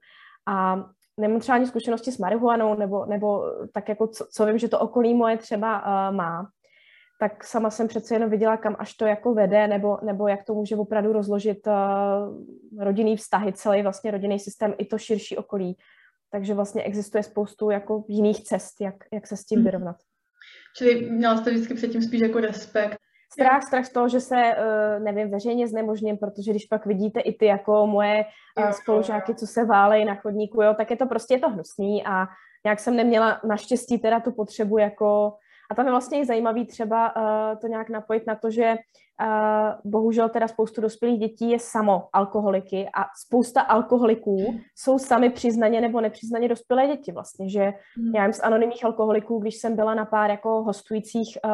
A 0.48 0.84
nemám 1.20 1.40
třeba 1.40 1.56
ani 1.56 1.68
zkušenosti 1.68 2.12
s 2.12 2.18
marihuanou, 2.18 2.76
nebo, 2.76 3.06
nebo 3.06 3.44
tak 3.74 3.90
jako 3.90 4.08
co, 4.08 4.26
co 4.32 4.46
vím, 4.46 4.58
že 4.58 4.68
to 4.68 4.80
okolí 4.80 5.14
moje 5.14 5.38
třeba 5.38 5.80
uh, 5.80 6.16
má, 6.16 6.48
tak 7.20 7.44
sama 7.44 7.70
jsem 7.70 7.88
přece 7.88 8.16
jenom 8.16 8.30
viděla, 8.30 8.58
kam 8.58 8.76
až 8.80 8.94
to 8.94 9.06
jako 9.06 9.34
vede, 9.34 9.68
nebo, 9.68 9.98
nebo 10.04 10.28
jak 10.28 10.44
to 10.44 10.54
může 10.54 10.76
opravdu 10.76 11.14
rozložit 11.14 11.68
uh, 11.68 11.74
rodinný 12.84 13.18
vztahy, 13.18 13.54
celý 13.54 13.82
vlastně 13.82 14.12
rodinný 14.12 14.40
systém, 14.40 14.74
i 14.78 14.86
to 14.86 14.98
širší 14.98 15.38
okolí. 15.38 15.78
Takže 16.32 16.54
vlastně 16.54 16.84
existuje 16.84 17.24
spoustu 17.24 17.70
jako 17.70 18.04
jiných 18.08 18.44
cest, 18.44 18.82
jak, 18.82 18.96
jak 19.14 19.28
se 19.28 19.38
s 19.38 19.46
tím 19.46 19.60
mhm. 19.60 19.66
vyrovnat. 19.66 19.96
Čili 20.78 21.10
měla 21.10 21.38
jste 21.38 21.50
vždycky 21.50 21.74
předtím 21.74 22.02
spíš 22.02 22.22
jako 22.22 22.40
respekt. 22.40 22.98
Strach, 23.32 23.64
strach 23.64 23.86
z 23.86 23.92
toho, 23.92 24.10
že 24.10 24.20
se, 24.20 24.36
uh, 24.36 25.04
nevím, 25.04 25.32
veřejně 25.32 25.68
znemožním, 25.68 26.18
protože 26.18 26.52
když 26.52 26.66
pak 26.66 26.86
vidíte 26.86 27.20
i 27.20 27.34
ty 27.34 27.46
jako 27.46 27.88
moje 27.88 28.26
uh, 28.58 28.70
spolužáky, 28.70 29.36
co 29.36 29.48
se 29.48 29.66
válejí 29.66 30.06
na 30.06 30.16
chodníku, 30.16 30.62
jo, 30.62 30.74
tak 30.78 30.92
je 30.92 30.98
to 30.98 31.06
prostě 31.06 31.34
je 31.34 31.40
to 31.40 31.50
hnusný 31.50 32.06
a 32.06 32.28
nějak 32.66 32.80
jsem 32.80 32.96
neměla 32.96 33.42
naštěstí 33.48 34.00
teda 34.00 34.20
tu 34.20 34.32
potřebu 34.32 34.78
jako 34.78 35.34
a 35.70 35.76
tam 35.76 35.86
je 35.86 35.92
vlastně 35.92 36.20
i 36.20 36.26
zajímavý 36.26 36.66
třeba 36.66 37.16
uh, 37.16 37.60
to 37.60 37.68
nějak 37.68 37.90
napojit 37.90 38.28
na 38.28 38.36
to, 38.36 38.52
že 38.52 38.76
uh, 39.22 39.92
bohužel 39.92 40.30
teda 40.30 40.48
spoustu 40.48 40.82
dospělých 40.82 41.20
dětí 41.20 41.50
je 41.50 41.60
samo 41.60 42.10
alkoholiky 42.14 42.90
a 42.96 43.06
spousta 43.26 43.62
alkoholiků 43.62 44.60
jsou 44.76 45.00
sami 45.00 45.30
přiznaně 45.30 45.82
nebo 45.82 46.02
nepřiznaně 46.02 46.48
dospělé 46.48 46.88
děti 46.88 47.12
vlastně, 47.12 47.50
že 47.50 47.74
hmm. 47.98 48.16
já 48.16 48.24
jim 48.24 48.34
z 48.34 48.40
anonymních 48.40 48.86
alkoholiků, 48.86 49.40
když 49.40 49.56
jsem 49.56 49.76
byla 49.76 49.94
na 49.94 50.06
pár 50.06 50.30
jako 50.30 50.64
hostujících 50.64 51.38
uh, 51.46 51.52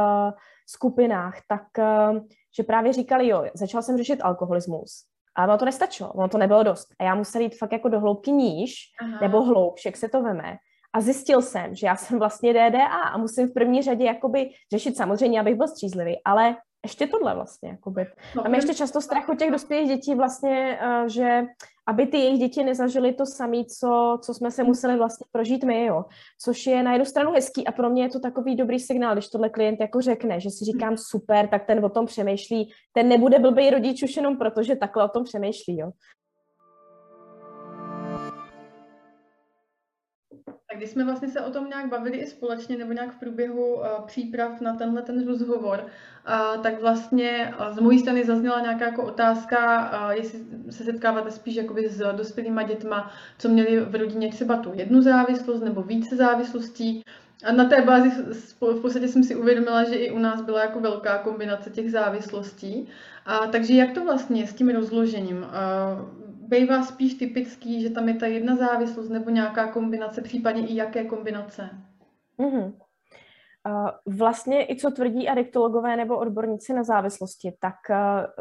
skupinách, 0.70 1.38
tak 1.48 1.64
uh, 1.78 2.20
že 2.58 2.64
právě 2.64 2.94
říkali, 2.94 3.28
jo, 3.28 3.46
začala 3.54 3.82
jsem 3.82 3.98
řešit 3.98 4.22
alkoholismus, 4.22 5.06
ale 5.36 5.48
ono 5.48 5.58
to 5.58 5.66
nestačilo, 5.66 6.14
ono 6.14 6.30
to 6.30 6.38
nebylo 6.38 6.64
dost. 6.64 6.88
A 7.00 7.04
já 7.04 7.16
musela 7.16 7.44
jít 7.44 7.58
fakt 7.58 7.72
jako 7.72 7.90
do 7.90 8.00
hloubky 8.00 8.32
níž, 8.32 8.76
Aha. 9.02 9.20
nebo 9.22 9.42
hloubš, 9.42 9.86
jak 9.86 9.98
se 9.98 10.10
to 10.10 10.22
veme. 10.22 10.58
A 10.94 11.02
zjistil 11.02 11.42
jsem, 11.42 11.76
že 11.76 11.88
já 11.88 11.96
jsem 11.96 12.20
vlastně 12.20 12.54
DDA 12.54 12.86
a 12.86 13.18
musím 13.18 13.48
v 13.48 13.54
první 13.54 13.82
řadě 13.82 14.06
jakoby 14.06 14.50
řešit 14.72 14.98
samozřejmě, 14.98 15.40
abych 15.40 15.56
byl 15.56 15.68
střízlivý, 15.68 16.18
ale 16.26 16.56
ještě 16.84 17.08
tohle 17.08 17.36
vlastně, 17.36 17.70
jakoby. 17.70 18.06
No, 18.36 18.44
je 18.48 18.56
ještě 18.56 18.74
často 18.74 19.02
strach 19.02 19.30
od 19.30 19.40
těch 19.40 19.52
dospělých 19.52 19.88
dětí 19.88 20.16
vlastně, 20.16 20.80
uh, 20.82 21.08
že 21.08 21.44
aby 21.88 22.08
ty 22.08 22.18
jejich 22.18 22.40
děti 22.40 22.64
nezažily 22.64 23.14
to 23.14 23.26
samé, 23.26 23.58
co, 23.80 24.20
co 24.22 24.34
jsme 24.34 24.52
se 24.52 24.64
museli 24.64 24.98
vlastně 24.98 25.26
prožít 25.32 25.64
my, 25.64 25.86
jo. 25.86 26.06
Což 26.42 26.68
je 26.68 26.84
na 26.84 26.92
jednu 26.92 27.06
stranu 27.06 27.32
hezký 27.32 27.68
a 27.68 27.72
pro 27.72 27.90
mě 27.90 28.04
je 28.04 28.10
to 28.10 28.20
takový 28.20 28.56
dobrý 28.56 28.80
signál, 28.80 29.16
když 29.16 29.28
tohle 29.28 29.50
klient 29.50 29.80
jako 29.80 30.02
řekne, 30.02 30.40
že 30.40 30.50
si 30.50 30.66
říkám 30.66 30.98
super, 30.98 31.48
tak 31.48 31.66
ten 31.66 31.86
o 31.86 31.90
tom 31.90 32.06
přemýšlí, 32.06 32.72
ten 32.94 33.08
nebude 33.08 33.40
blbý 33.40 33.70
rodič 33.70 34.04
už 34.04 34.16
jenom 34.16 34.38
proto, 34.38 34.64
že 34.64 34.76
takhle 34.76 35.06
o 35.06 35.10
tom 35.10 35.24
přemýšlí, 35.24 35.78
jo. 35.78 35.92
Tak 40.74 40.80
když 40.80 40.90
jsme 40.90 41.04
vlastně 41.04 41.28
se 41.30 41.42
o 41.42 41.52
tom 41.52 41.70
nějak 41.70 41.90
bavili 41.90 42.18
i 42.18 42.28
společně 42.28 42.78
nebo 42.78 42.94
nějak 42.94 43.12
v 43.12 43.20
průběhu 43.20 43.74
uh, 43.74 43.86
příprav 44.06 44.62
na 44.62 44.74
tenhle 44.74 45.02
ten 45.02 45.28
rozhovor, 45.28 45.86
uh, 45.86 46.64
tak 46.64 46.82
vlastně 46.82 47.54
uh, 47.60 47.76
z 47.76 47.80
mojí 47.80 48.00
strany 48.00 48.26
zazněla 48.26 48.60
nějaká 48.60 48.86
jako 48.86 49.04
otázka, 49.04 49.90
jestli 50.12 50.40
se 50.70 50.84
setkáváte 50.84 51.32
spíš 51.32 51.56
jakoby 51.56 51.90
s 51.90 52.14
dospělýma 52.14 52.64
dětma, 52.64 53.12
co 53.38 53.50
měli 53.50 53.80
v 53.80 53.96
rodině 53.96 54.30
třeba 54.30 54.58
tu 54.58 54.72
jednu 54.74 55.02
závislost 55.02 55.62
nebo 55.62 55.82
více 55.82 56.16
závislostí. 56.16 57.04
A 57.44 57.52
na 57.52 57.66
té 57.66 57.82
bázi 57.82 58.10
v 58.62 58.82
podstatě 58.82 59.08
jsem 59.08 59.24
si 59.24 59.36
uvědomila, 59.36 59.84
že 59.84 59.96
i 59.96 60.12
u 60.12 60.20
nás 60.20 60.42
byla 60.42 60.62
jako 60.62 60.80
velká 60.80 61.18
kombinace 61.18 61.70
těch 61.70 61.92
závislostí. 61.92 62.88
A, 63.26 63.48
takže 63.48 63.74
jak 63.74 63.92
to 63.92 64.04
vlastně 64.04 64.48
s 64.48 64.54
tím 64.54 64.70
rozložením? 64.70 65.46
Bývá 66.48 66.84
spíš 66.84 67.14
typický, 67.14 67.82
že 67.82 67.90
tam 67.90 68.08
je 68.08 68.16
ta 68.16 68.26
jedna 68.26 68.56
závislost 68.56 69.10
nebo 69.10 69.30
nějaká 69.30 69.68
kombinace, 69.68 70.22
případně 70.22 70.68
i 70.68 70.76
jaké 70.76 71.04
kombinace? 71.04 71.70
Mm-hmm. 72.40 72.74
Vlastně 74.06 74.66
i 74.70 74.76
co 74.76 74.92
tvrdí 74.92 75.30
adiktologové 75.30 75.98
nebo 75.98 76.18
odborníci 76.18 76.74
na 76.74 76.84
závislosti, 76.84 77.54
tak 77.60 77.76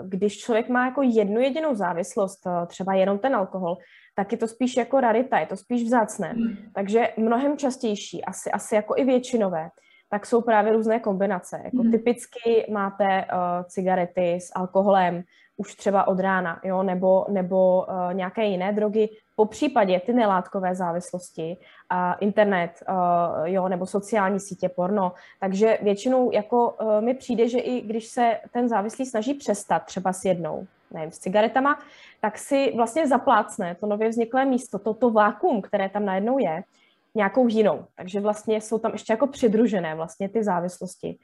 když 0.03 0.39
člověk 0.39 0.69
má 0.69 0.87
jako 0.87 1.03
jednu 1.03 1.41
jedinou 1.41 1.75
závislost, 1.75 2.47
třeba 2.67 2.95
jenom 2.95 3.19
ten 3.19 3.37
alkohol, 3.37 3.77
tak 4.15 4.33
je 4.33 4.39
to 4.39 4.49
spíš 4.49 4.77
jako 4.77 5.01
rarita, 5.01 5.39
je 5.39 5.47
to 5.47 5.57
spíš 5.57 5.85
vzácné. 5.85 6.29
Hmm. 6.29 6.57
Takže 6.75 7.09
mnohem 7.17 7.57
častější, 7.57 8.25
asi, 8.25 8.51
asi 8.51 8.75
jako 8.75 8.95
i 8.97 9.05
většinové, 9.05 9.69
tak 10.11 10.27
jsou 10.27 10.41
právě 10.41 10.73
různé 10.73 11.01
kombinace. 11.01 11.61
Jako 11.65 11.83
hmm. 11.83 11.91
typicky 11.91 12.67
máte 12.73 13.25
uh, 13.25 13.65
cigarety 13.65 14.35
s 14.35 14.53
alkoholem, 14.55 15.23
už 15.57 15.75
třeba 15.75 16.09
od 16.09 16.21
rána, 16.21 16.61
jo, 16.65 16.83
nebo, 16.83 17.27
nebo 17.29 17.87
uh, 17.89 18.15
nějaké 18.15 18.45
jiné 18.45 18.73
drogy, 18.73 19.09
po 19.37 19.47
případě 19.47 20.01
ty 20.01 20.13
nelátkové 20.13 20.75
závislosti, 20.75 21.57
uh, 21.93 22.15
internet, 22.21 22.71
uh, 22.89 22.95
jo, 23.45 23.69
nebo 23.69 23.87
sociální 23.87 24.41
sítě, 24.41 24.69
porno. 24.69 25.13
Takže 25.41 25.79
většinou 25.83 26.33
jako 26.33 26.71
uh, 26.71 27.01
mi 27.01 27.15
přijde, 27.15 27.49
že 27.49 27.59
i 27.59 27.81
když 27.81 28.07
se 28.07 28.39
ten 28.53 28.69
závislý 28.69 29.07
snaží 29.07 29.35
přestat 29.35 29.85
třeba 29.85 30.13
s 30.13 30.25
jednou, 30.25 30.67
nevím, 30.91 31.13
s 31.13 31.19
cigaretama, 31.19 31.79
tak 32.21 32.39
si 32.39 32.73
vlastně 32.77 33.07
zaplácne 33.07 33.75
to 33.75 33.87
nově 33.87 34.09
vzniklé 34.09 34.45
místo, 34.45 34.79
toto 34.79 34.95
to 34.95 35.11
vákuum, 35.11 35.63
které 35.63 35.89
tam 35.89 36.05
najednou 36.05 36.39
je, 36.39 36.63
nějakou 37.15 37.49
jinou. 37.49 37.85
Takže 37.97 38.21
vlastně 38.21 38.61
jsou 38.61 38.79
tam 38.79 38.93
ještě 38.93 39.13
jako 39.13 39.27
přidružené 39.27 39.95
vlastně 39.95 40.29
ty 40.29 40.45
závislosti. 40.45 41.19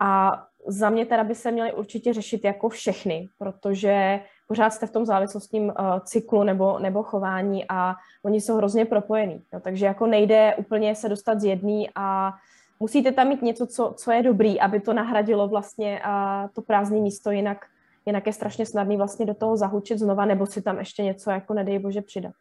A 0.00 0.42
za 0.66 0.90
mě 0.90 1.06
teda 1.06 1.24
by 1.24 1.34
se 1.34 1.50
měly 1.50 1.72
určitě 1.72 2.12
řešit 2.12 2.44
jako 2.44 2.68
všechny, 2.68 3.28
protože 3.38 4.20
pořád 4.48 4.70
jste 4.70 4.86
v 4.86 4.90
tom 4.90 5.06
závislostním 5.06 5.64
uh, 5.64 5.72
cyklu 6.04 6.42
nebo, 6.42 6.78
nebo 6.78 7.02
chování 7.02 7.64
a 7.68 7.94
oni 8.22 8.40
jsou 8.40 8.56
hrozně 8.56 8.84
propojení. 8.84 9.42
No, 9.52 9.60
takže 9.60 9.86
jako 9.86 10.06
nejde 10.06 10.54
úplně 10.54 10.94
se 10.94 11.08
dostat 11.08 11.40
z 11.40 11.44
jedný 11.44 11.88
a 11.94 12.32
musíte 12.80 13.12
tam 13.12 13.28
mít 13.28 13.42
něco, 13.42 13.66
co, 13.66 13.94
co 13.96 14.12
je 14.12 14.22
dobrý, 14.22 14.60
aby 14.60 14.80
to 14.80 14.92
nahradilo 14.92 15.48
vlastně 15.48 16.02
uh, 16.06 16.50
to 16.54 16.62
prázdné 16.62 17.00
místo, 17.00 17.30
jinak, 17.30 17.66
jinak 18.06 18.26
je 18.26 18.32
strašně 18.32 18.66
snadný 18.66 18.96
vlastně 18.96 19.26
do 19.26 19.34
toho 19.34 19.56
zahučit 19.56 19.98
znova 19.98 20.24
nebo 20.24 20.46
si 20.46 20.62
tam 20.62 20.78
ještě 20.78 21.02
něco 21.02 21.30
jako 21.30 21.54
nedej 21.54 21.78
bože 21.78 22.02
přidat. 22.02 22.32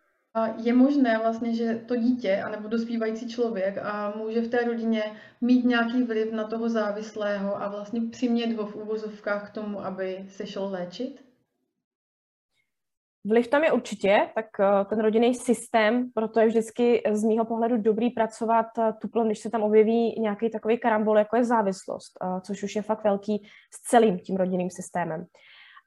Je 0.64 0.74
možné 0.74 1.18
vlastně, 1.18 1.56
že 1.56 1.76
to 1.88 1.96
dítě 1.96 2.42
anebo 2.42 2.68
dospívající 2.68 3.30
člověk 3.30 3.78
a 3.78 4.14
může 4.18 4.42
v 4.42 4.50
té 4.50 4.64
rodině 4.64 5.04
mít 5.42 5.66
nějaký 5.66 6.04
vliv 6.04 6.32
na 6.32 6.44
toho 6.44 6.70
závislého 6.70 7.62
a 7.62 7.68
vlastně 7.68 8.02
přimět 8.12 8.58
ho 8.58 8.66
v 8.66 8.76
úvozovkách 8.76 9.50
k 9.50 9.54
tomu, 9.54 9.86
aby 9.86 10.26
se 10.30 10.48
šel 10.48 10.70
léčit? 10.70 11.30
Vliv 13.26 13.48
tam 13.48 13.64
je 13.64 13.72
určitě, 13.72 14.30
tak 14.36 14.46
eh, 14.60 14.86
ten 14.86 15.00
rodinný 15.00 15.36
systém, 15.36 16.12
proto 16.12 16.40
je 16.40 16.48
vždycky 16.48 17.04
z 17.12 17.24
mýho 17.24 17.46
pohledu 17.46 17.78
dobrý 17.78 18.10
pracovat 18.10 18.66
eh, 18.78 18.94
tuplem, 19.02 19.26
když 19.26 19.40
se 19.40 19.50
tam 19.50 19.64
objeví 19.64 20.20
nějaký 20.20 20.50
takový 20.50 20.78
karambol, 20.78 21.18
jako 21.18 21.36
je 21.36 21.44
závislost, 21.44 22.12
eh, 22.24 22.42
což 22.42 22.64
už 22.64 22.76
je 22.76 22.82
fakt 22.82 23.04
velký 23.04 23.48
s 23.74 23.90
celým 23.90 24.20
tím 24.20 24.36
rodinným 24.36 24.70
systémem. 24.70 25.26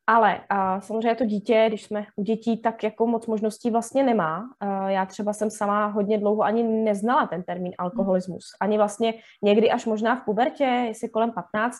Ale 0.07 0.40
a 0.48 0.80
samozřejmě 0.80 1.14
to 1.14 1.24
dítě, 1.24 1.64
když 1.68 1.82
jsme 1.82 2.07
u 2.16 2.22
dětí, 2.22 2.62
tak 2.62 2.82
jako 2.82 3.07
moc 3.07 3.26
možností 3.26 3.70
vlastně 3.70 4.03
nemá. 4.03 4.50
Já 4.86 5.07
třeba 5.07 5.32
jsem 5.32 5.50
sama 5.50 5.86
hodně 5.86 6.18
dlouho 6.18 6.42
ani 6.42 6.62
neznala 6.62 7.26
ten 7.26 7.42
termín 7.42 7.72
alkoholismus. 7.78 8.44
Ani 8.61 8.76
vlastně 8.76 9.14
někdy 9.42 9.70
až 9.70 9.86
možná 9.86 10.16
v 10.16 10.24
pubertě, 10.24 10.64
jestli 10.64 11.09
kolem 11.09 11.32
15, 11.32 11.78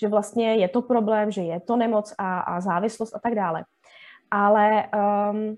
že 0.00 0.08
vlastně 0.08 0.54
je 0.54 0.68
to 0.68 0.82
problém, 0.82 1.30
že 1.30 1.42
je 1.42 1.60
to 1.60 1.76
nemoc 1.76 2.14
a, 2.18 2.40
a 2.40 2.60
závislost 2.60 3.14
a 3.14 3.18
tak 3.18 3.34
dále. 3.34 3.64
Ale 4.30 4.84
um, 5.30 5.56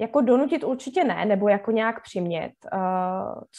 jako 0.00 0.20
donutit 0.20 0.64
určitě 0.64 1.04
ne, 1.04 1.24
nebo 1.24 1.48
jako 1.48 1.70
nějak 1.70 2.02
přimět. 2.02 2.52
Uh, 2.72 2.80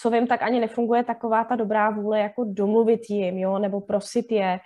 co 0.02 0.10
vím, 0.10 0.28
tak 0.28 0.42
ani 0.42 0.60
nefunguje 0.60 1.04
taková 1.04 1.44
ta 1.44 1.56
dobrá 1.56 1.90
vůle, 1.90 2.20
jako 2.20 2.44
domluvit 2.48 3.10
jim, 3.10 3.38
jo, 3.38 3.60
nebo 3.60 3.82
prosit 3.82 4.32
je, 4.32 4.60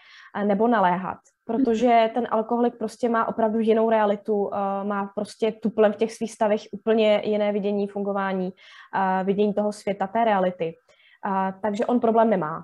nebo 0.45 0.67
naléhat 0.67 1.17
protože 1.45 2.09
ten 2.13 2.27
alkoholik 2.31 2.77
prostě 2.77 3.09
má 3.09 3.27
opravdu 3.27 3.59
jinou 3.59 3.89
realitu, 3.89 4.33
uh, 4.33 4.51
má 4.83 5.11
prostě 5.15 5.51
tuplem 5.51 5.93
v 5.93 5.95
těch 5.95 6.13
svých 6.13 6.31
stavech 6.31 6.61
úplně 6.71 7.21
jiné 7.25 7.51
vidění 7.51 7.87
fungování, 7.87 8.51
uh, 8.51 9.27
vidění 9.27 9.53
toho 9.53 9.71
světa, 9.71 10.07
té 10.07 10.25
reality. 10.25 10.73
Uh, 11.25 11.61
takže 11.61 11.85
on 11.85 11.99
problém 11.99 12.29
nemá. 12.29 12.63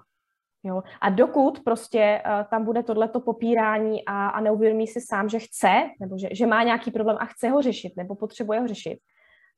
Jo? 0.64 0.84
A 1.02 1.10
dokud 1.10 1.60
prostě 1.64 2.22
uh, 2.26 2.44
tam 2.50 2.66
bude 2.66 2.84
tohleto 2.84 3.20
popírání 3.20 4.06
a, 4.06 4.28
a 4.28 4.42
neuvědomí 4.42 4.88
si 4.88 5.02
sám, 5.02 5.30
že 5.30 5.40
chce, 5.40 5.74
nebo 6.00 6.18
že, 6.18 6.30
že 6.32 6.46
má 6.46 6.64
nějaký 6.64 6.92
problém 6.92 7.18
a 7.20 7.26
chce 7.26 7.50
ho 7.50 7.62
řešit, 7.62 7.94
nebo 7.98 8.16
potřebuje 8.16 8.60
ho 8.60 8.68
řešit, 8.68 9.00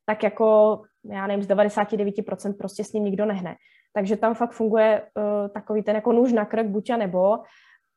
tak 0.06 0.24
jako, 0.24 0.82
já 1.12 1.28
nevím, 1.28 1.43
z 1.43 1.47
99% 1.47 2.58
prostě 2.58 2.84
s 2.84 2.93
ním 2.93 3.04
nikdo 3.04 3.26
nehne. 3.26 3.56
Takže 3.93 4.18
tam 4.18 4.36
fakt 4.36 4.52
funguje 4.52 5.02
uh, 5.02 5.50
takový 5.50 5.84
ten 5.84 5.95
jako 5.95 6.12
nůž 6.12 6.34
na 6.34 6.45
krk, 6.45 6.68
buď 6.68 6.89
a 6.89 6.97
nebo, 6.97 7.38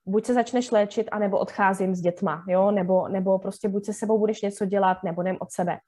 buď 0.07 0.25
se 0.25 0.35
začneš 0.35 0.71
léčit, 0.71 1.09
anebo 1.13 1.39
odcházím 1.39 1.95
s 1.95 2.01
dětma, 2.01 2.45
jo, 2.49 2.71
nebo, 2.71 3.09
nebo 3.09 3.39
prostě 3.39 3.69
buď 3.69 3.85
se 3.85 3.93
sebou 3.93 4.19
budeš 4.19 4.43
něco 4.43 4.67
dělat, 4.67 4.99
nebo 5.05 5.23
jdem 5.23 5.37
od 5.41 5.53
sebe. 5.53 5.79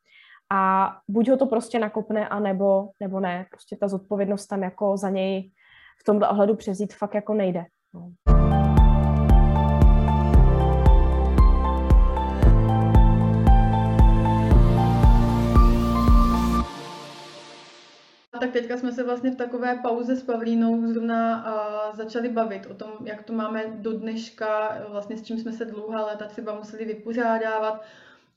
A 0.52 0.92
buď 1.08 1.28
ho 1.28 1.36
to 1.36 1.46
prostě 1.46 1.78
nakopne, 1.78 2.28
anebo 2.28 2.88
nebo 3.00 3.20
ne. 3.20 3.46
Prostě 3.50 3.76
ta 3.76 3.88
zodpovědnost 3.88 4.46
tam 4.46 4.62
jako 4.62 4.96
za 4.96 5.10
něj 5.10 5.50
v 6.00 6.04
tomhle 6.04 6.28
ohledu 6.28 6.56
převzít 6.56 6.94
fakt 6.94 7.14
jako 7.14 7.34
nejde. 7.34 7.64
No. 7.94 8.12
tak 18.44 18.52
teďka 18.52 18.76
jsme 18.76 18.92
se 18.92 19.02
vlastně 19.02 19.30
v 19.30 19.36
takové 19.36 19.78
pauze 19.82 20.16
s 20.16 20.22
Pavlínou 20.22 20.86
zrovna 20.86 21.44
začali 21.94 22.28
bavit 22.28 22.66
o 22.66 22.74
tom, 22.74 22.90
jak 23.04 23.22
to 23.22 23.32
máme 23.32 23.64
do 23.68 23.92
dneška, 23.92 24.78
vlastně 24.88 25.16
s 25.16 25.22
čím 25.22 25.38
jsme 25.38 25.52
se 25.52 25.64
dlouhá 25.64 26.06
léta 26.06 26.26
třeba 26.26 26.54
museli 26.54 26.84
vypořádávat. 26.84 27.84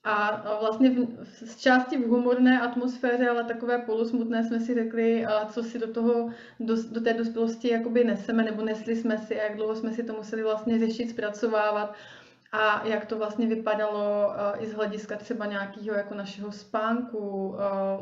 A 0.04 0.44
vlastně 0.60 0.90
v, 0.90 1.26
z 1.26 1.56
části 1.58 1.98
v 1.98 2.08
humorné 2.08 2.62
atmosféře, 2.62 3.30
ale 3.30 3.44
takové 3.44 3.80
polusmutné 3.80 4.44
jsme 4.44 4.60
si 4.60 4.74
řekli, 4.74 5.26
co 5.50 5.64
si 5.64 5.80
do, 5.80 5.94
toho, 5.94 6.30
do, 6.60 6.76
do 6.92 7.02
té 7.02 7.14
dospělosti 7.14 7.70
jakoby 7.70 8.04
neseme, 8.04 8.44
nebo 8.44 8.62
nesli 8.66 8.96
jsme 8.96 9.18
si 9.18 9.40
a 9.40 9.44
jak 9.44 9.56
dlouho 9.56 9.76
jsme 9.76 9.92
si 9.92 10.04
to 10.04 10.14
museli 10.14 10.44
vlastně 10.44 10.80
řešit, 10.80 11.10
zpracovávat 11.10 11.96
a 12.52 12.88
jak 12.88 13.06
to 13.06 13.18
vlastně 13.18 13.48
vypadalo 13.48 14.28
uh, 14.28 14.64
i 14.64 14.68
z 14.68 14.74
hlediska 14.74 15.16
třeba 15.16 15.46
nějakého 15.46 15.98
jako 15.98 16.14
našeho 16.14 16.52
spánku, 16.52 17.48
uh, 17.48 17.58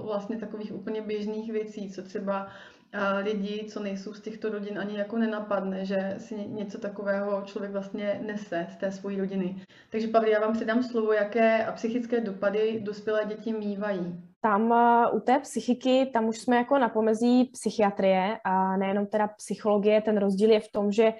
vlastně 0.06 0.38
takových 0.38 0.74
úplně 0.74 1.02
běžných 1.02 1.52
věcí, 1.52 1.92
co 1.92 2.04
třeba 2.04 2.44
uh, 2.44 3.24
lidi, 3.24 3.66
co 3.70 3.80
nejsou 3.80 4.14
z 4.14 4.22
těchto 4.22 4.50
rodin, 4.50 4.80
ani 4.80 4.98
jako 4.98 5.18
nenapadne, 5.18 5.86
že 5.86 6.16
si 6.18 6.36
něco 6.36 6.78
takového 6.78 7.42
člověk 7.42 7.72
vlastně 7.72 8.22
nese 8.26 8.68
z 8.70 8.76
té 8.76 8.92
své 8.92 9.18
rodiny. 9.18 9.56
Takže 9.90 10.08
Pavli, 10.08 10.32
já 10.32 10.40
vám 10.40 10.54
předám 10.54 10.84
slovo, 10.84 11.14
jaké 11.14 11.72
psychické 11.76 12.22
dopady 12.22 12.80
dospělé 12.84 13.26
děti 13.26 13.54
mývají. 13.54 14.22
Tam 14.42 14.74
u 15.14 15.20
té 15.20 15.40
psychiky, 15.40 16.10
tam 16.14 16.28
už 16.28 16.38
jsme 16.38 16.56
jako 16.56 16.78
na 16.78 16.90
pomezí 16.90 17.44
psychiatrie 17.44 18.38
a 18.44 18.78
nejenom 18.78 19.08
teda 19.08 19.28
psychologie, 19.28 20.02
ten 20.02 20.18
rozdíl 20.18 20.52
je 20.52 20.60
v 20.60 20.72
tom, 20.72 20.92
že 20.92 21.14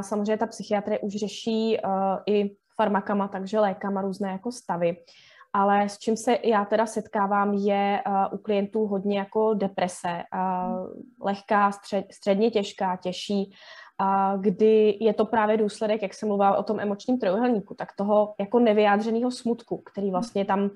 samozřejmě 0.00 0.36
ta 0.36 0.46
psychiatrie 0.46 0.98
už 0.98 1.12
řeší 1.12 1.78
i 2.26 2.56
farmakama, 2.80 3.28
takže 3.28 3.60
lékama 3.60 4.02
různé 4.02 4.30
jako 4.32 4.52
stavy. 4.52 4.96
Ale 5.52 5.88
s 5.88 5.98
čím 5.98 6.16
se 6.16 6.38
já 6.44 6.64
teda 6.64 6.86
setkávám, 6.86 7.54
je 7.54 8.02
uh, 8.06 8.34
u 8.34 8.38
klientů 8.38 8.86
hodně 8.86 9.18
jako 9.18 9.54
deprese, 9.54 10.22
uh, 10.34 10.86
lehká, 11.20 11.72
střed, 11.72 12.04
středně 12.12 12.50
těžká, 12.50 12.96
těžší, 12.96 13.52
uh, 14.00 14.40
kdy 14.40 14.96
je 15.00 15.14
to 15.14 15.26
právě 15.26 15.56
důsledek, 15.56 16.02
jak 16.02 16.14
jsem 16.14 16.28
mluvila 16.28 16.56
o 16.56 16.62
tom 16.62 16.80
emočním 16.80 17.18
trojuhelníku, 17.18 17.74
tak 17.74 17.88
toho 17.96 18.34
jako 18.40 18.58
nevyjádřeného 18.58 19.30
smutku, 19.30 19.82
který 19.92 20.10
vlastně 20.10 20.44
tam 20.44 20.60
uh, 20.60 20.70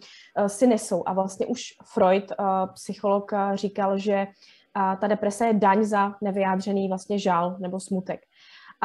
si 0.46 0.66
nesou. 0.66 1.02
A 1.06 1.12
vlastně 1.12 1.46
už 1.46 1.62
Freud, 1.94 2.24
uh, 2.30 2.46
psycholog, 2.74 3.32
uh, 3.32 3.54
říkal, 3.54 3.98
že 3.98 4.26
uh, 4.26 5.00
ta 5.00 5.06
deprese 5.06 5.46
je 5.46 5.54
daň 5.54 5.84
za 5.84 6.12
nevyjádřený 6.20 6.88
vlastně 6.88 7.18
žál 7.18 7.56
nebo 7.60 7.80
smutek. 7.80 8.20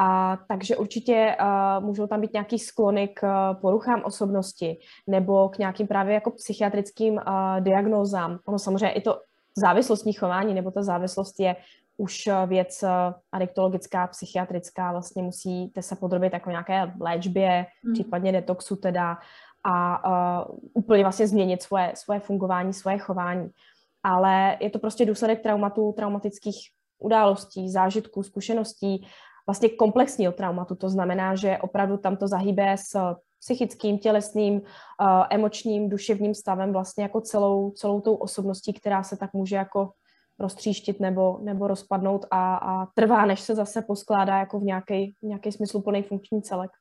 A 0.02 0.38
takže 0.48 0.78
určitě 0.78 1.36
uh, 1.40 1.86
můžou 1.86 2.08
tam 2.08 2.22
být 2.22 2.34
nějaký 2.34 2.60
sklony 2.60 3.08
k 3.08 3.24
uh, 3.24 3.62
poruchám 3.62 4.02
osobnosti 4.04 4.80
nebo 5.08 5.50
k 5.50 5.58
nějakým 5.58 5.88
právě 5.88 6.14
jako 6.14 6.32
psychiatrickým 6.32 7.14
uh, 7.14 7.22
diagnózám. 7.60 8.40
Ono 8.46 8.60
samozřejmě 8.60 8.92
i 8.92 9.02
to 9.02 9.22
závislostní 9.58 10.14
chování 10.14 10.54
nebo 10.54 10.72
ta 10.72 10.84
závislost 10.84 11.40
je 11.40 11.56
už 11.98 12.30
věc 12.46 12.84
adiktologická, 13.32 14.08
psychiatrická, 14.08 14.92
vlastně 14.92 15.24
musíte 15.24 15.82
se 15.82 15.96
podrobit 15.96 16.34
jako 16.34 16.50
nějaké 16.50 16.94
léčbě, 17.02 17.66
mm. 17.84 17.94
případně 17.94 18.32
detoxu 18.32 18.76
teda 18.76 19.18
a 19.64 20.04
uh, 20.48 20.58
úplně 20.74 21.04
vlastně 21.04 21.28
změnit 21.28 21.64
svoje, 21.64 21.92
svoje 21.96 22.20
fungování, 22.20 22.74
svoje 22.74 22.98
chování. 22.98 23.50
Ale 24.04 24.58
je 24.60 24.70
to 24.70 24.80
prostě 24.80 25.06
důsledek 25.06 25.44
traumatů, 25.44 25.94
traumatických 25.98 26.56
událostí, 27.00 27.70
zážitků, 27.70 28.24
zkušeností, 28.24 29.08
vlastně 29.50 29.70
komplexního 29.70 30.34
traumatu. 30.34 30.76
To 30.76 30.90
znamená, 30.90 31.36
že 31.36 31.58
opravdu 31.58 31.98
tam 31.98 32.18
to 32.18 32.28
zahýbe 32.28 32.76
s 32.78 33.16
psychickým, 33.40 33.98
tělesným, 34.00 34.54
uh, 34.54 34.62
emočním, 35.30 35.90
duševním 35.90 36.34
stavem, 36.34 36.74
vlastně 36.74 37.04
jako 37.04 37.22
celou, 37.22 37.72
celou 37.72 38.02
tou 38.02 38.16
osobností, 38.16 38.74
která 38.74 39.04
se 39.04 39.18
tak 39.18 39.34
může 39.34 39.56
jako 39.56 39.90
roztříštit 40.40 41.00
nebo, 41.00 41.40
nebo 41.42 41.68
rozpadnout 41.68 42.26
a, 42.32 42.56
a 42.56 42.86
trvá, 42.86 43.26
než 43.26 43.40
se 43.40 43.56
zase 43.56 43.82
poskládá 43.82 44.38
jako 44.38 44.60
v 44.60 44.64
nějaký, 44.64 45.16
smysluplný 45.50 46.04
funkční 46.04 46.42
celek. 46.42 46.72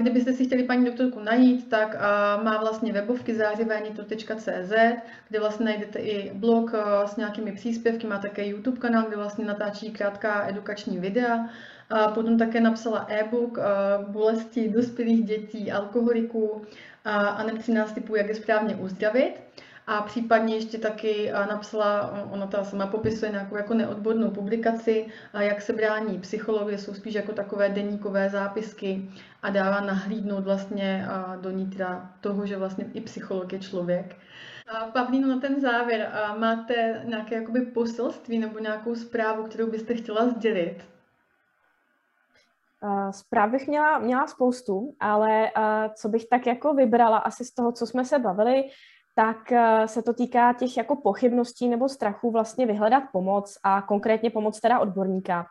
Kdybyste 0.00 0.32
si 0.32 0.44
chtěli 0.44 0.64
paní 0.64 0.84
doktorku 0.84 1.20
najít, 1.20 1.70
tak 1.70 1.94
uh, 1.94 2.44
má 2.44 2.60
vlastně 2.60 2.92
webovky 2.92 3.34
zářivénito.cz, 3.34 4.72
kde 5.28 5.40
vlastně 5.40 5.66
najdete 5.66 5.98
i 5.98 6.34
blog 6.34 6.72
s 7.04 7.16
nějakými 7.16 7.52
příspěvky, 7.52 8.06
má 8.06 8.18
také 8.18 8.46
YouTube 8.46 8.78
kanál, 8.78 9.04
kde 9.08 9.16
vlastně 9.16 9.44
natáčí 9.44 9.90
krátká 9.90 10.48
edukační 10.48 10.98
videa. 10.98 11.48
A 11.90 12.08
potom 12.08 12.38
také 12.38 12.60
napsala 12.60 13.06
e-book 13.08 13.58
bolesti 14.08 14.68
dospělých 14.68 15.24
dětí, 15.24 15.72
alkoholiků 15.72 16.62
a, 17.04 17.16
a 17.28 17.44
13 17.58 17.92
typů, 17.92 18.16
jak 18.16 18.28
je 18.28 18.34
správně 18.34 18.76
uzdravit. 18.76 19.40
A 19.88 20.02
případně 20.02 20.54
ještě 20.54 20.78
taky 20.78 21.32
napsala, 21.48 22.22
ona 22.30 22.46
ta 22.46 22.64
sama 22.64 22.86
popisuje 22.86 23.30
nějakou 23.30 23.56
jako 23.56 23.74
neodbornou 23.74 24.30
publikaci, 24.30 25.06
jak 25.38 25.62
se 25.62 25.72
brání 25.72 26.18
psychologie, 26.18 26.78
jsou 26.78 26.94
spíš 26.94 27.14
jako 27.14 27.32
takové 27.32 27.68
deníkové 27.68 28.30
zápisky 28.30 29.10
a 29.42 29.50
dává 29.50 29.80
nahlídnout 29.80 30.44
vlastně 30.44 31.06
do 31.40 31.50
nitra 31.50 32.10
toho, 32.20 32.46
že 32.46 32.56
vlastně 32.56 32.84
i 32.94 33.00
psycholog 33.00 33.52
je 33.52 33.58
člověk. 33.58 34.16
Pavlíno, 34.92 35.28
na 35.28 35.40
ten 35.40 35.60
závěr, 35.60 36.10
máte 36.38 37.02
nějaké 37.04 37.34
jakoby 37.34 37.60
poselství 37.60 38.38
nebo 38.38 38.58
nějakou 38.58 38.94
zprávu, 38.94 39.42
kterou 39.42 39.70
byste 39.70 39.94
chtěla 39.94 40.28
sdělit? 40.28 40.95
Zpráv 43.10 43.50
bych 43.50 43.68
měla, 43.68 43.98
měla 43.98 44.26
spoustu, 44.26 44.94
ale 45.00 45.50
co 45.94 46.08
bych 46.08 46.28
tak 46.30 46.46
jako 46.46 46.74
vybrala 46.74 47.18
asi 47.18 47.44
z 47.44 47.54
toho, 47.54 47.72
co 47.72 47.86
jsme 47.86 48.04
se 48.04 48.18
bavili, 48.18 48.64
tak 49.14 49.36
se 49.86 50.02
to 50.02 50.14
týká 50.14 50.52
těch 50.52 50.76
jako 50.76 50.96
pochybností 50.96 51.68
nebo 51.68 51.88
strachů 51.88 52.30
vlastně 52.30 52.66
vyhledat 52.66 53.02
pomoc 53.12 53.58
a 53.62 53.82
konkrétně 53.82 54.30
pomoc 54.30 54.60
teda 54.60 54.78
odborníka. 54.78 55.46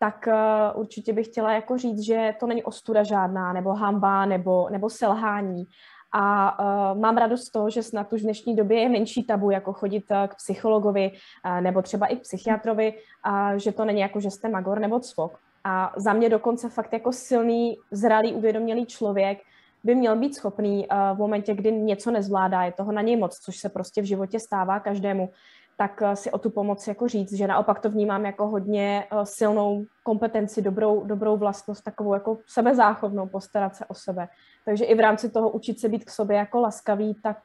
Tak 0.00 0.28
určitě 0.74 1.12
bych 1.12 1.26
chtěla 1.26 1.52
jako 1.52 1.78
říct, 1.78 2.00
že 2.00 2.34
to 2.40 2.46
není 2.46 2.64
ostuda 2.64 3.02
žádná, 3.02 3.52
nebo 3.52 3.72
hamba, 3.72 4.26
nebo, 4.26 4.68
nebo 4.70 4.90
selhání. 4.90 5.64
A 6.12 6.58
uh, 6.58 7.00
mám 7.00 7.16
radost 7.16 7.44
z 7.44 7.50
toho, 7.50 7.70
že 7.70 7.82
snad 7.82 8.12
už 8.12 8.20
v 8.20 8.24
dnešní 8.24 8.56
době 8.56 8.80
je 8.80 8.88
menší 8.88 9.24
tabu, 9.24 9.50
jako 9.50 9.72
chodit 9.72 10.04
k 10.28 10.36
psychologovi 10.36 11.10
uh, 11.10 11.60
nebo 11.60 11.82
třeba 11.82 12.06
i 12.06 12.16
psychiatrovi, 12.16 12.92
uh, 12.92 13.56
že 13.56 13.72
to 13.72 13.84
není 13.84 14.00
jako, 14.00 14.20
že 14.20 14.30
jste 14.30 14.48
magor 14.48 14.78
nebo 14.78 15.00
cvok. 15.00 15.38
A 15.68 15.92
za 15.96 16.12
mě 16.12 16.28
dokonce 16.28 16.68
fakt 16.68 16.92
jako 16.92 17.12
silný, 17.12 17.76
zralý, 17.90 18.34
uvědomělý 18.34 18.86
člověk 18.86 19.38
by 19.84 19.94
měl 19.94 20.16
být 20.16 20.34
schopný 20.34 20.86
uh, 20.88 21.16
v 21.16 21.18
momentě, 21.18 21.54
kdy 21.54 21.72
něco 21.72 22.10
nezvládá, 22.10 22.62
je 22.62 22.72
toho 22.72 22.92
na 22.92 23.02
něj 23.02 23.16
moc, 23.16 23.38
což 23.38 23.56
se 23.56 23.68
prostě 23.68 24.02
v 24.02 24.04
životě 24.04 24.40
stává 24.40 24.80
každému, 24.80 25.30
tak 25.76 26.00
uh, 26.02 26.12
si 26.12 26.30
o 26.30 26.38
tu 26.38 26.50
pomoc 26.50 26.88
jako 26.88 27.08
říct, 27.08 27.32
že 27.32 27.46
naopak 27.46 27.80
to 27.80 27.90
vnímám 27.90 28.26
jako 28.26 28.46
hodně 28.46 29.04
uh, 29.12 29.22
silnou 29.22 29.84
kompetenci, 30.02 30.62
dobrou, 30.62 31.04
dobrou 31.04 31.36
vlastnost, 31.36 31.84
takovou 31.84 32.14
jako 32.14 32.38
sebezáchovnou, 32.46 33.26
postarat 33.26 33.76
se 33.76 33.84
o 33.84 33.94
sebe. 33.94 34.28
Takže 34.64 34.84
i 34.84 34.94
v 34.94 35.00
rámci 35.00 35.30
toho 35.30 35.50
učit 35.50 35.80
se 35.80 35.88
být 35.88 36.04
k 36.04 36.10
sobě 36.10 36.36
jako 36.36 36.60
laskavý, 36.60 37.16
tak 37.22 37.38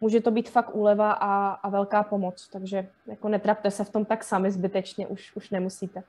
může 0.00 0.20
to 0.20 0.30
být 0.30 0.50
fakt 0.50 0.74
úleva 0.74 1.12
a, 1.12 1.50
a 1.50 1.68
velká 1.68 2.02
pomoc. 2.02 2.48
Takže 2.52 2.88
jako 3.06 3.28
netrapte 3.28 3.70
se 3.70 3.84
v 3.84 3.90
tom 3.90 4.04
tak 4.04 4.24
sami 4.24 4.50
zbytečně, 4.50 5.06
už, 5.06 5.36
už 5.36 5.50
nemusíte. 5.50 6.02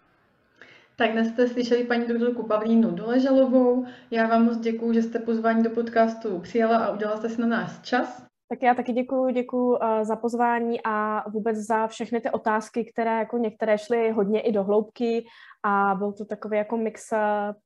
Tak 0.97 1.11
dnes 1.11 1.27
jste 1.27 1.47
slyšeli 1.47 1.83
paní 1.83 2.07
doktorku 2.07 2.43
Pavlínu 2.43 2.91
Doležalovou. 2.91 3.85
Já 4.11 4.27
vám 4.27 4.45
moc 4.45 4.57
děkuji, 4.57 4.93
že 4.93 5.01
jste 5.01 5.19
pozvání 5.19 5.63
do 5.63 5.69
podcastu 5.69 6.39
přijala 6.39 6.77
a 6.77 6.91
udělala 6.91 7.17
jste 7.17 7.29
si 7.29 7.41
na 7.41 7.47
nás 7.47 7.81
čas. 7.81 8.25
Tak 8.49 8.61
já 8.61 8.73
taky 8.73 8.93
děkuji, 8.93 9.33
děkuji 9.33 9.77
eh, 9.81 10.05
za 10.05 10.15
pozvání 10.15 10.79
a 10.83 11.29
vůbec 11.29 11.57
za 11.57 11.87
všechny 11.87 12.21
ty 12.21 12.31
otázky, 12.31 12.91
které 12.93 13.19
jako 13.19 13.37
některé 13.37 13.77
šly 13.77 14.11
hodně 14.11 14.41
i 14.41 14.51
do 14.51 14.63
hloubky 14.63 15.25
a 15.63 15.95
byl 15.95 16.13
to 16.13 16.25
takový 16.25 16.57
jako 16.57 16.77
mix 16.77 17.11
eh, 17.11 17.17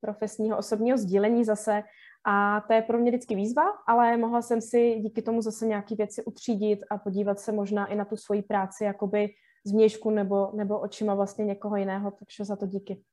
profesního 0.01 0.57
osobního 0.57 0.97
sdílení 0.97 1.43
zase 1.43 1.83
a 2.27 2.61
to 2.67 2.73
je 2.73 2.81
pro 2.81 2.97
mě 2.97 3.11
vždycky 3.11 3.35
výzva, 3.35 3.63
ale 3.87 4.17
mohla 4.17 4.41
jsem 4.41 4.61
si 4.61 4.95
díky 4.95 5.21
tomu 5.21 5.41
zase 5.41 5.65
nějaké 5.65 5.95
věci 5.95 6.23
utřídit 6.23 6.79
a 6.91 6.97
podívat 6.97 7.39
se 7.39 7.51
možná 7.51 7.85
i 7.85 7.95
na 7.95 8.05
tu 8.05 8.17
svoji 8.17 8.41
práci 8.41 8.83
jakoby 8.83 9.29
z 9.65 9.99
nebo, 10.11 10.51
nebo 10.53 10.79
očima 10.79 11.15
vlastně 11.15 11.45
někoho 11.45 11.75
jiného, 11.75 12.11
takže 12.11 12.45
za 12.45 12.55
to 12.55 12.65
díky. 12.65 13.03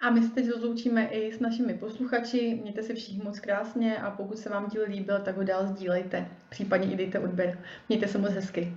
A 0.00 0.10
my 0.10 0.22
se 0.22 0.30
teď 0.30 0.50
rozloučíme 0.50 1.06
i 1.06 1.32
s 1.32 1.40
našimi 1.40 1.74
posluchači. 1.74 2.58
Mějte 2.62 2.82
se 2.82 2.94
všichni 2.94 3.22
moc 3.24 3.40
krásně 3.40 3.98
a 3.98 4.10
pokud 4.10 4.38
se 4.38 4.48
vám 4.48 4.68
díl 4.68 4.82
líbil, 4.88 5.18
tak 5.18 5.36
ho 5.36 5.44
dál 5.44 5.66
sdílejte. 5.66 6.28
Případně 6.48 6.92
i 6.92 6.96
dejte 6.96 7.18
odběr. 7.18 7.58
Mějte 7.88 8.08
se 8.08 8.18
moc 8.18 8.30
hezky. 8.30 8.76